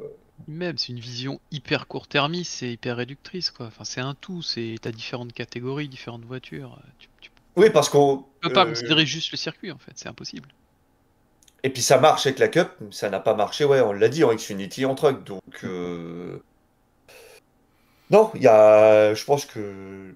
Même, 0.47 0.79
c'est 0.79 0.93
une 0.93 1.01
vision 1.01 1.41
hyper 1.51 1.87
court-termiste, 1.87 2.53
c'est 2.53 2.73
hyper 2.73 2.97
réductrice, 2.97 3.51
quoi. 3.51 3.67
Enfin, 3.67 3.85
c'est 3.85 4.01
un 4.01 4.15
tout, 4.15 4.43
c'est 4.43 4.77
t'as 4.81 4.93
différentes 4.93 5.33
catégories, 5.33 5.89
différentes 5.89 6.25
voitures. 6.25 6.79
Tu, 6.99 7.09
tu 7.21 7.31
oui, 7.59 7.71
parce 7.71 7.89
qu'on. 7.89 8.25
peux 8.41 8.53
pas 8.53 8.65
euh, 8.65 8.69
considérer 8.69 9.05
juste 9.05 9.33
le 9.33 9.37
circuit, 9.37 9.73
en 9.73 9.79
fait, 9.79 9.93
c'est 9.97 10.09
impossible. 10.09 10.49
Et 11.65 11.71
puis 11.71 11.83
ça 11.83 11.99
marche 11.99 12.25
avec 12.27 12.39
la 12.39 12.47
Cup, 12.47 12.71
ça 12.93 13.11
n'a 13.11 13.19
pas 13.19 13.35
marché, 13.35 13.65
ouais, 13.65 13.81
on 13.81 13.93
l'a 13.93 14.09
dit 14.09 14.23
en 14.23 14.33
Xfinity, 14.33 14.87
en 14.87 14.95
truck. 14.95 15.25
Donc, 15.25 15.65
euh, 15.65 16.41
non, 18.11 18.31
il 18.37 18.43
y 18.43 18.47
a, 18.47 19.13
je 19.13 19.25
pense 19.25 19.45
que 19.45 20.15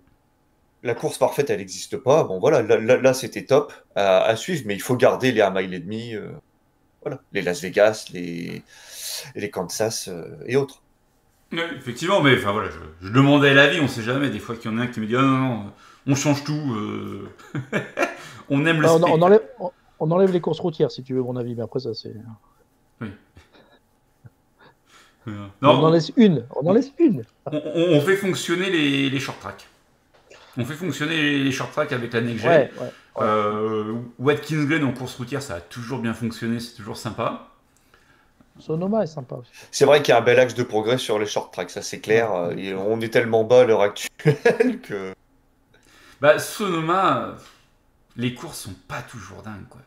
la 0.85 0.95
course 0.95 1.19
parfaite, 1.19 1.51
elle 1.51 1.59
n'existe 1.59 1.97
pas. 1.97 2.23
Bon, 2.25 2.39
voilà, 2.39 2.63
là, 2.63 2.79
là, 2.79 2.97
là, 2.97 3.13
c'était 3.13 3.45
top 3.45 3.73
à, 3.97 4.23
à 4.23 4.37
suivre, 4.37 4.63
mais 4.67 4.75
il 4.75 4.83
faut 4.83 4.97
garder 4.97 5.33
les 5.33 5.41
1 5.41 5.51
mile 5.51 5.75
et 5.75 5.81
demi, 5.81 6.15
euh, 6.15 6.31
voilà, 7.03 7.21
les 7.33 7.43
Las 7.43 7.61
Vegas, 7.63 8.07
les, 8.13 8.63
les 9.35 9.51
Kansas 9.51 10.09
euh, 10.09 10.37
et 10.47 10.57
autres. 10.57 10.83
Effectivement, 11.53 12.23
mais 12.23 12.37
enfin 12.39 12.53
voilà, 12.53 12.71
je, 12.71 13.07
je 13.07 13.13
demandais 13.13 13.53
l'avis, 13.53 13.79
on 13.81 13.89
sait 13.89 14.03
jamais. 14.03 14.31
Des 14.31 14.39
fois 14.39 14.57
qu'il 14.57 14.71
y 14.71 14.75
en 14.75 14.79
a 14.79 14.83
un 14.83 14.87
qui 14.87 15.01
me 15.01 15.07
dit 15.07 15.17
ah 15.17 15.21
non, 15.23 15.39
non, 15.39 15.73
on 16.07 16.15
change 16.15 16.45
tout. 16.45 16.53
euh, 16.75 17.29
on 18.49 18.65
aime 18.65 18.81
le 18.81 18.87
Ah, 18.89 18.95
on, 18.95 19.21
enlève, 19.21 19.43
on, 19.59 19.71
on 20.01 20.11
enlève 20.11 20.33
les 20.33 20.41
courses 20.41 20.61
routières, 20.61 20.91
si 20.91 21.03
tu 21.03 21.13
veux 21.15 21.23
mon 21.23 21.37
avis, 21.37 21.55
mais 21.55 21.63
après, 21.63 21.81
ça, 21.81 21.93
c'est. 21.95 22.15
Euh, 25.29 25.47
on 25.63 25.67
en 25.69 25.91
laisse 25.91 26.11
une. 26.17 26.45
On 26.57 26.67
en 26.69 26.73
laisse 26.73 26.91
une. 26.99 27.23
on, 27.47 27.53
on- 27.57 27.93
on 27.97 28.01
fait 28.01 28.17
fonctionner 28.17 28.71
les, 28.71 29.09
les 29.09 29.21
short 29.21 29.39
tracks. 29.39 29.69
On 30.57 30.65
fait 30.65 30.75
fonctionner 30.75 31.15
les, 31.17 31.45
les 31.45 31.53
short 31.53 31.71
tracks 31.71 31.93
avec 31.93 32.13
la 32.13 32.21
next 32.23 32.43
gen. 32.43 32.51
Ouais, 32.51 32.71
ouais. 32.81 32.93
Euh, 33.19 33.95
Watkins 34.19 34.65
Glen 34.65 34.85
en 34.85 34.93
course 34.93 35.17
routière, 35.17 35.43
ça 35.43 35.57
a 35.57 35.61
toujours 35.61 35.99
bien 35.99 36.15
fonctionné, 36.15 36.61
c'est 36.61 36.75
toujours 36.75 36.97
sympa. 36.97 37.49
Sonoma 38.59 39.03
est 39.03 39.07
sympa 39.07 39.37
aussi. 39.37 39.51
C'est 39.71 39.85
vrai 39.85 40.03
qu'il 40.03 40.13
y 40.13 40.15
a 40.15 40.19
un 40.19 40.23
bel 40.23 40.39
axe 40.39 40.55
de 40.55 40.63
progrès 40.63 40.99
sur 40.99 41.19
les 41.19 41.27
short 41.27 41.53
tracks, 41.53 41.71
ça 41.71 41.83
c'est 41.83 42.01
clair. 42.01 42.53
Et 42.57 42.75
on 42.75 43.01
est 43.01 43.09
tellement 43.09 43.45
bas 43.45 43.63
à 43.63 43.65
l'heure 43.65 43.83
actuelle 43.83 44.81
que. 44.83 45.13
Bah, 46.21 46.39
Sonoma, 46.39 47.37
les 48.17 48.35
courses 48.35 48.61
sont 48.61 48.75
pas 48.89 49.03
toujours 49.03 49.43
dingues, 49.43 49.69
quoi. 49.69 49.81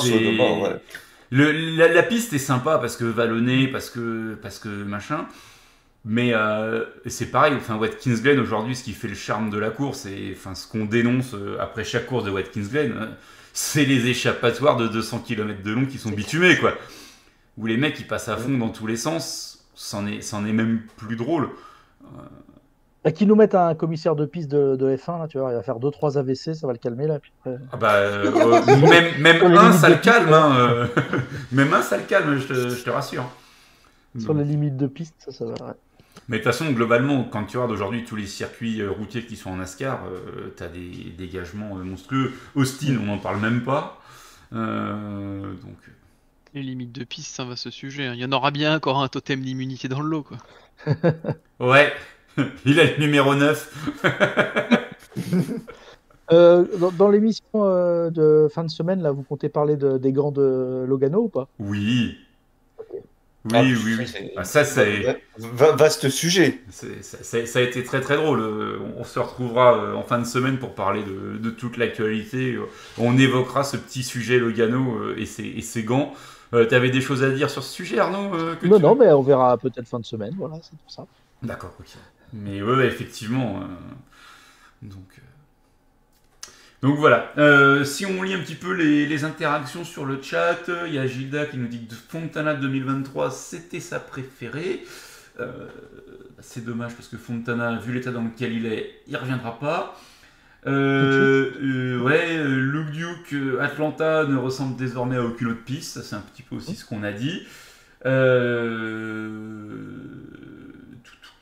C'est- 0.00 0.08
Sonoma, 0.10 0.68
ouais. 0.70 0.80
Le, 1.30 1.52
la, 1.52 1.88
la 1.88 2.02
piste 2.02 2.32
est 2.32 2.38
sympa 2.38 2.78
parce 2.78 2.96
que 2.96 3.04
vallonnée, 3.04 3.68
parce 3.68 3.90
que, 3.90 4.38
parce 4.42 4.58
que 4.58 4.68
machin. 4.68 5.26
Mais 6.04 6.32
euh, 6.32 6.84
c'est 7.06 7.30
pareil, 7.30 7.54
enfin 7.56 7.76
Watkins 7.76 8.14
Glen 8.14 8.40
aujourd'hui, 8.40 8.74
ce 8.74 8.82
qui 8.82 8.92
fait 8.92 9.08
le 9.08 9.14
charme 9.14 9.50
de 9.50 9.58
la 9.58 9.70
course 9.70 10.06
et 10.06 10.34
enfin 10.34 10.54
ce 10.54 10.66
qu'on 10.66 10.86
dénonce 10.86 11.34
euh, 11.34 11.58
après 11.60 11.84
chaque 11.84 12.06
course 12.06 12.24
de 12.24 12.30
Watkins 12.30 12.68
Glen, 12.70 12.92
euh, 12.92 13.06
c'est 13.52 13.84
les 13.84 14.06
échappatoires 14.06 14.78
de 14.78 14.88
200 14.88 15.18
km 15.18 15.62
de 15.62 15.72
long 15.72 15.84
qui 15.84 15.98
sont 15.98 16.10
bitumés 16.10 16.56
quoi. 16.56 16.72
Où 17.58 17.66
les 17.66 17.76
mecs 17.76 18.00
ils 18.00 18.06
passent 18.06 18.28
à 18.28 18.36
fond 18.38 18.56
dans 18.56 18.70
tous 18.70 18.86
les 18.86 18.96
sens, 18.96 19.66
c'en 19.74 20.06
est, 20.06 20.22
c'en 20.22 20.46
est 20.46 20.52
même 20.52 20.80
plus 20.96 21.16
drôle. 21.16 21.50
Et 23.04 23.12
qui 23.12 23.26
nous 23.26 23.34
mettent 23.34 23.54
un 23.54 23.74
commissaire 23.74 24.14
de 24.14 24.26
piste 24.26 24.50
de, 24.50 24.76
de 24.76 24.94
F1, 24.94 25.20
là, 25.20 25.26
tu 25.26 25.38
vois, 25.38 25.52
il 25.52 25.54
va 25.54 25.62
faire 25.62 25.78
2-3 25.78 26.18
AVC, 26.18 26.54
ça 26.54 26.66
va 26.66 26.74
le 26.74 26.78
calmer 26.78 27.06
là. 27.06 27.18
Puis 27.18 27.32
après... 27.40 27.58
Ah 27.72 27.76
bah, 27.78 27.94
euh, 27.94 28.30
euh, 28.68 29.18
même, 29.18 29.56
un, 29.56 29.72
ça 29.72 29.88
le 29.88 29.96
calme. 29.96 30.32
Hein, 30.32 30.54
euh. 30.58 30.86
même 31.50 31.72
un, 31.72 31.80
ça 31.80 31.96
le 31.96 32.02
calme, 32.02 32.38
je 32.38 32.46
te, 32.46 32.68
je 32.68 32.84
te 32.84 32.90
rassure. 32.90 33.24
Sur 34.18 34.34
les 34.34 34.44
limites 34.44 34.76
de 34.76 34.86
piste, 34.86 35.14
ça, 35.18 35.32
ça 35.32 35.44
va. 35.46 35.52
ouais. 35.52 35.74
Mais 36.28 36.38
de 36.38 36.42
toute 36.44 36.52
façon, 36.52 36.70
globalement, 36.72 37.24
quand 37.24 37.44
tu 37.44 37.56
regardes 37.56 37.72
aujourd'hui 37.72 38.04
tous 38.04 38.16
les 38.16 38.26
circuits 38.26 38.80
euh, 38.80 38.90
routiers 38.90 39.24
qui 39.24 39.36
sont 39.36 39.50
en 39.50 39.56
NASCAR, 39.56 40.00
euh, 40.06 40.52
tu 40.56 40.62
as 40.62 40.68
des 40.68 41.12
dégagements 41.18 41.76
euh, 41.78 41.82
monstrueux. 41.82 42.32
Austin, 42.54 42.96
on 43.02 43.06
n'en 43.06 43.18
parle 43.18 43.40
même 43.40 43.62
pas. 43.62 44.00
Euh, 44.52 45.42
donc, 45.54 45.76
Les 46.54 46.62
limites 46.62 46.92
de 46.92 47.04
piste, 47.04 47.34
ça 47.34 47.44
va 47.44 47.56
ce 47.56 47.70
sujet. 47.70 48.06
hein. 48.06 48.14
Il 48.14 48.20
y 48.20 48.24
en 48.24 48.32
aura 48.32 48.50
bien 48.52 48.76
encore 48.76 49.02
un 49.02 49.08
totem 49.08 49.40
d'immunité 49.40 49.88
dans 49.88 50.00
le 50.00 50.08
lot, 50.08 50.22
quoi. 50.22 50.38
ouais, 51.60 51.92
il 52.64 52.78
a 52.80 52.84
le 52.84 52.98
numéro 52.98 53.34
9. 53.34 53.72
Euh, 56.32 56.64
dans 56.78 56.92
dans 56.92 57.08
l'émission 57.08 57.44
euh, 57.56 58.10
de 58.10 58.48
fin 58.54 58.62
de 58.62 58.70
semaine, 58.70 59.02
là, 59.02 59.10
vous 59.10 59.24
comptez 59.24 59.48
parler 59.48 59.76
de- 59.76 59.98
des 59.98 60.12
grands 60.12 60.30
de 60.30 60.84
Logano 60.86 61.22
ou 61.24 61.28
pas? 61.28 61.48
Oui. 61.58 62.18
Oui, 63.46 63.52
Ah, 63.54 63.62
oui, 63.62 63.94
oui. 63.98 64.06
c'est- 64.06 64.32
Ah, 64.36 64.44
ça, 64.44 64.64
c'est- 64.64 65.18
Va- 65.38 65.72
Vaste 65.72 66.10
sujet. 66.10 66.60
ça, 66.70 66.86
ça- 67.22 67.46
ça 67.46 67.58
a 67.58 67.62
été 67.62 67.82
très 67.82 68.00
très 68.02 68.16
drôle. 68.16 68.40
Euh, 68.40 68.78
On 68.98 69.04
se 69.04 69.18
retrouvera 69.18 69.76
euh, 69.78 69.94
en 69.94 70.02
fin 70.02 70.18
de 70.18 70.26
semaine 70.26 70.58
pour 70.58 70.74
parler 70.74 71.02
de, 71.02 71.38
de 71.38 71.50
toute 71.50 71.78
l'actualité. 71.78 72.52
Euh, 72.54 72.66
On 72.98 73.16
évoquera 73.16 73.64
ce 73.64 73.78
petit 73.78 74.02
sujet 74.02 74.38
Logano 74.38 75.14
et, 75.16 75.24
ses, 75.24 75.44
et 75.44 75.62
ses 75.62 75.84
gants. 75.84 76.12
Euh, 76.52 76.66
T'avais 76.66 76.90
des 76.90 77.00
choses 77.00 77.22
à 77.22 77.30
dire 77.30 77.48
sur 77.48 77.62
ce 77.62 77.72
sujet, 77.72 77.98
Arnaud 77.98 78.30
que 78.60 78.66
Non, 78.66 78.76
tu- 78.76 78.82
non, 78.82 78.94
mais 78.94 79.10
on 79.12 79.22
verra 79.22 79.56
peut-être 79.56 79.88
fin 79.88 80.00
de 80.00 80.04
semaine, 80.04 80.34
voilà, 80.36 80.56
c'est 80.62 80.76
pour 80.78 80.90
ça. 80.90 81.06
D'accord, 81.42 81.72
ok. 81.80 81.86
Mais 82.34 82.60
ouais, 82.60 82.74
ouais, 82.76 82.86
effectivement. 82.86 83.60
euh, 83.62 83.66
donc, 84.82 85.06
euh, 85.18 85.22
donc 86.82 86.96
voilà. 86.96 87.32
Euh, 87.36 87.84
si 87.84 88.06
on 88.06 88.22
lit 88.22 88.32
un 88.32 88.40
petit 88.40 88.54
peu 88.54 88.72
les, 88.72 89.24
interactions 89.24 89.84
sur 89.84 90.06
le 90.06 90.20
chat, 90.22 90.58
il 90.86 90.94
y 90.94 90.98
a 90.98 91.06
Gilda 91.06 91.44
qui 91.44 91.58
nous 91.58 91.68
dit 91.68 91.86
que 91.86 91.94
Fontana 91.94 92.54
2023 92.54 93.30
c'était 93.30 93.80
sa 93.80 94.00
préférée. 94.00 94.84
Euh, 95.40 95.66
c'est 96.40 96.64
dommage 96.64 96.94
parce 96.94 97.08
que 97.08 97.18
Fontana, 97.18 97.78
vu 97.78 97.92
l'état 97.92 98.12
dans 98.12 98.22
lequel 98.22 98.52
il 98.54 98.66
est, 98.66 99.02
il 99.06 99.16
reviendra 99.16 99.58
pas. 99.58 100.00
Euh, 100.66 102.00
ouais, 102.00 102.42
Luke 102.46 102.90
Duke, 102.92 103.34
Atlanta 103.60 104.24
ne 104.26 104.36
ressemble 104.36 104.76
désormais 104.76 105.16
à 105.16 105.22
aucune 105.22 105.48
autre 105.48 105.64
piste. 105.64 105.94
Ça, 105.94 106.02
c'est 106.02 106.16
un 106.16 106.20
petit 106.20 106.42
peu 106.42 106.56
aussi 106.56 106.76
ce 106.76 106.86
qu'on 106.86 107.02
a 107.02 107.12
dit. 107.12 107.46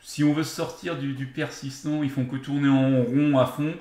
Si 0.03 0.25
on 0.25 0.33
veut 0.33 0.43
sortir 0.43 0.99
du, 0.99 1.13
du 1.13 1.27
persistant, 1.27 2.03
ils 2.03 2.11
font 2.11 2.25
que 2.25 2.37
tourner 2.37 2.69
en 2.69 3.03
rond 3.05 3.39
à 3.39 3.47
fond. 3.47 3.73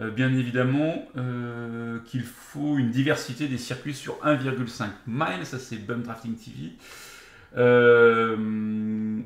Euh, 0.00 0.10
bien 0.10 0.32
évidemment 0.36 1.06
euh, 1.16 2.00
qu'il 2.06 2.24
faut 2.24 2.78
une 2.78 2.90
diversité 2.90 3.46
des 3.46 3.58
circuits 3.58 3.94
sur 3.94 4.14
1,5 4.24 4.86
miles, 5.06 5.44
ça 5.46 5.58
c'est 5.60 5.76
Bum 5.76 6.02
Drafting 6.02 6.34
TV. 6.34 6.72
Euh, 7.56 9.18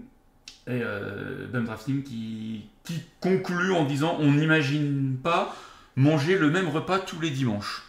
et 0.67 0.81
euh, 0.83 1.47
Bum 1.51 1.65
Drafting 1.65 2.03
qui, 2.03 2.67
qui 2.85 3.03
conclut 3.21 3.73
en 3.73 3.85
disant 3.85 4.17
on 4.21 4.33
n'imagine 4.33 5.17
pas 5.23 5.57
manger 5.97 6.37
le 6.37 6.51
même 6.51 6.69
repas 6.69 6.99
tous 6.99 7.21
les 7.21 7.31
dimanches. 7.31 7.85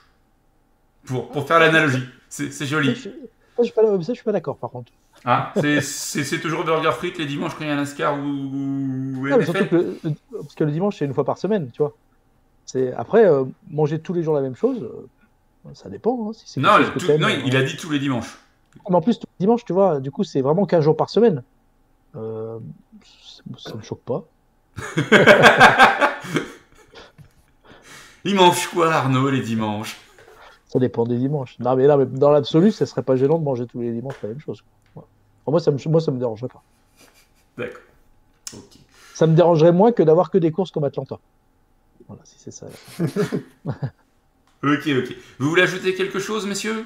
Pour, 1.05 1.29
pour 1.31 1.47
faire 1.47 1.59
l'analogie. 1.59 2.05
C'est 2.29 2.65
joli. 2.65 2.95
je, 2.95 3.01
ça, 3.01 3.09
je 3.59 3.63
suis 3.63 3.73
pas, 3.73 3.81
je 3.99 4.13
suis 4.13 4.23
pas 4.23 4.31
d'accord, 4.31 4.57
par 4.57 4.69
contre. 4.69 4.91
Ah, 5.25 5.51
c'est- 5.55 6.39
toujours 6.39 6.63
burger 6.63 6.91
frites 6.93 7.17
les 7.17 7.25
dimanches 7.25 7.55
quand 7.55 7.65
il 7.65 7.67
y 7.67 7.71
a 7.71 7.73
un 7.73 7.77
NASCAR 7.77 8.17
ou, 8.17 8.21
ou 8.23 9.27
Non, 9.27 9.37
mais 9.37 9.43
NFL? 9.43 9.57
surtout 9.57 9.67
que 9.67 10.07
parce 10.31 10.55
que 10.55 10.63
le 10.63 10.71
dimanche, 10.71 10.97
c'est 10.97 11.05
une 11.05 11.13
fois 11.13 11.25
par 11.25 11.37
semaine, 11.37 11.69
tu 11.71 11.81
vois. 11.81 11.93
C'est 12.71 12.93
après 12.93 13.25
euh, 13.25 13.45
manger 13.71 13.97
tous 13.99 14.13
les 14.13 14.21
jours 14.21 14.35
la 14.35 14.41
même 14.41 14.55
chose, 14.55 14.83
euh, 14.83 15.07
ça 15.73 15.89
dépend. 15.89 16.29
hein, 16.29 16.33
si 16.33 16.43
c'est 16.45 16.61
Non, 16.61 16.69
tout- 16.99 17.07
non, 17.17 17.27
euh, 17.27 17.41
il 17.45 17.55
a 17.57 17.63
dit 17.63 17.75
tous 17.75 17.89
les 17.89 17.97
dimanches. 17.97 18.37
Mais 18.87 18.95
en 18.95 19.01
plus, 19.01 19.17
tous 19.17 19.25
les 19.39 19.45
dimanches, 19.45 19.65
tu 19.65 19.73
vois, 19.73 19.99
du 19.99 20.11
coup, 20.11 20.23
c'est 20.23 20.41
vraiment 20.41 20.65
15 20.67 20.83
jours 20.83 20.95
par 20.95 21.09
semaine. 21.09 21.41
Euh, 22.15 22.59
ça 23.57 23.73
me 23.73 23.81
choque 23.81 24.01
pas. 24.01 24.23
Il 28.25 28.35
mange 28.35 28.67
quoi, 28.67 28.91
Arnaud, 28.93 29.29
les 29.31 29.41
dimanches? 29.41 29.97
Ça 30.67 30.77
dépend 30.77 31.05
des 31.05 31.17
dimanches. 31.17 31.57
Non, 31.59 31.75
mais 31.75 31.87
là, 31.87 31.97
mais 31.97 32.05
dans 32.05 32.29
l'absolu, 32.29 32.71
ça 32.71 32.85
serait 32.85 33.01
pas 33.01 33.15
gênant 33.15 33.39
de 33.39 33.43
manger 33.43 33.65
tous 33.65 33.81
les 33.81 33.91
dimanches 33.91 34.21
la 34.21 34.29
même 34.29 34.39
chose. 34.39 34.61
quoi. 34.93 35.01
Ouais. 35.01 35.07
Enfin, 35.45 35.51
moi, 35.51 35.59
ça 35.59 35.71
me, 35.71 35.89
moi, 35.89 36.01
ça 36.01 36.11
me 36.11 36.19
dérangerait 36.19 36.49
pas. 36.49 36.61
D'accord. 37.57 37.81
Ça 39.15 39.25
me 39.25 39.33
dérangerait 39.35 39.71
moins 39.71 39.91
que 39.91 40.03
d'avoir 40.03 40.29
que 40.29 40.37
des 40.37 40.51
courses 40.51 40.69
comme 40.71 40.83
Atlanta. 40.83 41.17
Voilà, 42.09 42.21
si 42.25 42.35
c'est 42.37 42.51
ça. 42.51 42.67
Ok, 44.61 44.87
ok. 44.87 45.15
Vous 45.39 45.47
voulez 45.49 45.61
ajouter 45.61 45.95
quelque 45.95 46.19
chose, 46.19 46.45
messieurs? 46.45 46.83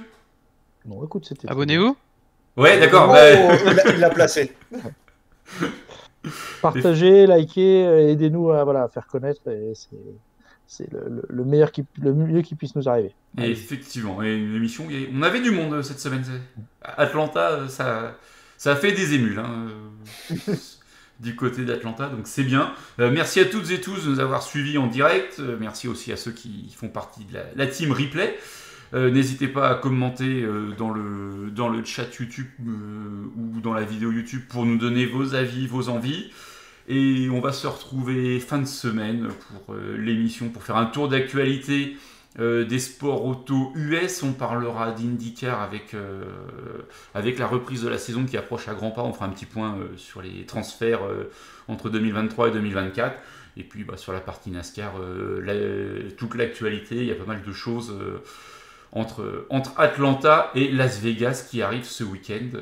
Non, 0.86 1.03
écoute, 1.03 1.25
c'était. 1.25 1.49
Abonnez-vous? 1.49 1.97
Ouais, 2.55 2.79
d'accord. 2.79 3.07
Oh, 3.09 3.13
bah, 3.13 3.33
il 3.91 3.99
l'a- 3.99 4.12
placé. 4.12 4.51
Partagez, 6.62 7.25
likez, 7.27 7.86
euh, 7.86 8.09
aidez-nous 8.12 8.51
à, 8.51 8.63
voilà, 8.63 8.83
à 8.83 8.88
faire 8.89 9.07
connaître. 9.07 9.41
et 9.49 9.73
c'est 10.67 10.91
le, 10.91 10.99
le- 11.09 11.25
le 11.27 11.43
meilleur 11.45 11.71
qui, 11.71 11.83
le 11.99 12.13
mieux 12.13 12.41
qui 12.41 12.53
puisse 12.55 12.75
nous 12.75 12.88
arriver. 12.88 13.13
et 13.39 13.49
effectivement, 13.49 14.23
et 14.23 14.33
une 14.36 14.55
émission, 14.55 14.88
on 15.13 15.21
avait 15.23 15.41
du 15.41 15.51
monde 15.51 15.73
euh, 15.73 15.81
cette 15.81 15.99
semaine. 15.99 16.23
Atlanta, 16.83 17.51
euh, 17.53 17.67
ça, 17.67 18.15
ça 18.57 18.71
a 18.71 18.75
fait 18.75 18.91
des 18.93 19.13
émules 19.15 19.39
hein, 19.39 19.67
du 21.19 21.36
côté 21.36 21.63
d'Atlanta, 21.63 22.08
donc 22.08 22.21
c'est 22.26 22.43
bien. 22.43 22.73
Euh, 22.99 23.12
merci 23.12 23.39
à 23.39 23.45
toutes 23.45 23.69
et 23.71 23.80
tous 23.80 24.06
de 24.06 24.10
nous 24.10 24.19
avoir 24.19 24.43
suivis 24.43 24.78
en 24.78 24.88
direct. 24.88 25.38
Euh, 25.39 25.58
merci 25.60 25.88
aussi 25.88 26.12
à 26.12 26.17
ceux 26.17 26.32
qui 26.32 26.73
font 26.76 26.89
partie 26.89 27.26
de 27.26 27.38
la, 27.56 27.67
team 27.67 27.91
replay. 27.91 28.38
Euh, 28.93 29.10
N'hésitez 29.10 29.47
pas 29.47 29.69
à 29.69 29.76
commenter 29.76 30.45
dans, 30.78 30.91
le, 30.91 31.49
dans 31.52 31.69
le 31.69 31.84
chat 31.84 32.06
YouTube 32.19 32.47
ou 33.38 33.60
dans 33.62 33.73
la 33.73 33.84
vidéo 33.84 34.12
YouTube 34.12 34.41
pour 34.49 34.65
nous 34.65 34.78
donner 34.78 35.06
vos 35.06 35.34
avis, 35.34 35.67
vos 35.67 35.89
envies. 35.89 36.32
Et 36.88 37.30
on 37.32 37.39
va 37.39 37.54
se 37.54 37.65
retrouver 37.65 38.39
fin 38.39 38.60
de 38.60 38.65
semaine 38.65 39.30
pour 39.65 39.76
l'émission, 39.97 40.49
pour 40.49 40.63
faire 40.63 40.76
un 40.76 40.86
tour 40.86 41.08
d'actualité 41.08 41.95
euh, 42.39 42.65
des 42.65 42.80
sports 42.80 43.26
auto 43.26 43.72
US. 43.76 44.24
On 44.24 44.34
parlera 44.34 44.91
d'IndyCar 44.91 45.62
avec, 45.62 45.93
euh, 45.93 46.24
avec 47.13 47.38
la 47.38 47.46
reprise 47.46 47.84
de 47.84 47.89
la 47.89 48.00
saison 48.00 48.26
qui 48.26 48.38
approche 48.38 48.67
à 48.67 48.74
grands 48.74 48.91
pas. 48.91 49.04
On 49.04 49.13
fera 49.13 49.26
un 49.26 49.30
petit 49.30 49.46
point 49.46 49.76
euh, 49.78 49.96
sur 49.98 50.22
les 50.22 50.46
transferts 50.46 51.02
entre 51.67 51.89
2023 51.89 52.50
et 52.50 52.52
2024. 52.52 53.15
Et 53.56 53.63
puis 53.63 53.84
bah, 53.84 53.98
sur 53.98 54.13
la 54.13 54.19
partie 54.19 54.50
NASCAR, 54.50 54.93
toute 56.17 56.34
l'actualité, 56.34 56.96
il 56.96 57.06
y 57.06 57.12
a 57.12 57.15
pas 57.15 57.26
mal 57.26 57.43
de 57.43 57.52
choses 57.52 57.96
entre, 58.91 59.46
entre 59.52 59.79
Atlanta 59.79 60.50
et 60.56 60.71
Las 60.71 61.00
Vegas 61.00 61.48
qui 61.52 61.62
arrive 61.62 61.84
ce 61.84 62.04
week-end. 62.04 62.58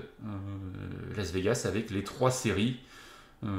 Las 1.16 1.32
Vegas 1.32 1.64
avec 1.66 1.92
les 1.92 2.04
trois 2.04 2.30
séries. 2.30 2.78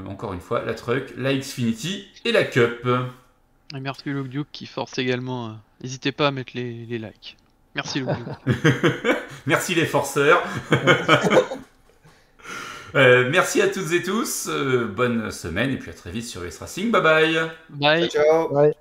Encore 0.07 0.35
une 0.35 0.41
fois, 0.41 0.63
la 0.63 0.75
Truck, 0.75 1.15
la 1.17 1.35
Xfinity 1.35 2.07
et 2.27 2.33
la 2.33 2.45
Cup. 2.45 2.87
Et 3.75 3.81
merci 3.81 4.03
Luke 4.07 4.29
Duke 4.29 4.49
qui 4.53 4.67
force 4.67 4.99
également. 4.99 5.49
euh, 5.49 5.53
N'hésitez 5.83 6.13
pas 6.13 6.29
à 6.29 6.31
mettre 6.31 6.53
les, 6.55 6.85
les 6.87 6.99
likes. 6.99 7.37
Merci 7.75 8.01
Luke 8.01 8.11
Duke. 8.11 8.57
Merci 9.47 9.75
les 9.75 9.87
forceurs. 9.87 10.43
Euh, 12.95 13.31
merci 13.31 13.63
à 13.63 13.69
toutes 13.69 13.91
et 13.93 14.03
tous. 14.03 14.49
euh, 14.51 14.85
bonne 14.85 15.31
semaine 15.31 15.71
et 15.71 15.79
puis 15.79 15.91
à 15.91 15.95
très 15.95 16.11
vite 16.11 16.27
sur 16.27 16.45
US 16.45 16.59
Racing. 16.59 16.91
Bye 16.91 17.01
bye. 17.03 17.51
Bye. 17.71 18.09
Ciao. 18.11 18.55
Ouais. 18.55 18.75